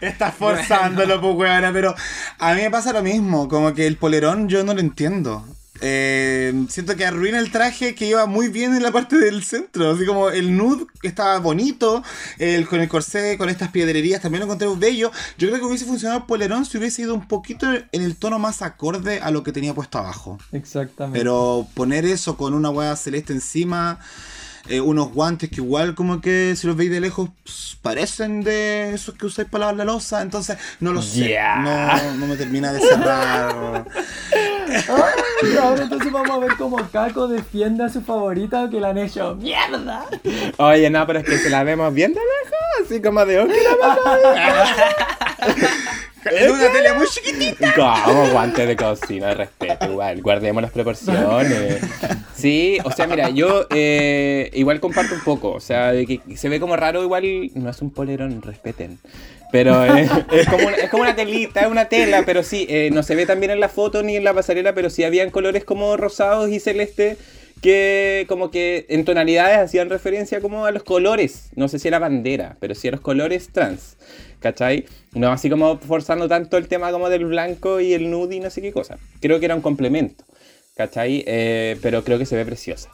[0.00, 1.70] Estás forzándolo, pues bueno.
[1.72, 1.94] Pero
[2.40, 3.46] a mí me pasa lo mismo.
[3.46, 5.44] Como que el polerón yo no lo entiendo.
[5.80, 9.90] Eh, siento que arruina el traje que iba muy bien en la parte del centro.
[9.90, 12.02] Así como el nude que estaba bonito,
[12.38, 15.10] el, con el corsé, con estas piedrerías, también lo encontré bello.
[15.38, 18.38] Yo creo que hubiese funcionado el polerón si hubiese ido un poquito en el tono
[18.38, 20.38] más acorde a lo que tenía puesto abajo.
[20.52, 21.18] Exactamente.
[21.18, 23.98] Pero poner eso con una hueá celeste encima.
[24.68, 27.30] Eh, unos guantes que igual como que si los veis de lejos
[27.80, 32.26] parecen de esos que usáis para lavar la losa, entonces no lo sé, no, no,
[32.26, 33.86] me termina de cerrar.
[35.60, 39.34] ahora entonces vamos a ver cómo Caco defiende a su favorita que la han hecho
[39.36, 40.04] mierda.
[40.58, 43.38] Oye, no, pero es que se la vemos bien de lejos, así como de
[46.24, 47.74] En una tele muy chiquitita.
[48.04, 50.22] Como guantes de cocina, respeto, igual.
[50.22, 51.80] Guardemos las proporciones.
[52.34, 55.52] Sí, o sea, mira, yo eh, igual comparto un poco.
[55.52, 58.98] O sea, de que se ve como raro, igual no es un polerón, respeten.
[59.50, 60.10] Pero es,
[60.48, 63.24] como una, es como una telita, es una tela, pero sí, eh, no se ve
[63.24, 66.60] tan en la foto ni en la pasarela, pero sí habían colores como rosados y
[66.60, 67.16] celeste
[67.62, 71.98] que como que en tonalidades hacían referencia como a los colores, no sé si era
[71.98, 73.96] bandera, pero sí a los colores trans,
[74.40, 74.86] ¿cachai?
[75.14, 78.50] No así como forzando tanto el tema como del blanco y el nude y no
[78.50, 78.98] sé qué cosa.
[79.20, 80.24] Creo que era un complemento,
[80.76, 81.24] ¿cachai?
[81.26, 82.90] Eh, pero creo que se ve preciosa.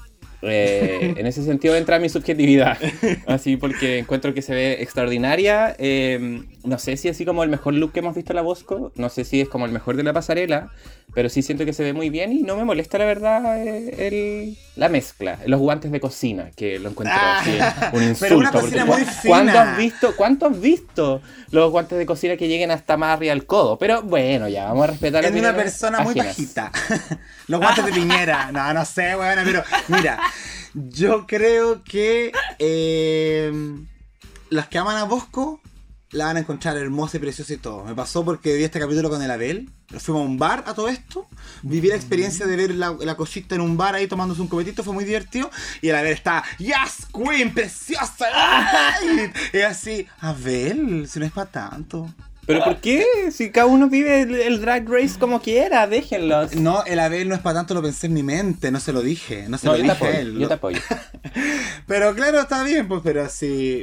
[0.47, 2.77] Eh, en ese sentido entra mi subjetividad,
[3.27, 5.75] así porque encuentro que se ve extraordinaria.
[5.79, 8.93] Eh, no sé si así como el mejor look que hemos visto en la Bosco,
[8.97, 10.71] no sé si es como el mejor de la pasarela,
[11.15, 14.07] pero sí siento que se ve muy bien y no me molesta la verdad eh,
[14.07, 18.61] el, la mezcla, los guantes de cocina, que lo encuentro así, ah, un insulto.
[19.25, 23.35] ¿cuánto, has visto, ¿Cuánto has visto los guantes de cocina que lleguen hasta más arriba
[23.35, 23.79] del codo?
[23.79, 25.25] Pero bueno, ya, vamos a respetar.
[25.25, 26.73] Es de una persona muy bajita.
[27.47, 30.19] los guantes de piñera, no, no sé, bueno, pero mira,
[30.75, 33.53] yo creo que eh,
[34.51, 35.61] las que aman a Bosco
[36.15, 37.85] la van a encontrar hermosa y preciosa y todo.
[37.85, 39.69] Me pasó porque vi este capítulo con el Abel.
[39.99, 41.27] Fuimos a un bar a todo esto.
[41.63, 44.85] Viví la experiencia de ver la, la cosita en un bar ahí tomándose un copetito.
[44.85, 45.51] Fue muy divertido.
[45.83, 47.53] Y el Abel está, ¡Yes, Queen!
[47.53, 48.27] ¡Preciosa!
[49.53, 52.09] y así, Abel, si no es para tanto.
[52.47, 53.05] ¿Pero por qué?
[53.31, 56.55] Si cada uno vive el, drag race como quiera, déjenlos.
[56.57, 59.03] No, el Abel no es para tanto, lo pensé en mi mente, no se lo
[59.03, 60.39] dije, no se lo dije a él.
[60.39, 60.81] Yo te apoyo.
[61.87, 63.83] pero claro, está bien, pues, pero sí,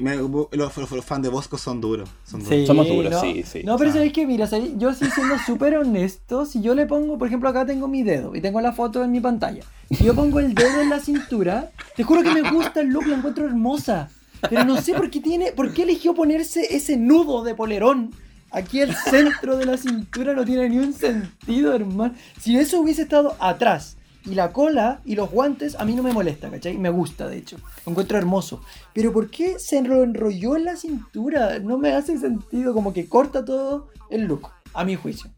[0.51, 0.73] los,
[1.03, 2.09] fans de Bosco son duros.
[2.25, 2.67] Son duros.
[2.67, 3.63] Somos duros, sí, sí.
[3.63, 3.93] No, pero ah.
[3.93, 4.47] sabéis que, mira,
[4.77, 8.35] yo sí siendo súper honesto, si yo le pongo, por ejemplo, acá tengo mi dedo
[8.35, 11.71] y tengo la foto en mi pantalla, si yo pongo el dedo en la cintura,
[11.95, 14.09] te juro que me gusta el look, la encuentro hermosa.
[14.49, 18.11] Pero no sé por qué tiene, por qué eligió ponerse ese nudo de polerón
[18.52, 22.14] Aquí el centro de la cintura no tiene ni un sentido, hermano.
[22.40, 26.11] Si eso hubiese estado atrás y la cola y los guantes, a mí no me
[26.11, 26.78] molesta, ¿cachai?
[26.78, 27.57] Me gusta, de hecho.
[27.86, 28.61] Lo encuentro hermoso.
[28.94, 31.60] Pero ¿por qué se enrolló en la cintura?
[31.60, 35.32] No me hace sentido, como que corta todo el look, a mi juicio.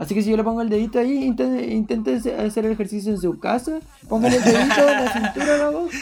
[0.00, 3.38] Así que si yo le pongo el dedito ahí, intente, hacer el ejercicio en su
[3.38, 5.96] casa, póngale el dedito en la cintura la boca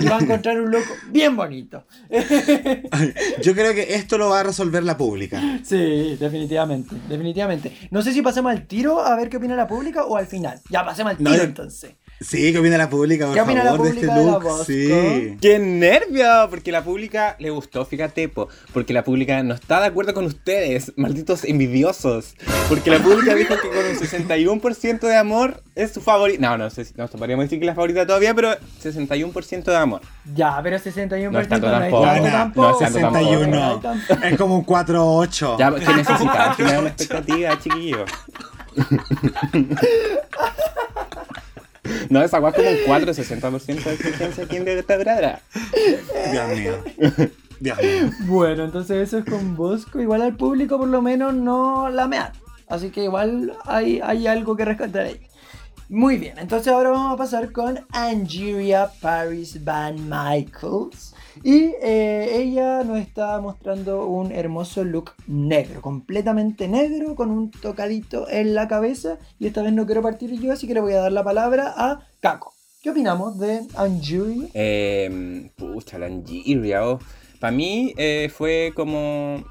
[0.00, 1.84] y va a encontrar un loco bien bonito.
[3.40, 5.40] Yo creo que esto lo va a resolver la pública.
[5.62, 7.78] Sí, definitivamente, definitivamente.
[7.92, 10.60] No sé si pasemos al tiro a ver qué opina la pública o al final.
[10.68, 11.94] Ya pasemos al tiro entonces.
[12.20, 14.64] Sí, ¿qué opina la pública, por ¿Qué opina favor, la pública de este look?
[14.66, 15.36] sí.
[15.40, 16.26] ¡Qué nervio!
[16.50, 20.92] Porque la pública le gustó, fíjate, porque la pública no está de acuerdo con ustedes,
[20.96, 22.34] malditos envidiosos.
[22.68, 26.40] Porque la pública dijo que con un 61% de amor es su favorita.
[26.40, 28.50] No, no sé si no podríamos decir que es la favorita todavía, pero
[28.82, 30.00] 61% de amor.
[30.34, 32.04] Ya, pero 61% no, está tampoco.
[32.04, 33.80] No, no, 61.
[34.24, 35.56] Es como un 4-8.
[35.56, 36.56] Ya, ¿qué necesitas?
[36.56, 38.04] Que una expectativa, chiquillo.
[42.10, 45.40] No, esa guay como un 4 60% de exigencia aquí en esta grada.
[46.32, 46.72] Dios mío.
[47.60, 48.10] Dios mío.
[48.26, 50.00] Bueno, entonces eso es con Bosco.
[50.00, 52.32] Igual al público por lo menos no la mea.
[52.68, 55.20] Así que igual hay, hay algo que rescatar ahí.
[55.88, 61.14] Muy bien, entonces ahora vamos a pasar con Angeria Paris Van Michaels.
[61.42, 68.28] Y eh, ella nos está mostrando un hermoso look negro, completamente negro, con un tocadito
[68.28, 69.18] en la cabeza.
[69.38, 71.74] Y esta vez no quiero partir yo, así que le voy a dar la palabra
[71.76, 72.52] a Kako.
[72.82, 74.48] ¿Qué opinamos de Angeria?
[74.54, 76.86] Eh, pucha, la Angeria.
[76.86, 76.98] Oh.
[77.40, 79.44] Para mí eh, fue como...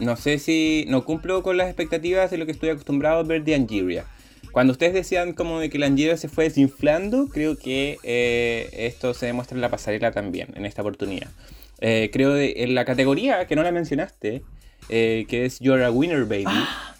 [0.00, 3.42] No sé si no cumplo con las expectativas de lo que estoy acostumbrado a ver
[3.42, 4.04] de Angeria.
[4.52, 9.14] Cuando ustedes decían como de que la Angeria se fue desinflando, creo que eh, esto
[9.14, 11.28] se demuestra en la pasarela también, en esta oportunidad.
[11.80, 14.42] Eh, creo de, en la categoría que no la mencionaste,
[14.88, 16.44] eh, que es You're a Winner Baby.
[16.46, 16.94] Ah,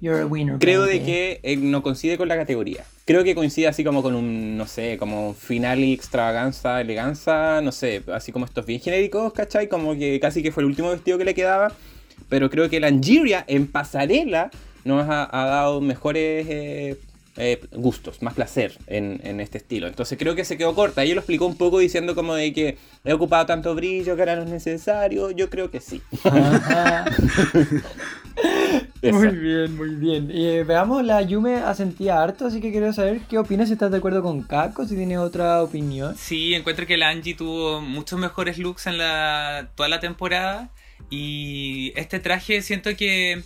[0.00, 2.84] you're a winner, creo de que no coincide con la categoría.
[3.04, 7.72] Creo que coincide así como con un, no sé, como final y extravaganza, eleganza, no
[7.72, 9.68] sé, así como estos bien genéricos, ¿cachai?
[9.68, 11.72] Como que casi que fue el último vestido que le quedaba.
[12.28, 14.50] Pero creo que la Angeria en pasarela
[14.84, 16.98] nos ha, dado mejores eh,
[17.36, 19.86] eh, gustos, más placer en, este estilo.
[19.86, 21.02] Entonces creo que se quedó corta.
[21.02, 24.36] Ella lo explicó un poco diciendo como de que he ocupado tanto brillo que ahora
[24.36, 25.30] no es necesario.
[25.30, 26.02] Yo creo que sí.
[29.02, 30.30] muy bien, muy bien.
[30.30, 33.96] Eh, veamos, la Yume asentía harto, así que quiero saber qué opinas, si estás de
[33.96, 36.14] acuerdo con Kako, si tiene otra opinión.
[36.16, 40.70] Sí, encuentro que la Angie tuvo muchos mejores looks en la, toda la temporada.
[41.08, 43.42] Y este traje siento que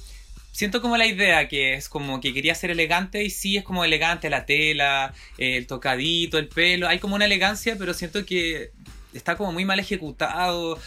[0.57, 3.85] siento como la idea que es como que quería ser elegante y sí es como
[3.85, 8.71] elegante la tela, el tocadito, el pelo, hay como una elegancia, pero siento que
[9.13, 10.79] está como muy mal ejecutado,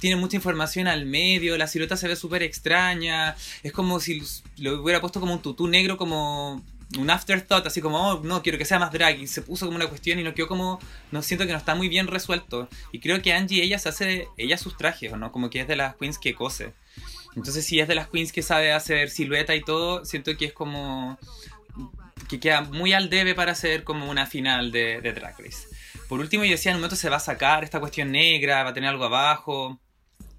[0.00, 4.22] tiene mucha información al medio, la silueta se ve súper extraña, es como si
[4.56, 6.64] lo hubiera puesto como un tutú negro como
[6.96, 9.76] un afterthought, así como, oh, no, quiero que sea más drag, y se puso como
[9.76, 10.80] una cuestión y no quedó como,
[11.12, 12.66] no siento que no está muy bien resuelto.
[12.92, 15.30] Y creo que Angie, ella se hace, ella sus trajes, ¿no?
[15.30, 16.72] Como que es de las queens que cose.
[17.38, 20.52] Entonces, si es de las queens que sabe hacer silueta y todo, siento que es
[20.52, 21.18] como.
[22.28, 25.68] que queda muy al debe para hacer como una final de, Drag Race.
[26.08, 28.70] Por último, yo decía, en un momento se va a sacar esta cuestión negra, va
[28.70, 29.78] a tener algo abajo.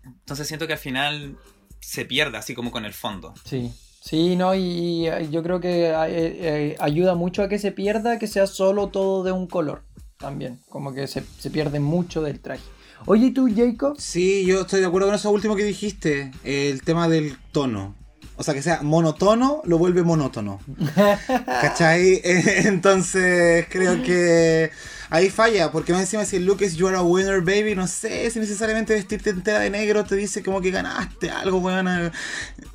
[0.04, 1.38] Entonces, siento que al final
[1.80, 3.34] se pierde, así como con el fondo.
[3.46, 3.72] Sí.
[4.02, 8.28] Sí, no, y, yo creo que eh, eh, ayuda mucho a que se pierda que
[8.28, 9.84] sea solo todo de un color
[10.18, 12.64] también, como que se, se pierde mucho del traje.
[13.06, 13.96] Oye, ¿y tú, Jacob?
[14.00, 17.96] Sí, yo estoy de acuerdo con eso último que dijiste, el tema del tono.
[18.36, 20.62] O sea, que sea monotono, lo vuelve monótono.
[21.46, 22.22] ¿Cachai?
[22.24, 24.72] Entonces, creo que
[25.10, 27.88] ahí falla, porque más encima si el look es You are a winner, baby, no
[27.88, 32.12] sé si necesariamente vestirte entera de negro te dice como que ganaste algo, weón.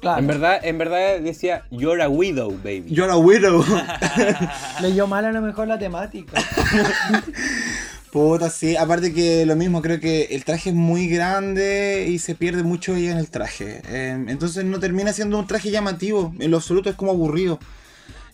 [0.00, 0.18] Claro.
[0.18, 2.84] En verdad, en verdad decía You're a widow, baby.
[2.88, 3.64] You're a widow.
[4.82, 6.42] Leyó mal a lo mejor la temática.
[8.14, 8.76] Puta, sí.
[8.76, 12.94] Aparte que lo mismo, creo que el traje es muy grande y se pierde mucho
[12.94, 13.82] ella en el traje.
[13.88, 16.32] Em, entonces no termina siendo un traje llamativo.
[16.38, 17.58] En lo absoluto es como aburrido.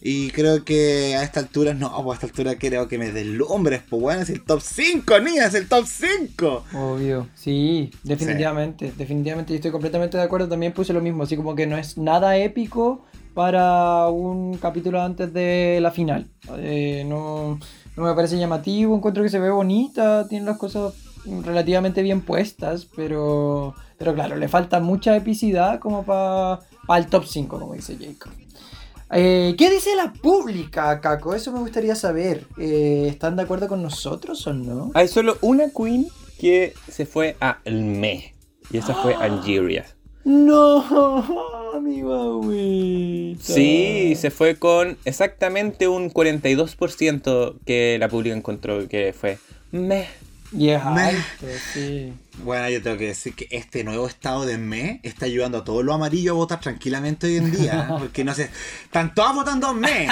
[0.03, 3.81] Y creo que a esta altura, no, pues a esta altura creo que me deslumbres,
[3.89, 6.65] pues bueno, es el top 5, niña, es el top 5.
[6.75, 11.55] Obvio, sí, definitivamente, definitivamente, y estoy completamente de acuerdo, también puse lo mismo, así como
[11.55, 16.29] que no es nada épico para un capítulo antes de la final.
[16.59, 17.59] Eh, no,
[18.01, 20.95] no me parece llamativo, encuentro que se ve bonita, tiene las cosas
[21.45, 26.61] relativamente bien puestas, pero, pero claro, le falta mucha epicidad como para
[26.97, 28.33] el top 5, como dice Jacob.
[29.13, 31.35] Eh, ¿Qué dice la pública, Caco?
[31.35, 32.47] Eso me gustaría saber.
[32.59, 34.93] Eh, ¿Están de acuerdo con nosotros o no?
[34.95, 36.07] Hay solo una queen
[36.39, 38.35] que se fue a el me.
[38.71, 39.85] Y esa fue Algeria.
[40.25, 43.43] No, mi guauita.
[43.43, 49.39] Sí, se fue con exactamente un 42% que la pública encontró que fue
[49.71, 50.07] me.
[50.53, 50.83] Y es
[51.73, 52.13] sí.
[52.43, 55.85] Bueno, yo tengo que decir que este nuevo estado de me está ayudando a todos
[55.85, 57.87] los amarillos a votar tranquilamente hoy en día.
[57.89, 57.95] ¿eh?
[57.99, 58.51] Porque no sé,
[58.85, 60.09] están todos votando me.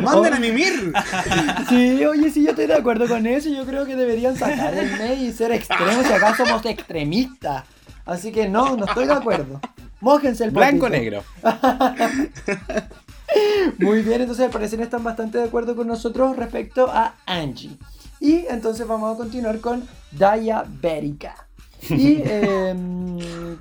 [0.00, 0.92] ¡Manden a mimir!
[1.68, 3.48] Sí, oye, sí, yo estoy de acuerdo con eso.
[3.48, 6.06] Yo creo que deberían sacar el me y ser extremos.
[6.06, 7.64] Si acá somos extremistas.
[8.06, 9.60] Así que no, no estoy de acuerdo.
[10.00, 11.24] Mójense el Blanco-negro.
[13.78, 17.76] Muy bien, entonces al parecer están bastante de acuerdo con nosotros respecto a Angie.
[18.20, 21.46] Y entonces vamos a continuar con Diabética.
[21.90, 23.18] Y em,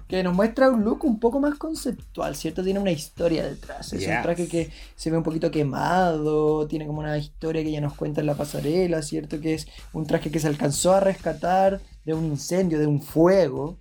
[0.07, 2.63] que nos muestra un look un poco más conceptual, ¿cierto?
[2.63, 3.91] Tiene una historia detrás.
[3.93, 7.81] Es un traje que se ve un poquito quemado, tiene como una historia que ya
[7.81, 9.41] nos cuenta en la pasarela, ¿cierto?
[9.41, 13.77] Que es un traje que se alcanzó a rescatar de un incendio, de un fuego.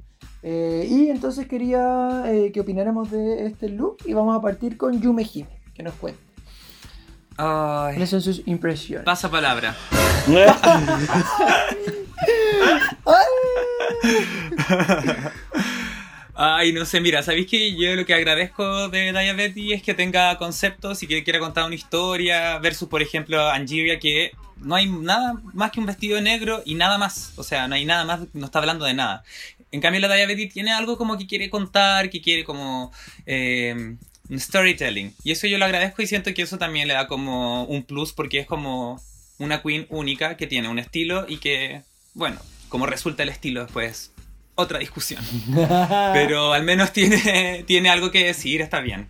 [0.46, 5.00] Eh, y entonces quería eh, que opináramos de este look y vamos a partir con
[5.00, 6.20] Yume Hime, que nos cuenta.
[7.34, 9.06] ¿Cuáles son sus impresiones?
[9.06, 9.74] Pasa palabra.
[16.36, 20.36] Ay, no sé, mira, ¿sabéis que yo lo que agradezco de Diabetes es que tenga
[20.36, 25.34] conceptos y que quiera contar una historia, versus, por ejemplo, Angiria, que no hay nada
[25.52, 27.32] más que un vestido negro y nada más.
[27.36, 29.24] O sea, no hay nada más, no está hablando de nada.
[29.74, 32.92] En cambio, la Diabetes tiene algo como que quiere contar, que quiere como
[33.26, 33.96] eh,
[34.32, 35.12] storytelling.
[35.24, 38.12] Y eso yo lo agradezco y siento que eso también le da como un plus
[38.12, 39.02] porque es como
[39.38, 41.82] una queen única que tiene un estilo y que,
[42.14, 44.12] bueno, como resulta el estilo después,
[44.54, 45.24] otra discusión.
[46.12, 49.08] Pero al menos tiene, tiene algo que decir, está bien.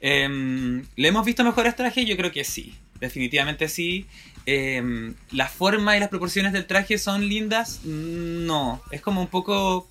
[0.00, 2.04] Em, ¿Le hemos visto mejores trajes?
[2.04, 4.06] Yo creo que sí, definitivamente sí.
[4.46, 7.80] Em, ¿La forma y las proporciones del traje son lindas?
[7.84, 9.88] No, es como un poco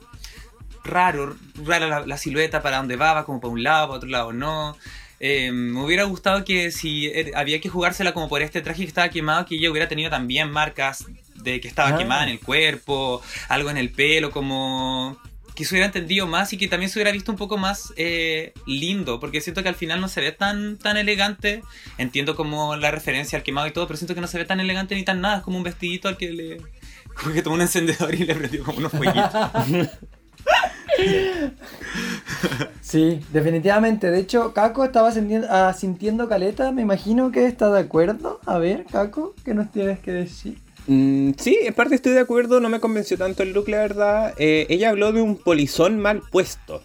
[0.84, 4.34] raro, rara la, silueta para dónde va, va como para un lado, para otro lado
[4.34, 4.78] no.
[5.20, 8.88] Eh, me hubiera gustado que si er, había que jugársela como por este traje que
[8.88, 11.06] estaba quemado, que ella hubiera tenido también marcas
[11.36, 11.98] de que estaba ah.
[11.98, 15.18] quemada en el cuerpo, algo en el pelo, como
[15.56, 18.54] que se hubiera entendido más y que también se hubiera visto un poco más eh,
[18.66, 21.62] lindo, porque siento que al final no se ve tan, tan elegante.
[21.98, 24.60] Entiendo como la referencia al quemado y todo, pero siento que no se ve tan
[24.60, 25.38] elegante ni tan nada.
[25.38, 26.58] Es como un vestidito al que le.
[27.22, 29.32] como que tomó un encendedor y le prendió como unos fueguitos.
[32.82, 34.12] Sí, definitivamente.
[34.12, 35.12] De hecho, Caco estaba
[35.50, 36.72] ah, sintiendo, caleta.
[36.72, 38.40] Me imagino que está de acuerdo.
[38.46, 40.58] A ver, Caco, ¿qué nos tienes que decir?
[40.92, 42.60] Mm, sí, en parte estoy de acuerdo.
[42.60, 44.34] No me convenció tanto el look, la verdad.
[44.38, 46.84] Eh, ella habló de un polizón mal puesto.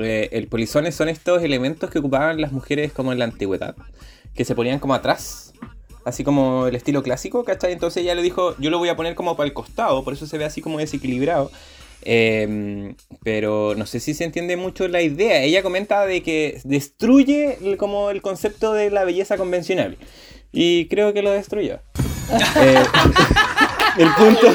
[0.00, 3.74] Eh, el polizón son estos elementos que ocupaban las mujeres como en la antigüedad,
[4.36, 5.52] que se ponían como atrás,
[6.04, 7.72] así como el estilo clásico, ¿cachai?
[7.72, 10.28] Entonces ella le dijo, yo lo voy a poner como para el costado, por eso
[10.28, 11.50] se ve así como desequilibrado.
[12.02, 12.94] Em,
[13.24, 15.42] pero no sé si se entiende mucho la idea.
[15.42, 19.98] Ella comenta de que destruye como el concepto de la belleza convencional.
[20.52, 21.80] Y creo que lo destruyó.
[22.32, 22.84] Eh,
[23.98, 24.48] el punto.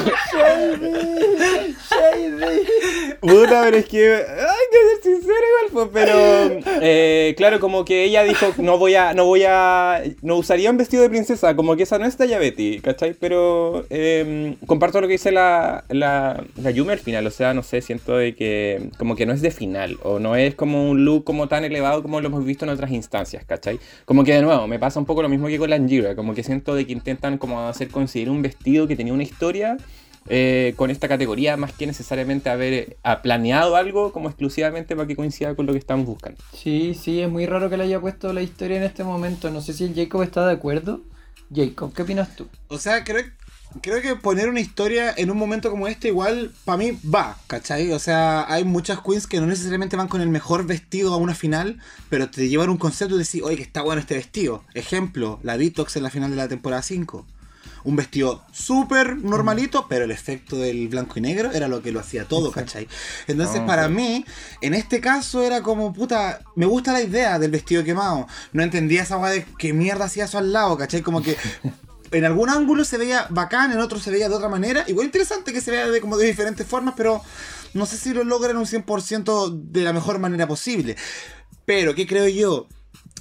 [3.20, 4.14] Puta, pero es que.
[4.14, 6.60] Hay que ser sincero igual, pues, pero.
[6.82, 9.14] Eh, claro, como que ella dijo, no voy a.
[9.14, 10.02] No voy a.
[10.22, 13.14] No usaría un vestido de princesa, como que esa no es talla Betty, ¿cachai?
[13.14, 13.84] Pero.
[13.90, 17.80] Em, comparto lo que dice la, la, la Yumi al final, o sea, no sé,
[17.80, 18.90] siento de que.
[18.98, 22.02] Como que no es de final, o no es como un look como tan elevado
[22.02, 23.80] como lo hemos visto en otras instancias, ¿cachai?
[24.04, 26.34] Como que de nuevo, me pasa un poco lo mismo que con la Angira, como
[26.34, 29.35] que siento de que intentan como hacer conseguir un vestido que tenía una historia
[30.28, 35.14] eh, con esta categoría más que necesariamente haber eh, planeado algo como exclusivamente para que
[35.14, 36.42] coincida con lo que estamos buscando.
[36.52, 39.50] Sí, sí, es muy raro que le haya puesto la historia en este momento.
[39.50, 41.02] No sé si el Jacob está de acuerdo.
[41.54, 42.48] Jacob, ¿qué opinas tú?
[42.66, 43.22] O sea, creo,
[43.82, 47.92] creo que poner una historia en un momento como este igual para mí va, ¿cachai?
[47.92, 51.36] O sea, hay muchas queens que no necesariamente van con el mejor vestido a una
[51.36, 54.64] final, pero te llevan un concepto de decir, oye, que está bueno este vestido.
[54.74, 57.24] Ejemplo, la Detox en la final de la temporada 5
[57.86, 62.00] un vestido súper normalito, pero el efecto del blanco y negro era lo que lo
[62.00, 62.88] hacía todo, ¿cachai?
[63.28, 64.24] Entonces, ah, para mí,
[64.60, 68.26] en este caso era como, puta, me gusta la idea del vestido quemado.
[68.52, 71.00] No entendía esa weá de qué mierda hacía eso al lado, ¿cachai?
[71.00, 71.36] Como que
[72.10, 74.84] en algún ángulo se veía bacán, en otro se veía de otra manera.
[74.88, 77.22] Igual interesante que se vea de, como de diferentes formas, pero
[77.72, 80.96] no sé si lo logran un 100% de la mejor manera posible.
[81.64, 82.66] Pero, ¿qué creo yo?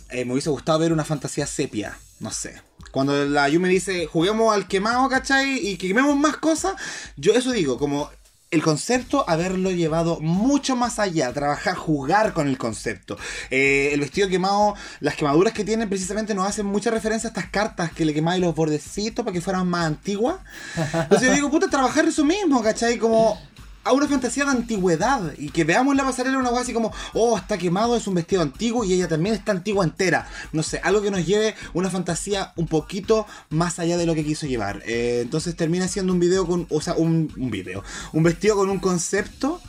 [0.09, 2.61] Eh, me hubiese gustado ver una fantasía sepia, no sé.
[2.91, 5.67] Cuando la Yumi dice, juguemos al quemado, ¿cachai?
[5.67, 6.75] Y quememos más cosas,
[7.17, 8.09] yo eso digo, como
[8.51, 13.17] el concepto, haberlo llevado mucho más allá, trabajar, jugar con el concepto.
[13.49, 17.49] Eh, el vestido quemado, las quemaduras que tiene precisamente nos hacen mucha referencia a estas
[17.49, 20.37] cartas que le quemáis los bordecitos para que fueran más antiguas.
[20.75, 22.97] Entonces yo digo, puta, trabajar eso mismo, ¿cachai?
[22.97, 23.37] Como
[23.85, 27.37] a una fantasía de antigüedad y que veamos la pasarela una cosa así como, oh,
[27.37, 30.27] está quemado, es un vestido antiguo y ella también está antigua entera.
[30.51, 34.25] No sé, algo que nos lleve una fantasía un poquito más allá de lo que
[34.25, 34.81] quiso llevar.
[34.87, 38.71] Eh, entonces termina siendo un video con, o sea, un, un video, un vestido con
[38.71, 39.61] un concepto,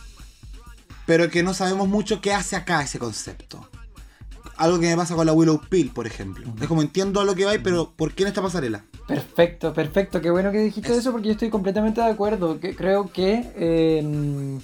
[1.05, 3.69] pero que no sabemos mucho qué hace acá ese concepto.
[4.57, 6.51] Algo que me pasa con la Willow Pill, por ejemplo.
[6.59, 8.87] Es como entiendo a lo que va, pero ¿por qué en esta pasarela?
[9.07, 10.21] Perfecto, perfecto.
[10.21, 12.59] Qué bueno que dijiste eso porque yo estoy completamente de acuerdo.
[12.59, 14.59] Que creo que em,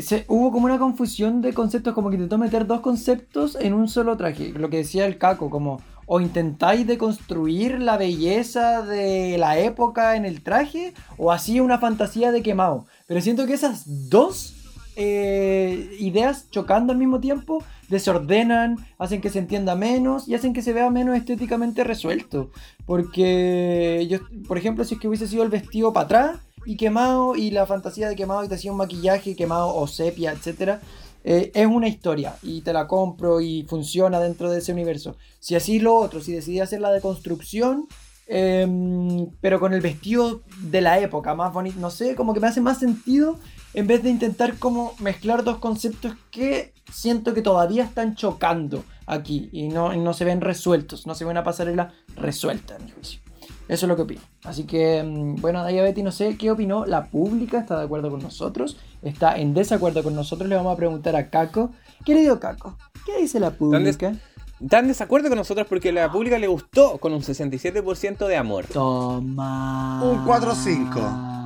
[0.00, 3.88] se, hubo como una confusión de conceptos, como que intentó meter dos conceptos en un
[3.88, 4.52] solo traje.
[4.52, 5.80] Lo que decía el Caco, como
[6.12, 12.32] o intentáis deconstruir la belleza de la época en el traje, o así una fantasía
[12.32, 12.86] de quemado.
[13.06, 14.56] Pero siento que esas dos
[14.96, 20.62] eh, ideas chocando al mismo tiempo desordenan, hacen que se entienda menos y hacen que
[20.62, 22.50] se vea menos estéticamente resuelto.
[22.86, 27.36] Porque yo, por ejemplo, si es que hubiese sido el vestido para atrás y quemado
[27.36, 30.80] y la fantasía de quemado y te hacía un maquillaje quemado o sepia, etcétera,
[31.24, 35.16] eh, es una historia y te la compro y funciona dentro de ese universo.
[35.38, 37.88] Si así lo otro, si decidí hacer la deconstrucción,
[38.26, 42.46] em, pero con el vestido de la época, más bonito, no sé, como que me
[42.46, 43.38] hace más sentido
[43.74, 49.48] en vez de intentar como mezclar dos conceptos que siento que todavía están chocando aquí
[49.52, 53.20] y no, no se ven resueltos, no se ve una pasarela resuelta en mi juicio.
[53.68, 54.20] Eso es lo que opino.
[54.42, 58.10] Así que, mm, bueno, Daya Betty, no sé qué opinó la pública, está de acuerdo
[58.10, 61.70] con nosotros, está en desacuerdo con nosotros, le vamos a preguntar a Caco.
[62.04, 62.76] Querido Caco,
[63.06, 64.14] ¿qué dice la pública?
[64.60, 68.66] Están en desacuerdo con nosotros porque la pública le gustó con un 67% de amor.
[68.66, 70.02] Toma.
[70.02, 71.39] Un 4-5.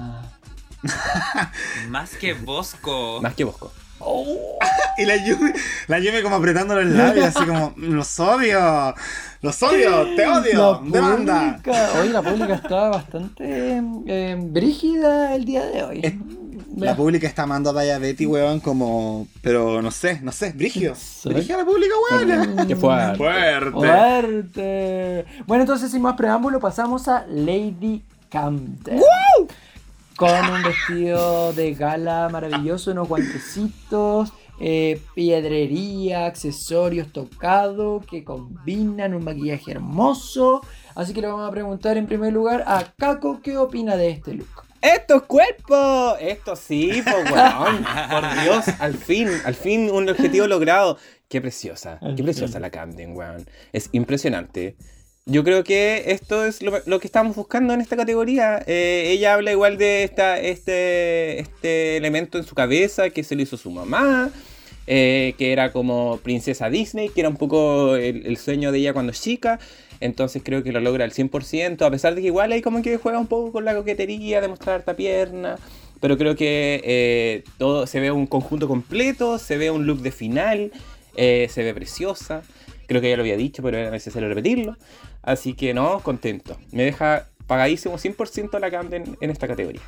[1.88, 3.20] Más que Bosco.
[3.22, 3.72] Más que Bosco.
[4.98, 5.50] y la Yumi,
[5.88, 8.94] la Yumi como apretando los labios, así como, los odio,
[9.40, 11.60] los odio, te odio, demanda.
[12.00, 16.20] Hoy la pública está bastante eh, brígida el día de hoy.
[16.76, 19.26] la pública está amando a Daya Betty, weón, como.
[19.42, 20.94] Pero no sé, no sé, brígido.
[21.24, 22.66] Brígida la pública, weón.
[22.68, 23.16] Que fuerte.
[23.16, 23.70] fuerte.
[23.70, 25.24] Fuerte.
[25.46, 29.00] Bueno, entonces, sin más preámbulo, pasamos a Lady Camden
[30.16, 39.24] con un vestido de gala maravilloso, unos guantecitos, eh, piedrería, accesorios tocados que combinan un
[39.24, 40.60] maquillaje hermoso.
[40.94, 44.34] Así que le vamos a preguntar en primer lugar a Kako qué opina de este
[44.34, 44.64] look.
[44.80, 46.16] ¡Estos cuerpos!
[46.20, 47.84] Esto sí, pues weón.
[48.10, 50.98] Por Dios, al fin, al fin un objetivo logrado.
[51.26, 53.46] Qué preciosa, qué preciosa la Camden, weón.
[53.72, 54.76] Es impresionante.
[55.26, 58.62] Yo creo que esto es lo, que estamos buscando en esta categoría.
[58.66, 63.44] Eh, ella habla igual de esta, este, este elemento en su cabeza que se le
[63.44, 64.30] hizo su mamá,
[64.86, 69.14] eh, que era como princesa Disney, que era un poco el, sueño de ella cuando
[69.14, 69.58] chica.
[70.00, 72.98] Entonces creo que lo logra al 100%, a pesar de que igual ahí como que
[72.98, 75.56] juega un poco con la coquetería de mostrar pierna.
[76.00, 80.12] Pero creo que eh, todo se ve un conjunto completo, se ve un look de
[80.12, 80.70] final,
[81.16, 82.42] se ve preciosa.
[82.86, 84.76] Creo que ya lo había dicho, pero era necesario repetirlo.
[85.22, 86.58] Así que no, contento.
[86.70, 89.82] Me deja pagadísimo 100% la Camden en esta categoría.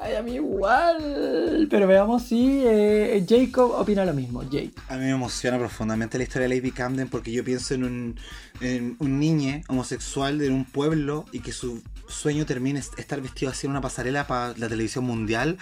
[0.00, 1.66] Ay, a mí igual.
[1.70, 4.42] Pero veamos si eh, Jacob opina lo mismo.
[4.42, 4.72] Jake.
[4.88, 8.16] A mí me emociona profundamente la historia de Lady Camden porque yo pienso en un,
[8.60, 13.66] en un niño homosexual de un pueblo y que su sueño termine estar vestido así
[13.66, 15.58] en una pasarela para la televisión mundial.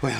[0.00, 0.18] Bueno,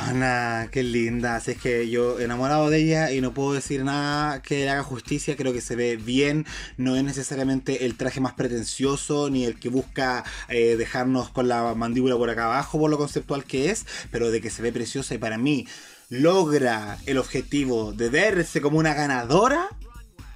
[0.70, 1.36] qué linda.
[1.36, 4.82] Así es que yo enamorado de ella y no puedo decir nada que le haga
[4.82, 5.36] justicia.
[5.36, 6.46] Creo que se ve bien.
[6.76, 11.74] No es necesariamente el traje más pretencioso ni el que busca eh, dejarnos con la
[11.74, 15.14] mandíbula por acá abajo por lo conceptual que es, pero de que se ve preciosa
[15.14, 15.66] y para mí
[16.08, 19.68] logra el objetivo de verse como una ganadora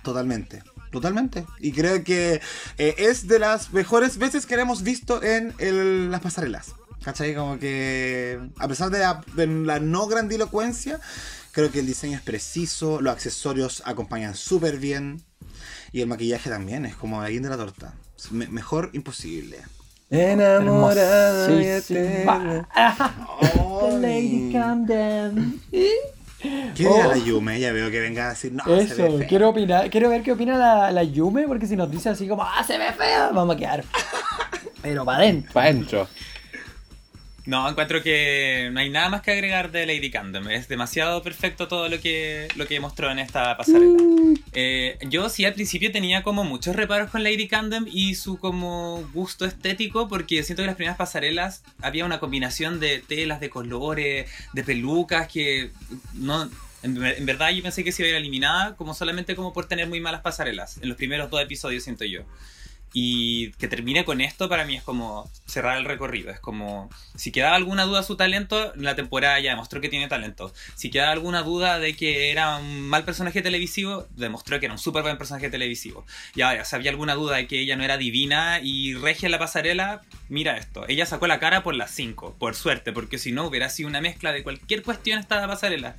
[0.02, 0.62] totalmente.
[0.90, 1.46] Totalmente.
[1.60, 2.40] Y creo que
[2.78, 6.74] eh, es de las mejores veces que hemos visto en las pasarelas.
[7.02, 7.34] ¿Cachai?
[7.34, 11.00] Como que a pesar de la, no grandilocuencia,
[11.52, 15.22] creo que el diseño es preciso, los accesorios acompañan súper bien
[15.92, 17.94] y el maquillaje también es como ahí de la torta.
[18.30, 19.58] mejor imposible.
[20.10, 21.48] Enamorada
[23.90, 25.60] Lady Camden.
[26.40, 27.08] ¿Qué oh.
[27.08, 27.58] la Yume?
[27.58, 30.32] Ya veo que venga a decir, no, Eso, se ve quiero opinar, quiero ver qué
[30.32, 33.56] opina la, la Yume, porque si nos dice así como, ah, se ve fea, vamos
[33.56, 33.84] a quedar.
[34.82, 35.52] Pero para adentro.
[35.52, 36.08] Para adentro.
[37.48, 40.50] No, encuentro que no hay nada más que agregar de Lady Camden.
[40.50, 44.02] Es demasiado perfecto todo lo que, lo que mostró en esta pasarela.
[44.02, 44.34] Mm.
[44.52, 49.02] Eh, yo sí al principio tenía como muchos reparos con Lady Camden y su como
[49.14, 54.30] gusto estético porque siento que las primeras pasarelas había una combinación de telas, de colores,
[54.52, 55.70] de pelucas que
[56.12, 56.50] no...
[56.82, 59.64] En, en verdad yo pensé que se iba a ir eliminada como solamente como por
[59.64, 60.76] tener muy malas pasarelas.
[60.82, 62.24] En los primeros dos episodios siento yo.
[62.92, 66.30] Y que termine con esto para mí es como cerrar el recorrido.
[66.30, 70.52] Es como, si quedaba alguna duda su talento, la temporada ya demostró que tiene talento.
[70.74, 74.78] Si quedaba alguna duda de que era un mal personaje televisivo, demostró que era un
[74.78, 76.06] súper buen personaje televisivo.
[76.34, 79.38] Y ahora, si había alguna duda de que ella no era divina y regia la
[79.38, 80.84] pasarela, mira esto.
[80.88, 84.00] Ella sacó la cara por las 5, por suerte, porque si no hubiera sido una
[84.00, 85.96] mezcla de cualquier cuestión esta pasarela.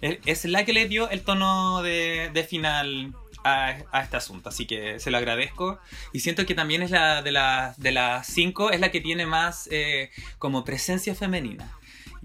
[0.00, 3.12] Es la que le dio el tono de final
[3.44, 4.48] a, este asunto.
[4.48, 5.78] Así que se lo agradezco.
[6.12, 9.26] Y siento que también es la de, la, de las cinco, es la que tiene
[9.26, 11.72] más eh, como presencia femenina.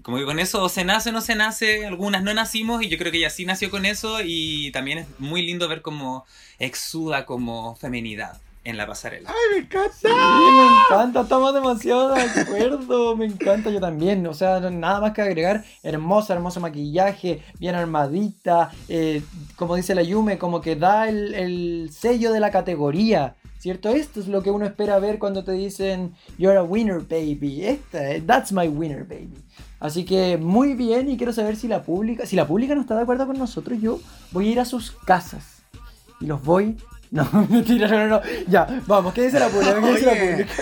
[0.02, 2.88] Como que con eso o se nace o no se nace, algunas no nacimos y
[2.88, 6.26] yo creo que ella sí nació con eso y también es muy lindo ver cómo
[6.58, 9.30] exuda como femenidad en la pasarela.
[9.30, 9.92] ¡Ay, me encanta!
[9.92, 15.12] Sí, me encanta, estamos demasiado de acuerdo, me encanta yo también, o sea, nada más
[15.12, 19.22] que agregar, hermosa, hermoso maquillaje, bien armadita, eh,
[19.56, 23.90] como dice la Yume, como que da el, el, sello de la categoría, ¿cierto?
[23.90, 28.20] Esto es lo que uno espera ver cuando te dicen, you're a winner, baby, Esta,
[28.26, 29.44] that's my winner, baby.
[29.78, 32.96] Así que muy bien y quiero saber si la pública, si la pública no está
[32.96, 34.00] de acuerdo con nosotros, yo
[34.32, 35.62] voy a ir a sus casas
[36.20, 36.78] y los voy
[37.10, 39.80] no, mentira, no, no, Ya, vamos, ¿qué dice la pública?
[39.80, 40.52] ¿Qué dice la pública?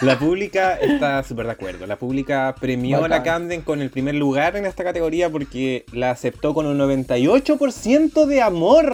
[0.00, 1.86] La pública está súper de acuerdo.
[1.86, 6.10] La pública premió a la Camden con el primer lugar en esta categoría porque la
[6.10, 8.92] aceptó con un 98% de amor.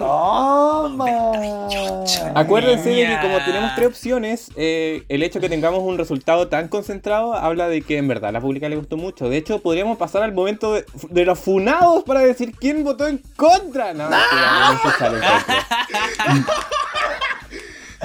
[2.35, 6.47] Acuérdense de que como tenemos tres opciones, eh, el hecho de que tengamos un resultado
[6.47, 9.29] tan concentrado habla de que en verdad a la pública le gustó mucho.
[9.29, 13.93] De hecho, podríamos pasar al momento de, los funados para decir quién votó en contra.
[13.93, 14.17] No, no,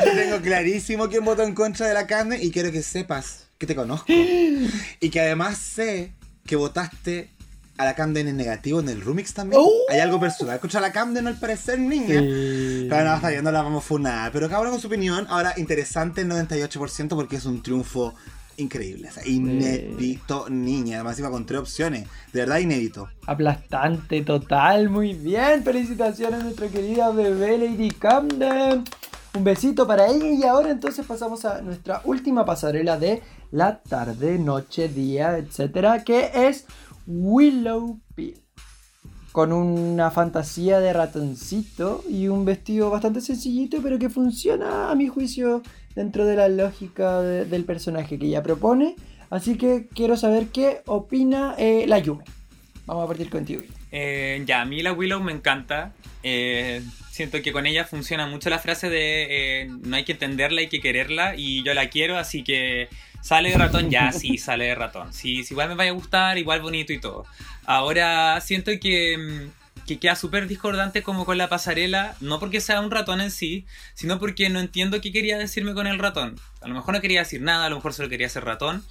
[0.05, 3.67] yo tengo clarísimo quién votó en contra de la carne y quiero que sepas que
[3.67, 4.07] te conozco.
[5.01, 6.13] Y que además sé
[6.47, 7.31] que votaste
[7.79, 9.61] a la Camden en negativo en el Rumix también.
[9.63, 9.71] Oh.
[9.91, 12.21] Hay algo personal contra la Camden al parecer, niña.
[12.89, 14.33] Pero no, está no la vamos a funar.
[14.33, 15.27] Pero cada uno con su opinión.
[15.29, 18.15] Ahora, interesante el 98% porque es un triunfo
[18.57, 19.09] increíble.
[19.09, 20.97] O sea, inédito, niña.
[20.97, 22.09] Además iba con tres opciones.
[22.33, 23.09] De verdad, inédito.
[23.27, 24.89] Aplastante, total.
[24.89, 25.63] Muy bien.
[25.63, 28.85] Felicitaciones a nuestra querida bebé Lady Camden.
[29.37, 34.39] Un besito para ella y ahora entonces pasamos a nuestra última pasarela de la tarde,
[34.39, 36.65] noche, día, etcétera, que es
[37.07, 38.41] Willow Pill.
[39.33, 45.07] Con una fantasía de ratoncito y un vestido bastante sencillito, pero que funciona a mi
[45.07, 45.61] juicio
[45.95, 48.97] dentro de la lógica del personaje que ella propone.
[49.29, 52.25] Así que quiero saber qué opina eh, la Yume.
[52.87, 53.63] Vamos a partir contigo.
[53.93, 55.93] Eh, ya, a mí la Willow me encanta.
[56.23, 60.61] Eh, siento que con ella funciona mucho la frase de eh, no hay que entenderla,
[60.61, 62.89] hay que quererla y yo la quiero, así que
[63.23, 65.13] sale de ratón, ya sí, sale de ratón.
[65.13, 67.25] Sí, si igual me vaya a gustar, igual bonito y todo.
[67.65, 72.81] Ahora siento que, mm, que queda súper discordante como con la pasarela, no porque sea
[72.81, 73.65] un ratón en sí,
[73.95, 76.39] sino porque no entiendo qué quería decirme con el ratón.
[76.61, 78.85] A lo mejor no quería decir nada, a lo mejor solo quería ser ratón.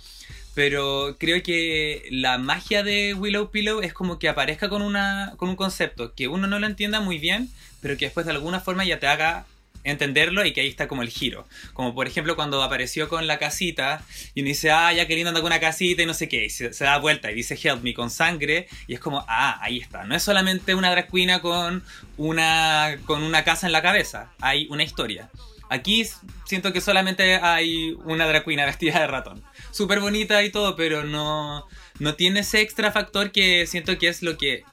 [0.56, 5.50] Pero creo que la magia de Willow Pillow es como que aparezca con, una, con
[5.50, 7.50] un concepto que uno no lo entienda muy bien,
[7.82, 9.46] pero que después de alguna forma ya te haga
[9.84, 11.46] entenderlo y que ahí está como el giro.
[11.74, 14.04] Como por ejemplo cuando apareció con la casita
[14.34, 16.50] y uno dice, ah, ya queriendo andar con una casita y no sé qué, y
[16.50, 20.04] se, da vuelta y dice help me con sangre y es como, ah, ahí está.
[20.06, 21.84] No es solamente una drag queen con
[22.18, 25.30] una, con una casa en la cabeza, hay una historia.
[25.70, 26.06] Aquí
[26.46, 29.44] siento que solamente hay una drag queen vestida de ratón
[29.76, 31.66] súper bonita y todo, pero no,
[32.00, 34.64] no tiene ese extra factor que siento que es lo que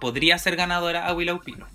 [0.00, 1.66] podría ser ganadora a Willow Pino.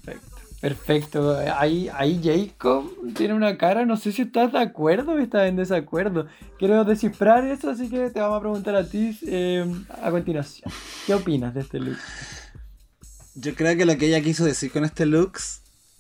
[0.62, 1.38] Perfecto.
[1.56, 5.58] Ahí, ahí Jacob tiene una cara, no sé si estás de acuerdo o estás en
[5.58, 6.28] desacuerdo.
[6.58, 9.66] Quiero descifrar eso, así que te vamos a preguntar a ti eh,
[10.02, 10.72] a continuación.
[11.06, 11.98] ¿Qué opinas de este look?
[13.36, 15.38] Yo creo que lo que ella quiso decir con este look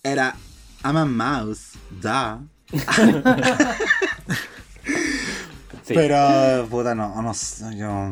[0.04, 0.36] era
[0.84, 2.42] I'm a mouse, da.
[5.88, 7.34] Pero, puta, no, no
[7.76, 8.12] yo...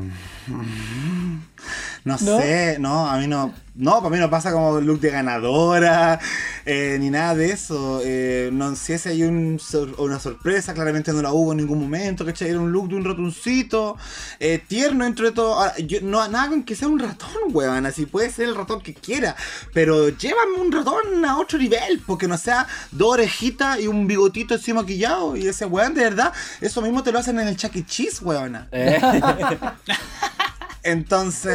[2.05, 3.51] No, sé, no, a mí no.
[3.77, 6.17] No, para mí no pasa como look de ganadora,
[6.65, 7.99] eh, ni nada de eso.
[8.05, 9.59] Eh, no sé si hay un,
[9.97, 12.51] una sorpresa, claramente no la hubo en ningún momento, ¿cachai?
[12.51, 13.97] Era un look de un ratoncito,
[14.39, 15.59] eh, tierno dentro de todo.
[16.03, 19.35] no, nada con que sea un ratón, weón, así puede ser el ratón que quiera,
[19.73, 24.55] pero llévame un ratón a otro nivel, porque no sea dos orejitas y un bigotito
[24.55, 25.35] así maquillado.
[25.35, 26.31] Y ese weón, de verdad,
[26.61, 27.85] eso mismo te lo hacen en el Chuck E.
[27.85, 28.69] Cheese, weón.
[30.85, 31.54] Entonces,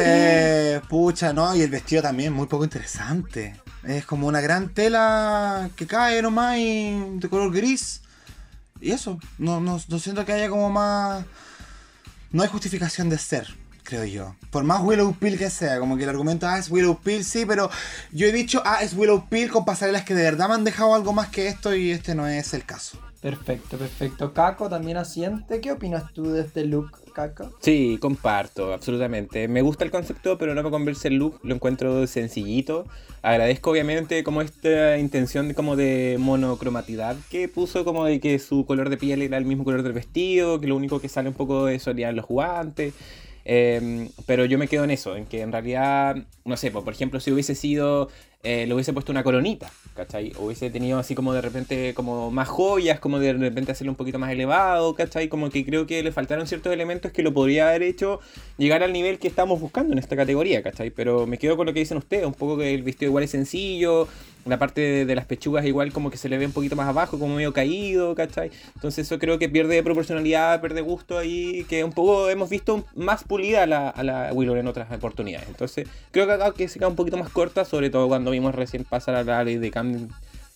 [0.89, 1.55] pucha, ¿no?
[1.55, 3.55] Y el vestido también muy poco interesante.
[3.83, 8.01] Es como una gran tela que cae nomás y de color gris.
[8.79, 11.23] Y eso, no, no, siento que haya como más...
[12.31, 13.47] No hay justificación de ser,
[13.83, 14.35] creo yo.
[14.49, 17.45] Por más Willow Pill que sea, como que el argumento, ah, es Willow Pill, sí,
[17.45, 17.69] pero
[18.11, 20.95] yo he dicho, ah, es Willow Pill con pasarelas que de verdad me han dejado
[20.95, 22.99] algo más que esto y este no es el caso.
[23.21, 24.33] Perfecto, perfecto.
[24.33, 25.61] Caco también asiente.
[25.61, 27.51] ¿Qué opinas tú de este look, Caco?
[27.59, 29.47] Sí, comparto, absolutamente.
[29.47, 31.39] Me gusta el concepto, pero no me convence el look.
[31.43, 32.87] Lo encuentro sencillito.
[33.21, 38.65] Agradezco obviamente como esta intención de, como de monocromatidad que puso, como de que su
[38.65, 41.35] color de piel era el mismo color del vestido, que lo único que sale un
[41.35, 42.95] poco de serían los guantes.
[43.45, 46.15] Em, pero yo me quedo en eso, en que en realidad,
[46.45, 48.09] no sé, por ejemplo, si hubiese sido
[48.43, 50.33] eh, le hubiese puesto una coronita, ¿cachai?
[50.39, 54.17] Hubiese tenido así como de repente como más joyas, como de repente hacerlo un poquito
[54.17, 55.27] más elevado, ¿cachai?
[55.27, 58.19] Como que creo que le faltaron ciertos elementos que lo podría haber hecho
[58.57, 60.89] llegar al nivel que estamos buscando en esta categoría, ¿cachai?
[60.89, 63.31] Pero me quedo con lo que dicen ustedes, un poco que el vestido igual es
[63.31, 64.07] sencillo,
[64.45, 67.19] la parte de, las pechugas igual como que se le ve un poquito más abajo,
[67.19, 68.51] como medio caído, ¿cachai?
[68.75, 73.23] Entonces eso creo que pierde proporcionalidad, pierde gusto ahí, que un poco hemos visto más
[73.23, 75.47] pulida a la, a la Willow en otras oportunidades.
[75.47, 78.55] Entonces creo que acá que se queda un poquito más corta, sobre todo cuando vimos
[78.55, 80.09] recién pasar a la ley de Camden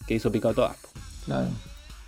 [0.08, 0.78] que hizo picado todas.
[1.26, 1.48] Claro.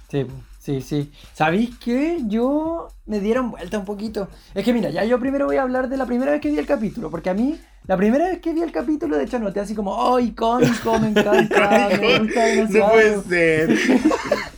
[0.10, 0.26] Sí,
[0.68, 1.12] sí, sí.
[1.34, 2.20] ¿Sabéis qué?
[2.26, 4.28] Yo me dieron vuelta un poquito.
[4.54, 6.60] Es que mira, ya yo primero voy a hablar de la primera vez que vi
[6.60, 9.62] el capítulo, porque a mí, la primera vez que vi el capítulo, de hecho, noté
[9.62, 11.00] así como, ¡oh, icónico!
[11.00, 12.88] Me encanta, me gusta demasiado.
[12.88, 13.78] No puede ser.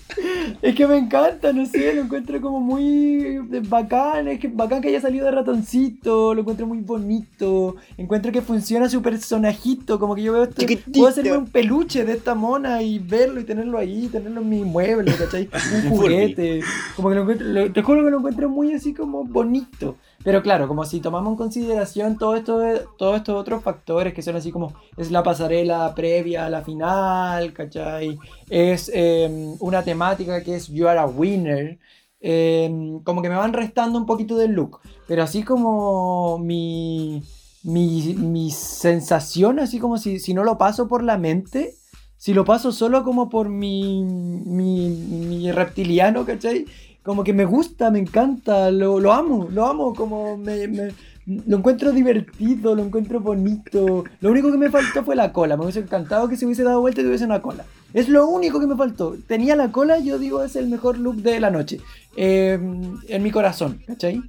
[0.61, 4.89] Es que me encanta, no sé, lo encuentro como muy bacán, es que bacán que
[4.89, 10.23] haya salido de ratoncito, lo encuentro muy bonito, encuentro que funciona su personajito, como que
[10.23, 14.07] yo veo esto, puedo hacerme un peluche de esta mona y verlo y tenerlo ahí,
[14.07, 15.49] tenerlo en mi mueble, ¿cachai?
[15.83, 16.61] Un juguete,
[16.95, 19.97] como que lo encuentro, te juro que lo encuentro muy así como bonito.
[20.23, 24.73] Pero claro, como si tomamos en consideración todos estos otros factores que son así como
[24.97, 28.19] es la pasarela previa a la final, ¿cachai?
[28.49, 31.79] Es em, una temática que es You are a winner.
[32.21, 34.81] Em, como que me van restando un poquito del look.
[35.07, 37.23] Pero así como mi,
[37.63, 41.75] mi, mi sensación, así como si, si no lo paso por la mente,
[42.17, 46.65] si lo paso solo como por mi, mi, mi reptiliano, ¿cachai?
[47.09, 50.91] Como que me gusta, me encanta, lo, lo amo, lo amo, como me, me,
[51.25, 54.03] lo encuentro divertido, lo encuentro bonito.
[54.21, 56.81] Lo único que me faltó fue la cola, me hubiese encantado que se hubiese dado
[56.81, 57.65] vuelta y tuviese una cola.
[57.95, 59.17] Es lo único que me faltó.
[59.25, 61.81] Tenía la cola, yo digo, es el mejor look de la noche.
[62.15, 64.21] Em, en mi corazón, ¿cachai?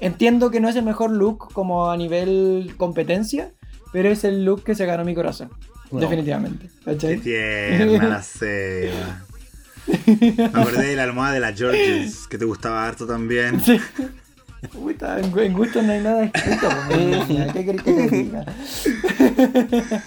[0.00, 3.52] Entiendo que no es el mejor look como a nivel competencia,
[3.92, 5.50] pero es el look que se ganó mi corazón.
[5.90, 6.70] Definitivamente.
[6.82, 7.20] ¿cachai?
[7.20, 8.22] Qué tierna la
[9.86, 13.60] Me acordé de la almohada de la Georges, que te gustaba harto también.
[13.60, 13.80] Sí.
[14.62, 18.44] en gusto no hay nada escrito, pues, ¿qué querés que te diga?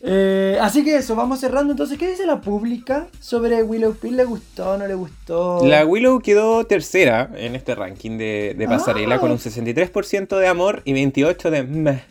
[0.00, 1.72] Eh, así que eso, vamos cerrando.
[1.72, 4.16] Entonces, ¿qué dice la pública sobre Willow Pill?
[4.16, 5.66] ¿Le gustó o no le gustó?
[5.66, 9.20] La Willow quedó tercera en este ranking de, de pasarela ah.
[9.20, 12.02] con un 63% de amor y 28% de meh.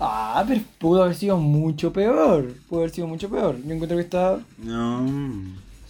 [0.00, 2.54] Ah, pero pudo haber sido mucho peor.
[2.68, 3.56] Pudo haber sido mucho peor.
[3.64, 4.38] Yo encuentro que está.
[4.58, 5.06] No.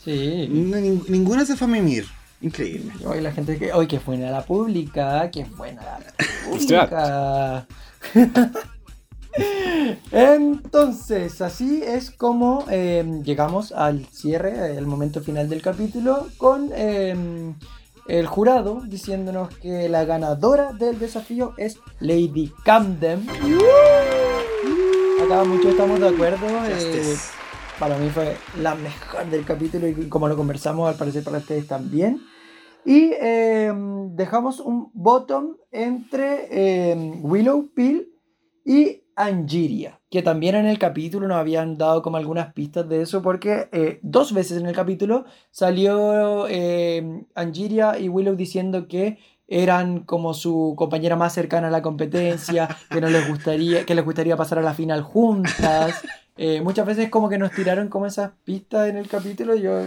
[0.05, 0.49] Sí.
[0.49, 2.07] ninguna se fue a mimir.
[2.41, 2.93] Increíble.
[3.05, 3.73] Hoy la gente que.
[3.73, 5.31] Hoy que buena la pública.
[5.31, 6.01] Que buena la
[6.49, 7.67] pública.
[10.11, 17.55] Entonces, así es como em, llegamos al cierre, el momento final del capítulo, con em,
[18.09, 23.27] el jurado diciéndonos que la ganadora del desafío es Lady Camden.
[25.25, 26.47] Acá muchos estamos de acuerdo
[27.81, 31.67] para mí fue la mejor del capítulo y como lo conversamos, al parecer para ustedes
[31.67, 32.21] también.
[32.85, 38.13] Y em, dejamos un bottom entre em, Willow Pill
[38.67, 43.23] y Angiria, que también en el capítulo nos habían dado como algunas pistas de eso,
[43.23, 50.01] porque eh, dos veces en el capítulo salió eh, Angiria y Willow diciendo que eran
[50.05, 54.37] como su compañera más cercana a la competencia, que no les gustaría, que les gustaría
[54.37, 56.03] pasar a la final juntas.
[56.43, 59.55] Eh, muchas veces como que nos tiraron como esas pistas en el capítulo.
[59.57, 59.83] Yo,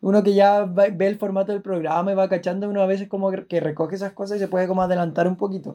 [0.00, 3.32] uno que ya ve el formato del programa y va cachando, uno a veces como
[3.48, 5.74] que recoge esas cosas y se puede como adelantar un poquito.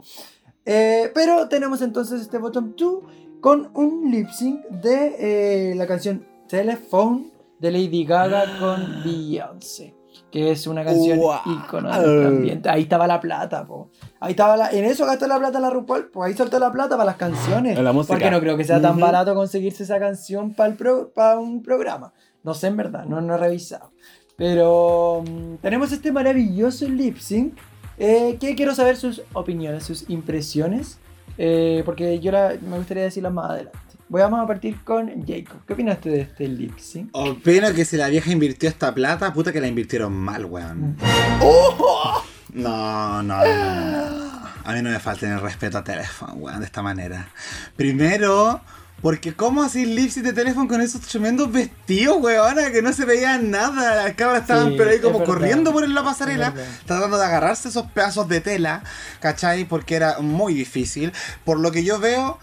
[0.64, 3.04] Eh, pero tenemos entonces este bottom 2
[3.42, 7.30] con un lip sync de eh, la canción Telephone
[7.60, 10.01] de Lady Gaga con Beyoncé.
[10.32, 12.62] Que es una canción icónica también.
[12.70, 13.90] Ahí estaba la plata, po.
[14.20, 14.72] Ahí estaba la...
[14.72, 17.78] En eso gastó la plata la RuPaul, pues ahí soltó la plata para las canciones.
[18.08, 20.76] Porque no creo que sea tan barato conseguirse esa canción para,
[21.14, 22.14] para un programa.
[22.44, 23.92] No sé en verdad, no, no he revisado.
[24.38, 27.58] Pero mm, tenemos este maravilloso lip sync.
[27.98, 30.98] Eh, que quiero saber sus opiniones, sus impresiones.
[31.38, 33.91] Eh, porque yo me gustaría decirlas más adelante.
[34.20, 35.62] Vamos a partir con Jacob.
[35.66, 37.08] ¿Qué opinaste de este lip sync?
[37.14, 40.98] Opino que si la vieja invirtió esta plata, puta que la invirtieron mal, weón.
[41.40, 42.22] ¡Oh!
[42.54, 46.66] No, no, no, no, A mí no me falta el respeto a teléfono, weón, de
[46.66, 47.30] esta manera.
[47.78, 48.60] Primero,
[49.02, 53.06] porque cómo así lip sync de teléfono con esos tremendos vestidos, weón, que no se
[53.06, 53.96] veía nada.
[53.96, 56.54] Las cabras estaban pero ahí como corriendo por la pasarela,
[56.86, 58.84] tratando de agarrarse esos pedazos de tela,
[59.22, 59.64] ¿cachai?
[59.64, 61.14] Porque era muy difícil.
[61.46, 62.40] Por lo que yo veo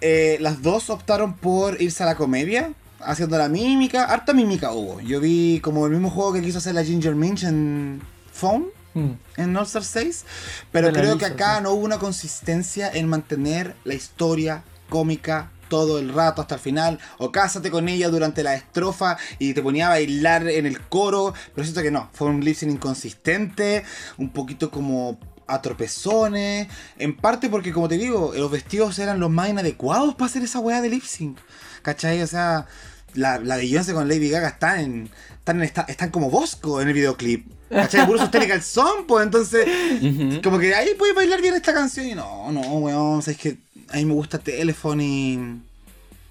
[0.00, 4.04] eh, las dos optaron por irse a la comedia, haciendo la mímica.
[4.04, 5.00] Harta mímica hubo.
[5.00, 8.00] Yo vi como el mismo juego que quiso hacer la Ginger Minch en
[8.32, 8.66] Phone.
[8.94, 9.10] Mm.
[9.36, 10.24] En All Star 6,
[10.72, 16.12] pero creo que acá no hubo una consistencia en mantener la historia cómica todo el
[16.12, 19.90] rato hasta el final, o cásate con ella durante la estrofa y te ponía a
[19.90, 23.84] bailar en el coro, pero siento que no, fue un lip inconsistente,
[24.18, 25.18] un poquito como
[25.54, 26.68] a tropezones.
[26.98, 30.60] En parte porque, como te digo, los vestidos eran los más inadecuados para hacer esa
[30.60, 31.38] weá de lip sync.
[31.82, 32.22] ¿Cachai?
[32.22, 32.66] O sea,
[33.14, 36.94] la, la Beyoncé con Lady Gaga están en, están, en, están como Bosco en el
[36.94, 37.50] videoclip.
[37.70, 38.06] ¿Cachai?
[38.06, 39.66] Puro sostén son, pues entonces,
[40.42, 42.06] como que ahí puede bailar bien esta canción.
[42.06, 43.58] Y no, no, weón, o sea, es que
[43.88, 45.62] a mí me gusta Telephone y.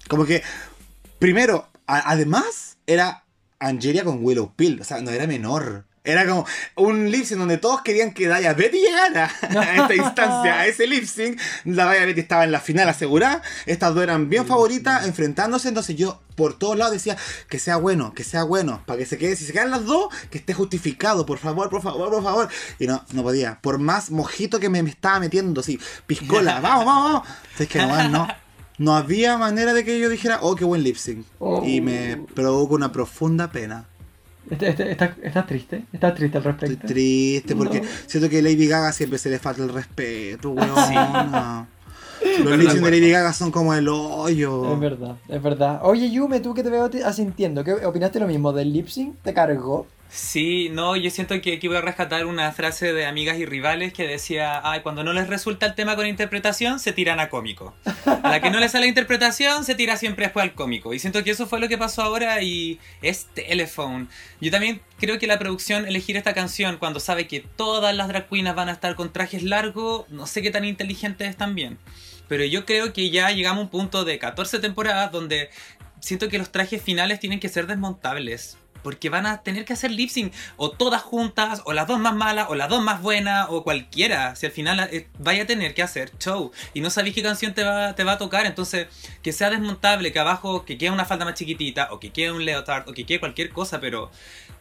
[0.08, 0.42] Como que,
[1.18, 3.24] primero, además, era
[3.58, 5.86] Angelia con Willow Pill, o sea, no era menor.
[6.02, 6.46] Era como
[6.76, 10.86] un lip sync donde todos querían que Daya Betty llegara a esta instancia, a ese
[10.86, 11.38] lip sync.
[11.64, 13.42] La Daya Betty estaba en la final asegurada.
[13.66, 15.68] Estas dos eran bien favoritas, enfrentándose.
[15.68, 17.18] Entonces yo por todos lados decía
[17.50, 19.36] que sea bueno, que sea bueno, para que se quede.
[19.36, 22.48] Si se quedan las dos, que esté justificado, por favor, por favor, por favor.
[22.78, 23.58] Y no, no podía.
[23.60, 27.28] Por más mojito que me, estaba metiendo, sí, piscola, vamos, vamos, vamos.
[27.58, 28.26] Es que no, no.
[28.78, 31.26] No había manera de que yo dijera, oh, qué buen lip sync.
[31.62, 32.24] Y me oh.
[32.34, 33.89] provocó una profunda pena.
[34.50, 35.84] ¿Estás, triste?
[35.92, 36.74] ¿Estás triste al respecto?
[36.74, 41.68] Estoy triste porque siento que Lady Gaga siempre se le falta el respeto, weón.
[42.44, 44.74] Los lip de Lady Gaga son como el hoyo.
[44.74, 45.80] Es verdad, es verdad.
[45.82, 49.16] Oye, Yume, tú que te veo asintiendo, ¿qué opinaste lo mismo del lip sync?
[49.22, 49.86] ¿Te cargó?
[50.12, 53.92] Sí, no, yo siento que aquí voy a rescatar una frase de amigas y rivales
[53.92, 57.74] que decía, ay, cuando no les resulta el tema con interpretación, se tiran a cómico.
[58.06, 60.92] A la que no les sale interpretación, se tira siempre después al cómico.
[60.94, 64.08] Y siento que eso fue lo que pasó ahora y es Telephone.
[64.40, 68.28] Yo también creo que la producción elegir esta canción cuando sabe que todas las drag
[68.28, 71.78] queens van a estar con trajes largos, no sé qué tan inteligentes están bien.
[72.26, 75.50] Pero yo creo que ya llegamos a un punto de 14 temporadas donde
[76.00, 78.56] siento que los trajes finales tienen que ser desmontables.
[78.82, 82.14] Porque van a tener que hacer lip sync o todas juntas, o las dos más
[82.14, 84.36] malas, o las dos más buenas, o cualquiera.
[84.36, 87.54] Si al final eh, vaya a tener que hacer show y no sabéis qué canción
[87.54, 88.88] te va, a tocar, entonces
[89.22, 92.44] que sea desmontable, que abajo que quede una falda más chiquitita, o que quede un
[92.44, 94.10] leotard, o que quede cualquier cosa, pero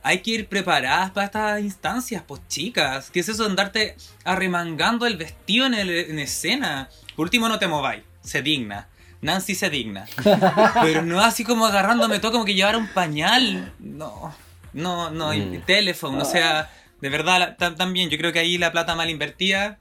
[0.04, 3.10] hay que ir preparadas para estas instancias, pues chicas.
[3.12, 6.90] ¿Qué es eso de andarte arremangando el vestido en, en escena?
[7.16, 8.88] Por último, no te mováis, se digna.
[9.22, 10.06] Nancy se digna.
[10.82, 13.74] Pero no así como agarrándome todo como que llevara un pañal.
[13.80, 14.34] No,
[14.74, 15.62] no, no, mm.
[15.66, 16.70] teléfono, o sea,
[17.02, 19.78] de verdad también yo creo que ahí la plata mal invertida.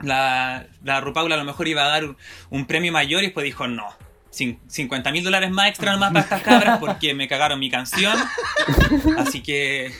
[0.00, 2.16] La, la Rupaula a lo mejor iba a dar
[2.50, 3.86] un, premio mayor y después dijo no.
[4.30, 8.16] 50 mil dólares más extra nomás para estas cabras porque me cagaron mi canción.
[9.18, 9.92] Así que.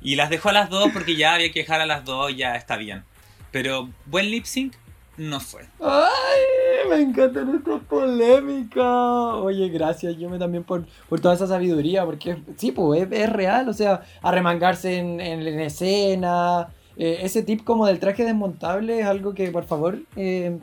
[0.00, 2.54] Y las dejó a las dos porque ya había que dejar a las dos, ya
[2.54, 3.02] está bien.
[3.50, 4.74] Pero buen lip sync,
[5.18, 5.62] no fue.
[5.80, 6.88] ¡Ay!
[6.88, 9.34] Me encanta nuestra polémica.
[9.36, 13.68] Oye, gracias, yo me también por, por toda esa sabiduría, porque sí, pues es, real,
[13.68, 16.68] o sea, arremangarse en, en, escena.
[16.96, 20.58] Eh, ese tip como del traje desmontable es algo que, por favor, eh,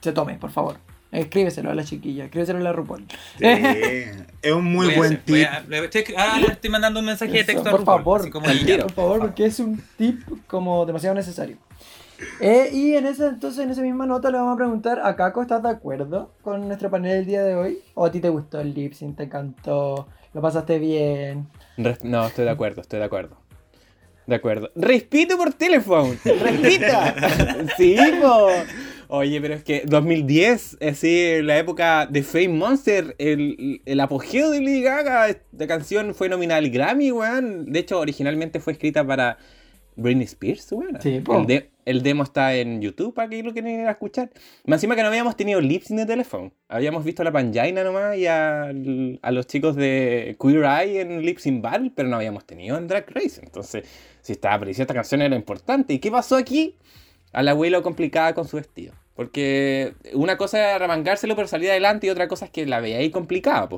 [0.00, 0.76] se tome, por favor.
[1.10, 3.06] Escríbeselo a la chiquilla, escríbeselo a la RuPaul.
[3.38, 3.44] Sí,
[4.42, 5.46] es un muy buen tip.
[6.16, 9.58] ah, le estoy mandando un mensaje de texto por favor, como por favor, porque es
[9.58, 11.56] un tip como demasiado necesario.
[12.40, 15.42] Eh, y en ese, entonces, en esa misma nota le vamos a preguntar a Caco,
[15.42, 17.78] ¿estás de acuerdo con nuestro panel del día de hoy?
[17.94, 21.48] ¿O a ti te gustó el lip sync, te encantó, lo pasaste bien?
[21.76, 23.36] No, estoy de acuerdo, estoy de acuerdo.
[24.26, 24.70] De acuerdo.
[24.74, 26.14] Respito por teléfono.
[26.22, 27.14] Respita.
[27.78, 28.48] sí, po.
[29.10, 34.50] Oye, pero es que 2010, es decir, la época de Fame Monster, el, el apogeo
[34.50, 37.72] de Lady Gaga, la canción fue nominada al Grammy, weón.
[37.72, 39.38] De hecho, originalmente fue escrita para
[39.96, 40.98] Britney Spears, bueno.
[41.02, 44.30] Sí, el, el, demo está en YouTube para que lo quieran ir a escuchar.
[44.64, 46.52] Más encima que no habíamos tenido lips de teléfono.
[46.68, 48.64] Habíamos visto a la Panjaina nomás y a,
[49.22, 52.86] a, los chicos de Queer Eye en Lips in Battle, pero no habíamos tenido en
[52.88, 53.40] Drag Race.
[53.42, 53.84] Entonces,
[54.20, 55.94] si estaba apareciendo esta canción era importante.
[55.94, 56.76] ¿Y qué pasó aquí?
[57.32, 58.94] A la abuela complicada con su vestido.
[59.14, 62.98] Porque una cosa era remangárselo pero salir adelante y otra cosa es que la veía
[62.98, 63.68] ahí complicada.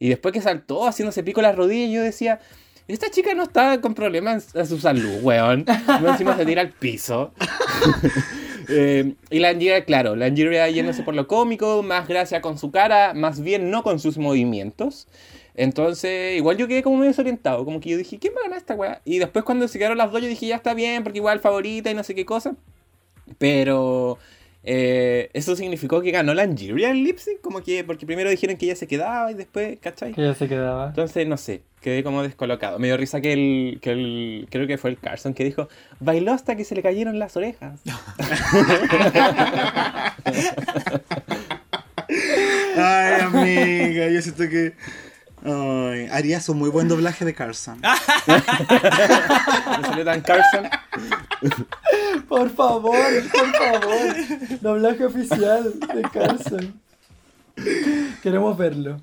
[0.00, 2.40] Y después que saltó haciéndose pico las rodillas, yo decía,
[2.92, 5.64] esta chica no está con problemas a su salud, weón.
[6.00, 7.32] No encima se tira al piso.
[8.72, 12.70] Eh, y la Angira, claro, la Angira yéndose por lo cómico, más gracia con su
[12.70, 15.08] cara, más bien no con sus movimientos.
[15.56, 18.58] Entonces, igual yo quedé como medio desorientado, como que yo dije, ¿quién va a ganar
[18.58, 19.00] esta weá?
[19.04, 21.90] Y después cuando se quedaron las dos, yo dije, ya está bien, porque igual favorita
[21.90, 22.54] y no sé qué cosa.
[23.38, 24.18] Pero
[24.62, 28.66] eh, eso significó que ganó la Angeria en Lipsync, como que, porque primero dijeron que
[28.66, 30.12] ella se quedaba y después, ¿cachai?
[30.12, 30.88] Que ella se quedaba.
[30.88, 32.78] Entonces, no sé, quedé como descolocado.
[32.78, 35.68] Me dio risa que el, que el, creo que fue el Carson que dijo,
[35.98, 37.80] bailó hasta que se le cayeron las orejas.
[42.76, 44.74] Ay, amiga, yo siento que...
[45.42, 47.80] Ay, harías un muy buen doblaje de Carson.
[48.26, 48.38] ¿No
[49.86, 50.68] salió tan Carson?
[52.28, 52.94] Por favor,
[53.32, 54.60] por favor.
[54.60, 56.74] Doblaje oficial de Carson.
[58.22, 59.00] Queremos verlo.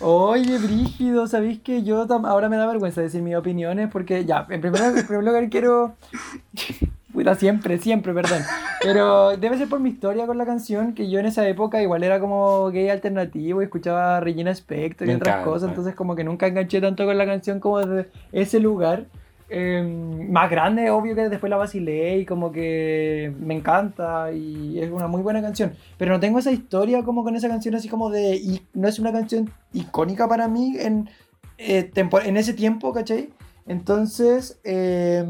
[0.00, 3.90] Oye, Brígido, ¿sabéis que yo ahora me da vergüenza decir mis opiniones?
[3.90, 5.94] Porque ya, en primer, en primer lugar quiero
[7.12, 8.42] Puta, siempre, siempre, perdón.
[8.82, 12.04] Pero debe ser por mi historia con la canción, que yo en esa época igual
[12.04, 16.46] era como gay alternativo y escuchaba Regina Spector y otras cosas, entonces como que nunca
[16.46, 19.06] enganché tanto con la canción como de ese lugar.
[19.52, 24.90] Em, más grande, obvio que después la vacilé y como que me encanta y es
[24.90, 25.74] una muy buena canción.
[25.98, 28.36] Pero no tengo esa historia como con esa canción así como de...
[28.36, 31.10] Y no es una canción icónica para mí en,
[31.58, 33.30] eh, en ese tiempo, ¿cachai?
[33.66, 34.60] Entonces...
[34.64, 35.24] Eh,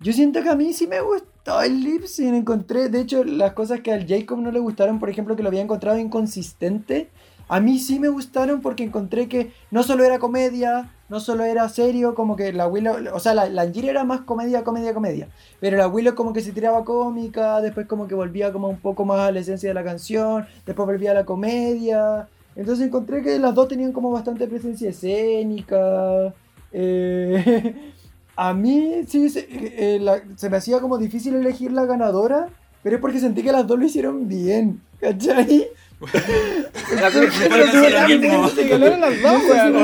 [0.00, 2.34] yo siento que a mí sí me gustó el lip sync.
[2.34, 5.48] Encontré, de hecho, las cosas que al Jacob no le gustaron, por ejemplo, que lo
[5.48, 7.08] había encontrado inconsistente,
[7.48, 11.68] a mí sí me gustaron porque encontré que no solo era comedia, no solo era
[11.68, 15.28] serio, como que la Willow, o sea, la, la era más comedia, comedia, comedia.
[15.60, 19.04] Pero la Willow como que se tiraba cómica, después como que volvía como un poco
[19.04, 22.28] más a la esencia de la canción, después volvía a la comedia.
[22.56, 26.34] Entonces encontré que las dos tenían como bastante presencia escénica.
[26.72, 27.92] Eh,
[28.36, 32.48] A mí sí se, eh, se, me hacía como difícil elegir la ganadora,
[32.82, 35.68] pero es porque sentí que las dos lo hicieron bien, ¿cachai?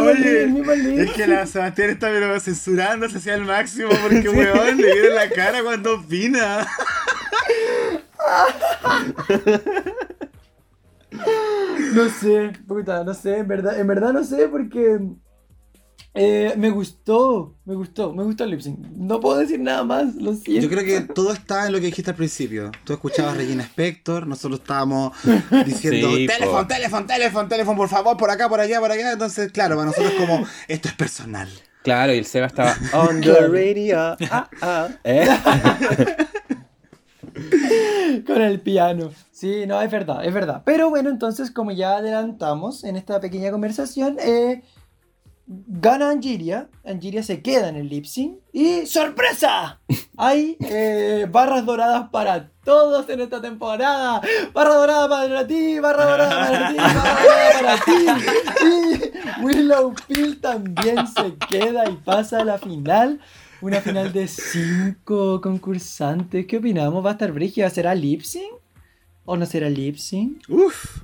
[0.02, 5.08] Oye, es que la Sebastián está pero censurándose hacia el máximo porque weón le viene
[5.10, 6.66] la cara cuando opina.
[11.94, 15.00] no sé, puta, no sé, en verdad, en verdad no sé porque
[16.14, 18.78] eh, me gustó, me gustó, me gustó el lip sync.
[18.78, 20.62] No puedo decir nada más, lo siento.
[20.62, 22.70] Yo creo que todo está en lo que dijiste al principio.
[22.84, 25.16] Tú escuchabas a Regina Spector, nosotros estábamos
[25.66, 29.12] diciendo teléfono, teléfono, teléfono, teléfono, por favor, por acá, por allá, por allá.
[29.12, 31.48] Entonces, claro, para nosotros como esto es personal.
[31.82, 34.16] Claro, y el Seba estaba on the radio.
[34.30, 34.88] Ah, ah.
[35.04, 35.26] ¿Eh?
[38.26, 39.10] Con el piano.
[39.30, 40.62] Sí, no, es verdad, es verdad.
[40.64, 44.62] Pero bueno, entonces, como ya adelantamos en esta pequeña conversación, eh,
[45.46, 49.80] Gana Angiria, Angiria se queda en el lip sync y ¡sorpresa!
[50.16, 54.20] Hay eh, barras doradas para todos en esta temporada.
[54.52, 58.62] Barra dorada para ti, barra dorada para ti, barra dorada para ti.
[59.40, 63.20] Y Willow Pill también se queda y pasa a la final.
[63.60, 66.46] Una final de cinco concursantes.
[66.46, 67.04] ¿Qué opinamos?
[67.04, 67.70] ¿Va a estar brígida?
[67.70, 68.52] ¿Será lip sync?
[69.24, 70.48] ¿O no será lip sync?
[70.48, 71.02] Uf.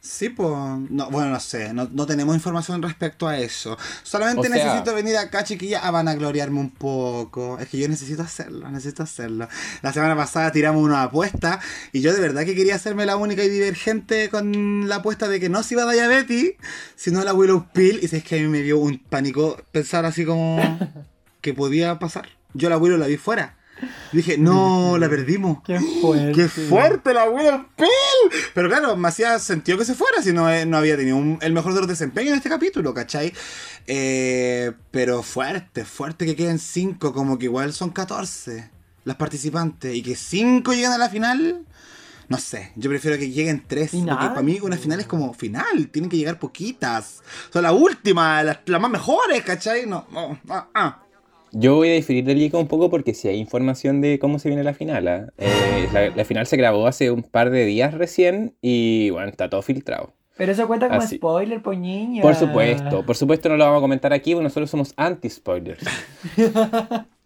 [0.00, 0.48] Sí, pues.
[0.90, 3.76] No, bueno, no sé, no, tenemos información respecto a eso.
[4.04, 7.58] Solamente necesito venir acá, chiquilla, a vanagloriarme un poco.
[7.58, 9.48] Es que yo necesito hacerlo, necesito hacerlo.
[9.82, 11.60] La semana pasada tiramos una apuesta
[11.92, 15.40] y yo de verdad que quería hacerme la única y divergente con la apuesta de
[15.40, 16.54] que no se iba a Diabetes,
[16.94, 17.98] sino la Willow Pill.
[18.00, 20.58] Y si es que a mí me dio un pánico pensar así como
[21.40, 22.28] que podía pasar.
[22.54, 23.57] Yo la Willow la vi fuera.
[24.12, 25.58] Dije, no, la perdimos.
[25.64, 26.32] Qué fuerte.
[26.32, 28.40] Qué fuerte la Will Pill.
[28.54, 31.52] Pero claro, me hacía sentido que se fuera si no, eh, no había tenido el
[31.52, 33.32] mejor de los desempeños en este capítulo, ¿cachai?
[33.86, 38.70] Eh, pero fuerte, fuerte que queden 5, como que igual son 14
[39.08, 41.64] las participantes y que 5 lleguen a la final.
[42.28, 43.90] No sé, yo prefiero que lleguen 3.
[43.90, 47.22] Porque para mí una final es como final, tienen que llegar poquitas.
[47.48, 49.86] O sea, la última, las, más mejores, ¿cachai?
[49.86, 51.02] No, no, ah, ah.
[51.52, 54.48] Yo voy a diferir del Liga un poco porque si hay información de cómo se
[54.48, 55.08] viene la final.
[55.08, 55.28] ¿ah?
[55.38, 59.62] Eh, la, final se grabó hace un par de días recién y bueno, está todo
[59.62, 60.12] filtrado.
[60.36, 62.22] Pero eso cuenta como spoiler, poñiña.
[62.22, 65.84] Por supuesto, por supuesto no lo vamos a comentar aquí porque nosotros somos anti-spoilers.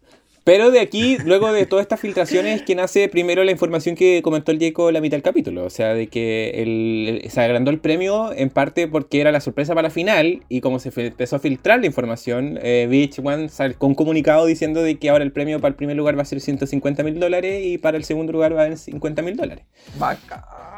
[0.43, 4.51] Pero de aquí, luego de todas estas filtraciones, que nace primero la información que comentó
[4.51, 5.63] el Jacob la mitad del capítulo.
[5.63, 9.87] O sea, de que se agrandó el premio en parte porque era la sorpresa para
[9.87, 10.43] la final.
[10.49, 14.45] Y como se empezó a filtrar la información, eh, Beach One salió con un comunicado
[14.45, 17.19] diciendo de que ahora el premio para el primer lugar va a ser 150 mil
[17.19, 19.63] dólares y para el segundo lugar va a ser 50 mil dólares.
[19.97, 20.72] Vaca.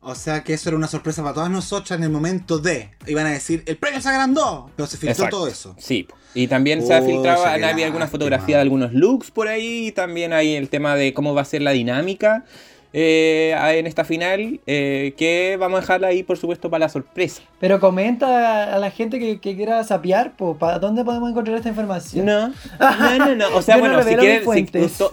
[0.00, 2.90] O sea que eso era una sorpresa para todas nosotras en el momento de.
[3.06, 4.70] Iban a decir, el premio se agrandó.
[4.76, 5.74] Pero se filtró todo eso.
[5.78, 6.06] Sí.
[6.34, 9.88] Y también se ha filtrado, había alguna fotografía de algunos looks por ahí.
[9.88, 12.44] Y también hay el tema de cómo va a ser la dinámica.
[12.92, 17.42] Eh, en esta final, eh, que vamos a dejarla ahí, por supuesto, para la sorpresa.
[17.60, 22.26] Pero comenta a la gente que, quiera sapear, ¿para dónde podemos encontrar esta información?
[22.26, 23.56] No, no, no, no.
[23.56, 24.42] O sea, bueno, si quieren,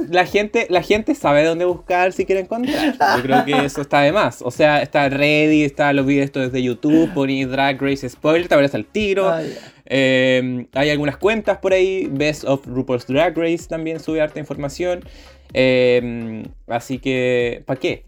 [0.10, 2.96] la, gente, la gente sabe dónde buscar si quiere encontrar.
[3.18, 4.42] Yo creo que eso está de más.
[4.42, 8.78] O sea, está ready, está los videos desde YouTube, poní Drag Race Spoiler, te aparece
[8.78, 9.32] el tiro.
[9.90, 15.04] Eh, hay algunas cuentas por ahí, Best of RuPaul's Drag Race también sube harta información.
[15.54, 18.06] Em, así que, ¿para qué?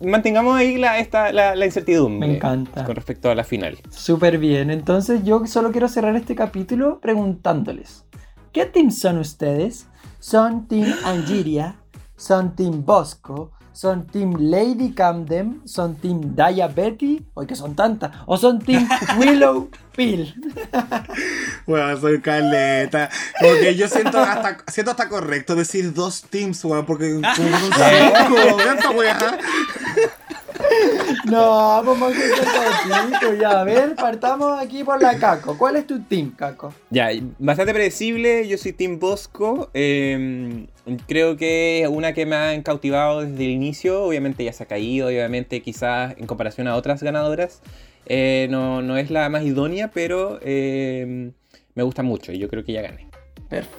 [0.00, 2.28] mantengamos ahí la, esta, la, incertidumbre.
[2.28, 2.84] Me encanta.
[2.84, 3.78] Con respecto a la final.
[3.90, 4.70] Súper bien.
[4.70, 8.04] Entonces yo solo quiero cerrar este capítulo preguntándoles.
[8.52, 9.86] ¿Qué team son ustedes?
[10.18, 11.76] ¿Son Team Angiria?
[12.16, 13.52] ¿Son Team Bosco?
[13.72, 15.62] ¿Son Team Lady Camden?
[15.64, 17.22] ¿Son Team Diabetes?
[17.34, 18.10] Hoy que son tantas.
[18.26, 18.88] ¿O son Team
[19.18, 20.34] Willow Pill?
[21.66, 23.08] bueno, soy caleta.
[23.40, 27.76] Porque yo siento hasta, siento hasta correcto decir dos teams, weón, porque como son cinco,
[31.26, 35.56] No, vamos a hacer Ya, a ver, partamos aquí por la Caco.
[35.56, 36.74] ¿Cuál es tu team, Caco?
[36.90, 38.48] Ya, bastante predecible.
[38.48, 39.70] Yo soy Team Bosco.
[39.74, 40.66] Em,
[41.06, 44.04] creo que una que me ha cautivado desde el inicio.
[44.04, 45.08] Obviamente ya se ha caído.
[45.08, 47.62] Obviamente, quizás en comparación a otras ganadoras,
[48.06, 51.32] eh, no, no, es la más idónea, pero em,
[51.74, 53.08] me gusta mucho y yo creo que ya gane.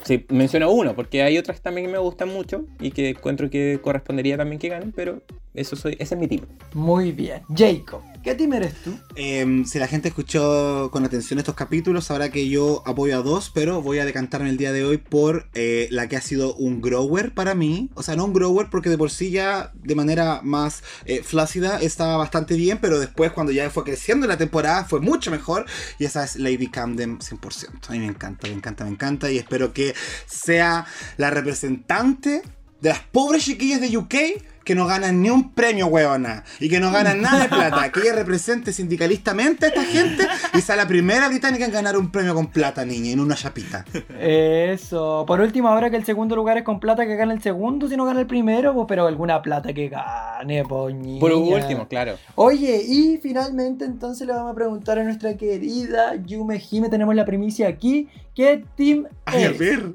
[0.04, 3.80] Sí, menciono uno, porque hay otras también que me gustan mucho y que encuentro que
[3.82, 5.22] correspondería también que ganen, pero
[5.54, 6.46] eso soy, ese es mi team.
[6.74, 7.42] Muy bien.
[7.56, 8.98] Jacob, ¿qué team eres tú?
[9.16, 13.52] Em, si la gente escuchó con atención estos capítulos, sabrá que yo apoyo a dos,
[13.54, 16.82] pero voy a decantarme el día de hoy por eh, la que ha sido un
[16.82, 17.90] grower para mí.
[17.96, 21.80] O sea, no un grower porque de por sí ya de manera más eh, flácida
[21.82, 25.66] estaba bastante bien, pero después cuando ya fue creciendo la temporada fue mucho mejor.
[26.00, 27.90] Y esa es Lady Camden 100%.
[27.90, 29.94] A mí me encanta, me encanta, me encanta y espero que
[30.26, 30.86] sea
[31.18, 32.42] la representante
[32.82, 34.16] de las pobres chiquillas de UK
[34.64, 38.02] que no ganan ni un premio, huevona, y que no ganan nada de plata, que
[38.02, 42.34] ella represente sindicalistamente a esta gente y sea la primera británica en ganar un premio
[42.34, 43.86] con plata, niña, en una chapita.
[44.20, 45.26] Eso.
[45.28, 47.98] Por último, ahora que el segundo lugar es con plata, que gana el segundo si
[47.98, 51.20] no gana el primero, pues, pero alguna plata que gane, poñita.
[51.20, 52.18] Por último, claro.
[52.36, 57.26] Oye, y finalmente entonces le vamos a preguntar a nuestra querida Yume Jime, tenemos la
[57.26, 59.94] primicia aquí, ¿qué team Ay, A ver.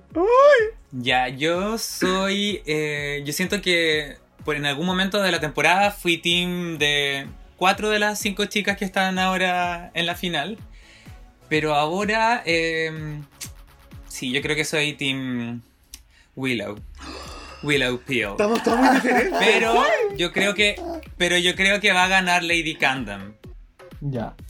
[0.92, 2.62] Ya, yo soy.
[2.64, 4.16] Eh, yo siento que
[4.54, 8.84] en algún momento de la temporada fui team de cuatro de las cinco chicas que
[8.84, 10.58] están ahora en la final.
[11.48, 13.20] Pero ahora, eh,
[14.08, 15.62] sí, yo creo que soy team
[16.34, 16.78] Willow.
[17.62, 18.30] Willow Peel.
[18.32, 19.38] Estamos todos muy diferentes.
[19.38, 19.74] Pero
[20.16, 20.80] yo creo que,
[21.16, 23.32] pero yo creo que va a ganar Lady Candom.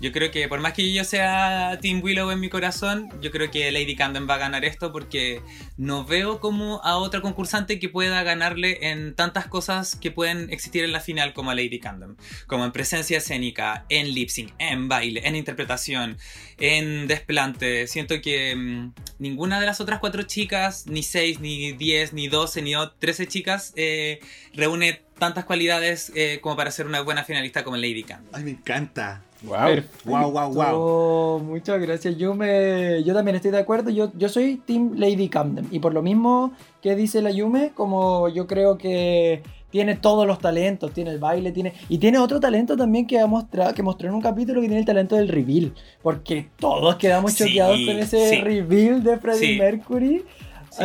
[0.00, 3.50] Yo creo que por más que yo sea Team Willow en mi corazón, yo creo
[3.50, 5.42] que Lady Camden va a ganar esto porque
[5.76, 10.84] no veo como a otra concursante que pueda ganarle en tantas cosas que pueden existir
[10.84, 12.16] en la final como a Lady Camden.
[12.46, 16.18] Como en presencia escénica, en lip sync, en baile, en interpretación,
[16.58, 17.86] en desplante.
[17.86, 22.62] Siento que mm, ninguna de las otras cuatro chicas, ni seis, ni diez, ni doce,
[22.62, 24.20] ni trece chicas, eh,
[24.54, 28.30] reúne tantas cualidades eh, como para ser una buena finalista como Lady Camden.
[28.32, 29.22] Ay, me encanta.
[29.42, 29.82] Wow.
[30.04, 31.38] wow, wow, wow.
[31.40, 32.16] Muchas gracias.
[32.16, 33.90] Yo me, yo también estoy de acuerdo.
[33.90, 35.68] Yo, yo soy Team Lady Camden.
[35.70, 36.52] Y por lo mismo
[36.82, 41.52] que dice la Yume, como yo creo que tiene todos los talentos, tiene el baile,
[41.52, 41.74] tiene.
[41.88, 44.80] Y tiene otro talento también que, ha mostrado, que mostró en un capítulo que tiene
[44.80, 45.74] el talento del reveal.
[46.02, 50.24] Porque todos quedamos choqueados con ese reveal de Freddie Mercury.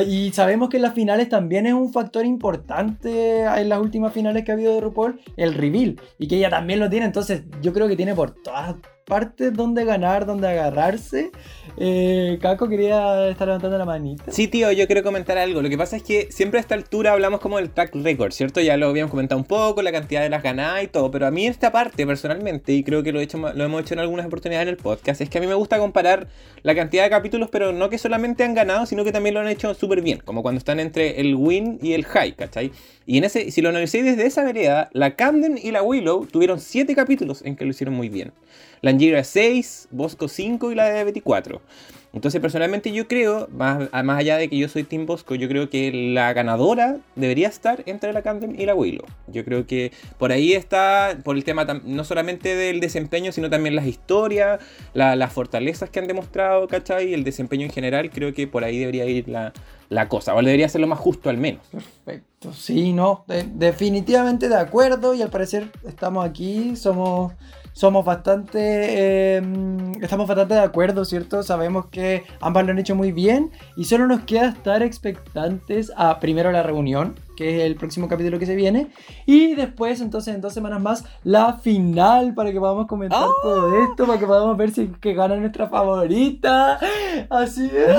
[0.08, 4.44] Y sabemos que en las finales también es un factor importante en las últimas finales
[4.44, 6.00] que ha habido de RuPaul, el reveal.
[6.18, 8.76] Y que ella también lo tiene, entonces yo creo que tiene por todas
[9.12, 11.32] partes donde ganar, donde agarrarse.
[11.76, 14.32] Eh, Caco quería estar levantando la manita.
[14.32, 15.62] Sí, tío, yo quiero comentar algo.
[15.62, 18.62] Lo que pasa es que siempre a esta altura hablamos como del track record, ¿cierto?
[18.62, 21.12] Ya lo habíamos comentado un poco, la cantidad de las ganadas y todo.
[21.12, 23.96] Pero a mí esta parte, personalmente, y creo que lo, he hecho, lo hemos hecho
[23.96, 26.30] en algunas oportunidades en el podcast, es que a mí me gusta comparar
[26.64, 29.50] la cantidad de capítulos, pero no que solamente han ganado, sino que también lo han
[29.50, 30.22] hecho súper bien.
[30.24, 32.72] Como cuando están entre el win y el high, ¿cachai?
[33.06, 36.62] Y en ese, si lo analicé desde esa vereda, la Camden y la Willow tuvieron
[36.62, 38.32] 7 capítulos en que lo hicieron muy bien.
[38.82, 41.62] Langira 6, Bosco 5 y la de Betty 4.
[42.14, 45.70] Entonces, personalmente yo creo, más, más allá de que yo soy Team Bosco, yo creo
[45.70, 49.06] que la ganadora debería estar entre la Camden y la Willow.
[49.28, 53.76] Yo creo que por ahí está, por el tema no solamente del desempeño, sino también
[53.76, 54.60] las historias,
[54.94, 57.10] las fortalezas que han demostrado, ¿cachai?
[57.10, 59.54] Y el desempeño en general, creo que por ahí debería ir la,
[60.10, 61.66] cosa, o debería ser lo más justo al menos.
[61.68, 67.32] Perfecto, sí, no, definitivamente de acuerdo y al parecer estamos aquí, somos
[67.74, 71.44] somos bastante, em, estamos bastante de acuerdo, ¿cierto?
[71.44, 76.20] Sabemos que ambas lo han hecho muy bien y solo nos queda estar expectantes a
[76.20, 78.90] primero la reunión, que es el próximo capítulo que se viene.
[79.26, 83.34] Y después, entonces, en dos semanas más, la final para que podamos comentar ¡Oh!
[83.42, 86.80] todo esto, para que podamos ver si que gana nuestra favorita.
[87.30, 87.96] Así es.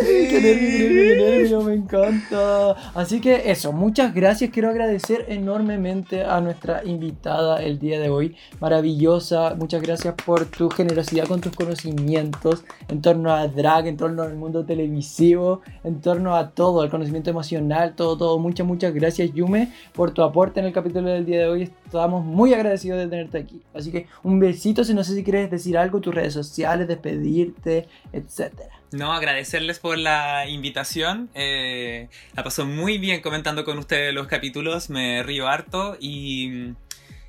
[0.00, 2.72] ¡Qué nervio, qué nervio, me encanta!
[2.94, 4.50] Así que eso, muchas gracias.
[4.50, 8.36] Quiero agradecer enormemente a nuestra invitada el día de hoy.
[8.60, 9.54] Maravillosa.
[9.56, 14.36] Muchas gracias por tu generosidad con tus conocimientos en torno a drag, en torno al
[14.36, 18.38] mundo televisivo, en torno a todo, al conocimiento emocional, todo, todo.
[18.38, 21.62] Muchas, muchas gracias Yume por tu aporte en el capítulo del día de hoy.
[21.84, 23.62] Estamos muy agradecidos de tenerte aquí.
[23.72, 27.88] Así que un besito, si no sé si quieres decir algo, tus redes sociales, despedirte,
[28.12, 28.70] etcétera.
[28.92, 31.28] No, agradecerles por la invitación.
[31.34, 34.90] Eh, la pasó muy bien comentando con ustedes los capítulos.
[34.90, 36.74] Me río harto y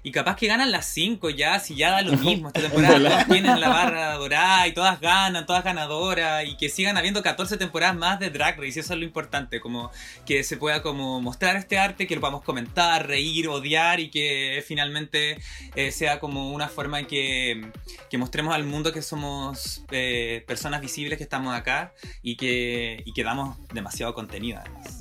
[0.07, 2.47] y capaz que ganan las 5 ya, si ya da lo mismo.
[2.47, 6.45] Esta temporada tienen la barra dorada y todas ganan, todas ganadoras.
[6.45, 8.79] Y que sigan habiendo 14 temporadas más de Drag Race.
[8.79, 9.59] Eso es lo importante.
[9.59, 9.91] Como
[10.25, 13.99] que se pueda como mostrar este arte, que lo podamos comentar, reír, odiar.
[13.99, 15.39] Y que finalmente
[15.75, 17.69] eh, sea como una forma en que,
[18.09, 21.91] que mostremos al mundo que somos eh, personas visibles que estamos acá.
[22.21, 24.96] Y que, y que damos demasiado contenido además.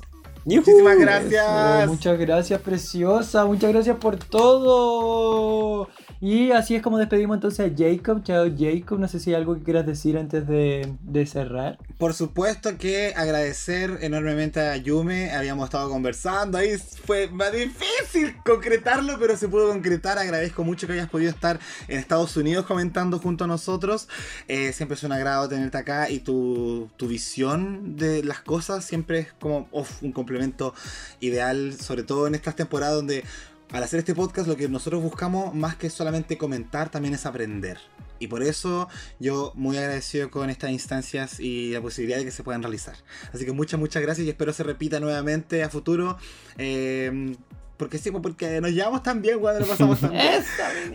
[0.55, 1.87] Muchísimas gracias.
[1.87, 3.45] muchas gracias, preciosa.
[3.45, 5.89] Muchas gracias por todo.
[6.19, 8.23] Y así es como despedimos entonces a Jacob.
[8.23, 8.99] Chao, Jacob.
[8.99, 11.77] No sé si hay algo que quieras decir antes de, cerrar.
[11.97, 15.31] Por supuesto que agradecer enormemente a Yume.
[15.31, 16.57] Habíamos estado conversando.
[16.57, 16.75] Ahí
[17.05, 20.17] fue más difícil concretarlo, pero se pudo concretar.
[20.17, 24.07] Agradezco mucho que hayas podido estar en Estados Unidos comentando junto a nosotros.
[24.47, 29.33] Eh, siempre es un agrado tenerte acá y tu, visión de las cosas siempre es
[29.33, 29.69] como
[30.01, 30.73] un complemento
[31.21, 33.23] ideal, sobre todo en estas temporadas donde
[33.71, 37.77] al hacer este podcast lo que nosotros buscamos más que solamente comentar también es aprender.
[38.19, 38.87] Y por eso
[39.19, 42.95] yo muy agradecido con estas instancias y la posibilidad de que se puedan realizar.
[43.33, 46.17] Así que muchas, muchas gracias y espero se repita nuevamente a futuro.
[46.57, 47.35] Eh,
[47.77, 50.43] porque sí, pues, porque nos llevamos tan bien, cuando lo pasamos tan bien.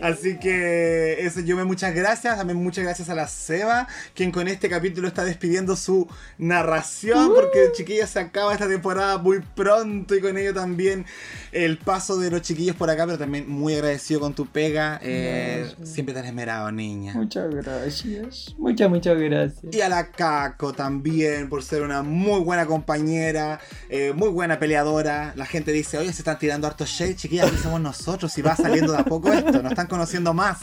[0.01, 2.37] Así que eso, yo me muchas gracias.
[2.37, 6.07] También muchas gracias a la Seba, quien con este capítulo está despidiendo su
[6.37, 7.31] narración.
[7.31, 7.35] Uh.
[7.35, 10.13] Porque chiquillos se acaba esta temporada muy pronto.
[10.13, 11.05] Y con ello también
[11.53, 13.05] el paso de los chiquillos por acá.
[13.05, 14.99] Pero también muy agradecido con tu pega.
[15.01, 17.13] Eh, siempre has esmerado, niña.
[17.13, 18.55] Muchas gracias.
[18.57, 19.73] Muchas, muchas gracias.
[19.73, 25.31] Y a la Caco también, por ser una muy buena compañera, eh, muy buena peleadora.
[25.37, 28.55] La gente dice, oye, se están tirando hartos shade, chiquillas, aquí somos nosotros y va
[28.55, 30.57] saliendo de a poco esto, nos están conociendo más.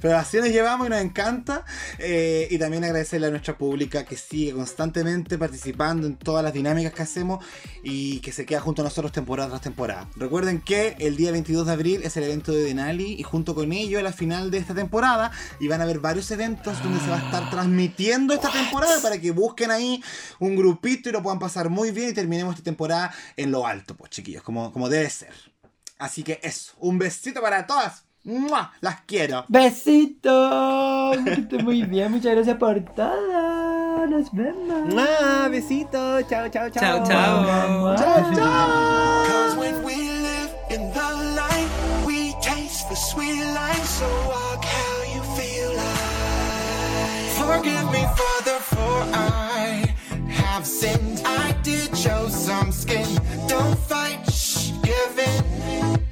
[0.00, 1.64] Pero así nos llevamos y nos encanta.
[1.98, 6.92] Eh, y también agradecerle a nuestra pública que sigue constantemente participando en todas las dinámicas
[6.92, 7.44] que hacemos
[7.82, 10.08] y que se queda junto a nosotros temporada tras temporada.
[10.16, 13.72] Recuerden que el día 22 de abril es el evento de Denali y junto con
[13.72, 15.32] ello la final de esta temporada.
[15.60, 19.20] Y van a haber varios eventos donde se va a estar transmitiendo esta temporada para
[19.20, 20.02] que busquen ahí
[20.38, 23.96] un grupito y lo puedan pasar muy bien y terminemos esta temporada en lo alto,
[23.96, 25.32] pues chiquillos, como, como debe ser.
[25.98, 28.07] Así que eso, un besito para todas.
[28.80, 29.44] Las quiero.
[29.48, 31.12] Besito.
[31.62, 32.12] muy bien.
[32.12, 34.06] Muchas gracias por todo.
[34.06, 34.94] Nos vemos.
[34.94, 35.48] ¡Mua!
[35.48, 36.22] Besito.
[36.22, 36.70] Chao, chao, chao.
[36.70, 37.96] Chao, chao.
[37.96, 39.24] Chao, chao.
[39.26, 41.68] Cause when we live in the light,
[42.06, 43.84] we taste the sweet life.
[43.84, 47.28] So walk how you feel like.
[47.38, 49.94] Forgive me, Father, for I
[50.28, 51.22] have sinned.
[51.24, 53.08] I did show some skin.
[53.46, 56.07] Don't fight, shh, give in.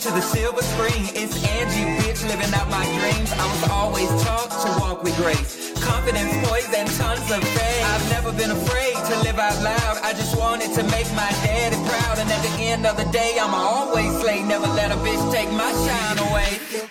[0.00, 3.30] To the silver screen, it's Angie, bitch, living out my dreams.
[3.32, 5.72] I was always taught to walk with grace.
[5.78, 7.84] Confidence, poise, and tons of faith.
[7.84, 9.98] I've never been afraid to live out loud.
[10.02, 12.18] I just wanted to make my daddy proud.
[12.18, 14.42] And at the end of the day, I'ma always slay.
[14.42, 16.90] Never let a bitch take my shine away.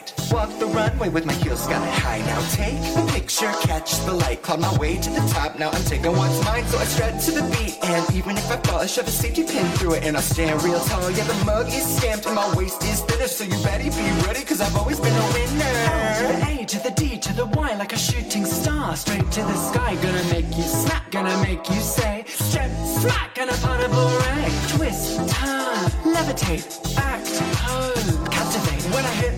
[0.41, 2.17] Walk the runway with my heels sky high.
[2.25, 5.59] Now take the picture, catch the light, climb my way to the top.
[5.59, 7.77] Now I'm taking what's mine, so I strut to the beat.
[7.83, 10.63] And even if I fall, I shove a safety pin through it, and I'll stand
[10.63, 11.11] real tall.
[11.11, 14.43] Yeah, the mug is stamped and my waist is thinner, so you better be ready,
[14.43, 15.77] cause I've always been a winner.
[16.17, 19.41] To the A to the D to the Y, like a shooting star, straight to
[19.41, 19.93] the sky.
[20.01, 23.57] Gonna make you snap, gonna make you say, step, slack, and a
[23.93, 24.51] boomerang.
[24.73, 25.85] Twist, turn,
[26.15, 26.65] levitate,
[26.97, 27.29] act,
[27.61, 28.70] pose, captivate.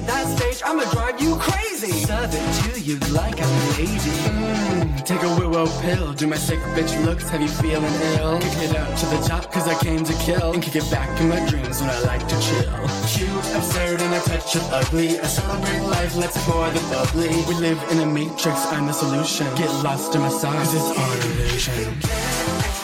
[0.04, 1.92] When I hit that stage, I'ma drive you crazy.
[2.06, 3.48] Serve it to you like a
[3.78, 3.96] lady.
[3.96, 6.14] Mmm, take a willow pill.
[6.14, 8.40] Do my sick bitch looks, have you feeling ill?
[8.40, 10.54] Kick it up to the top, cause I came to kill.
[10.54, 12.74] And kick it back in my dreams when I like to chill.
[13.08, 15.20] Cute, absurd, and a touch of ugly.
[15.20, 17.30] I celebrate life, let's pour the bubbly.
[17.48, 19.48] We live in a matrix, I'm the solution.
[19.56, 22.83] Get lost in my song, cause it's all illusion.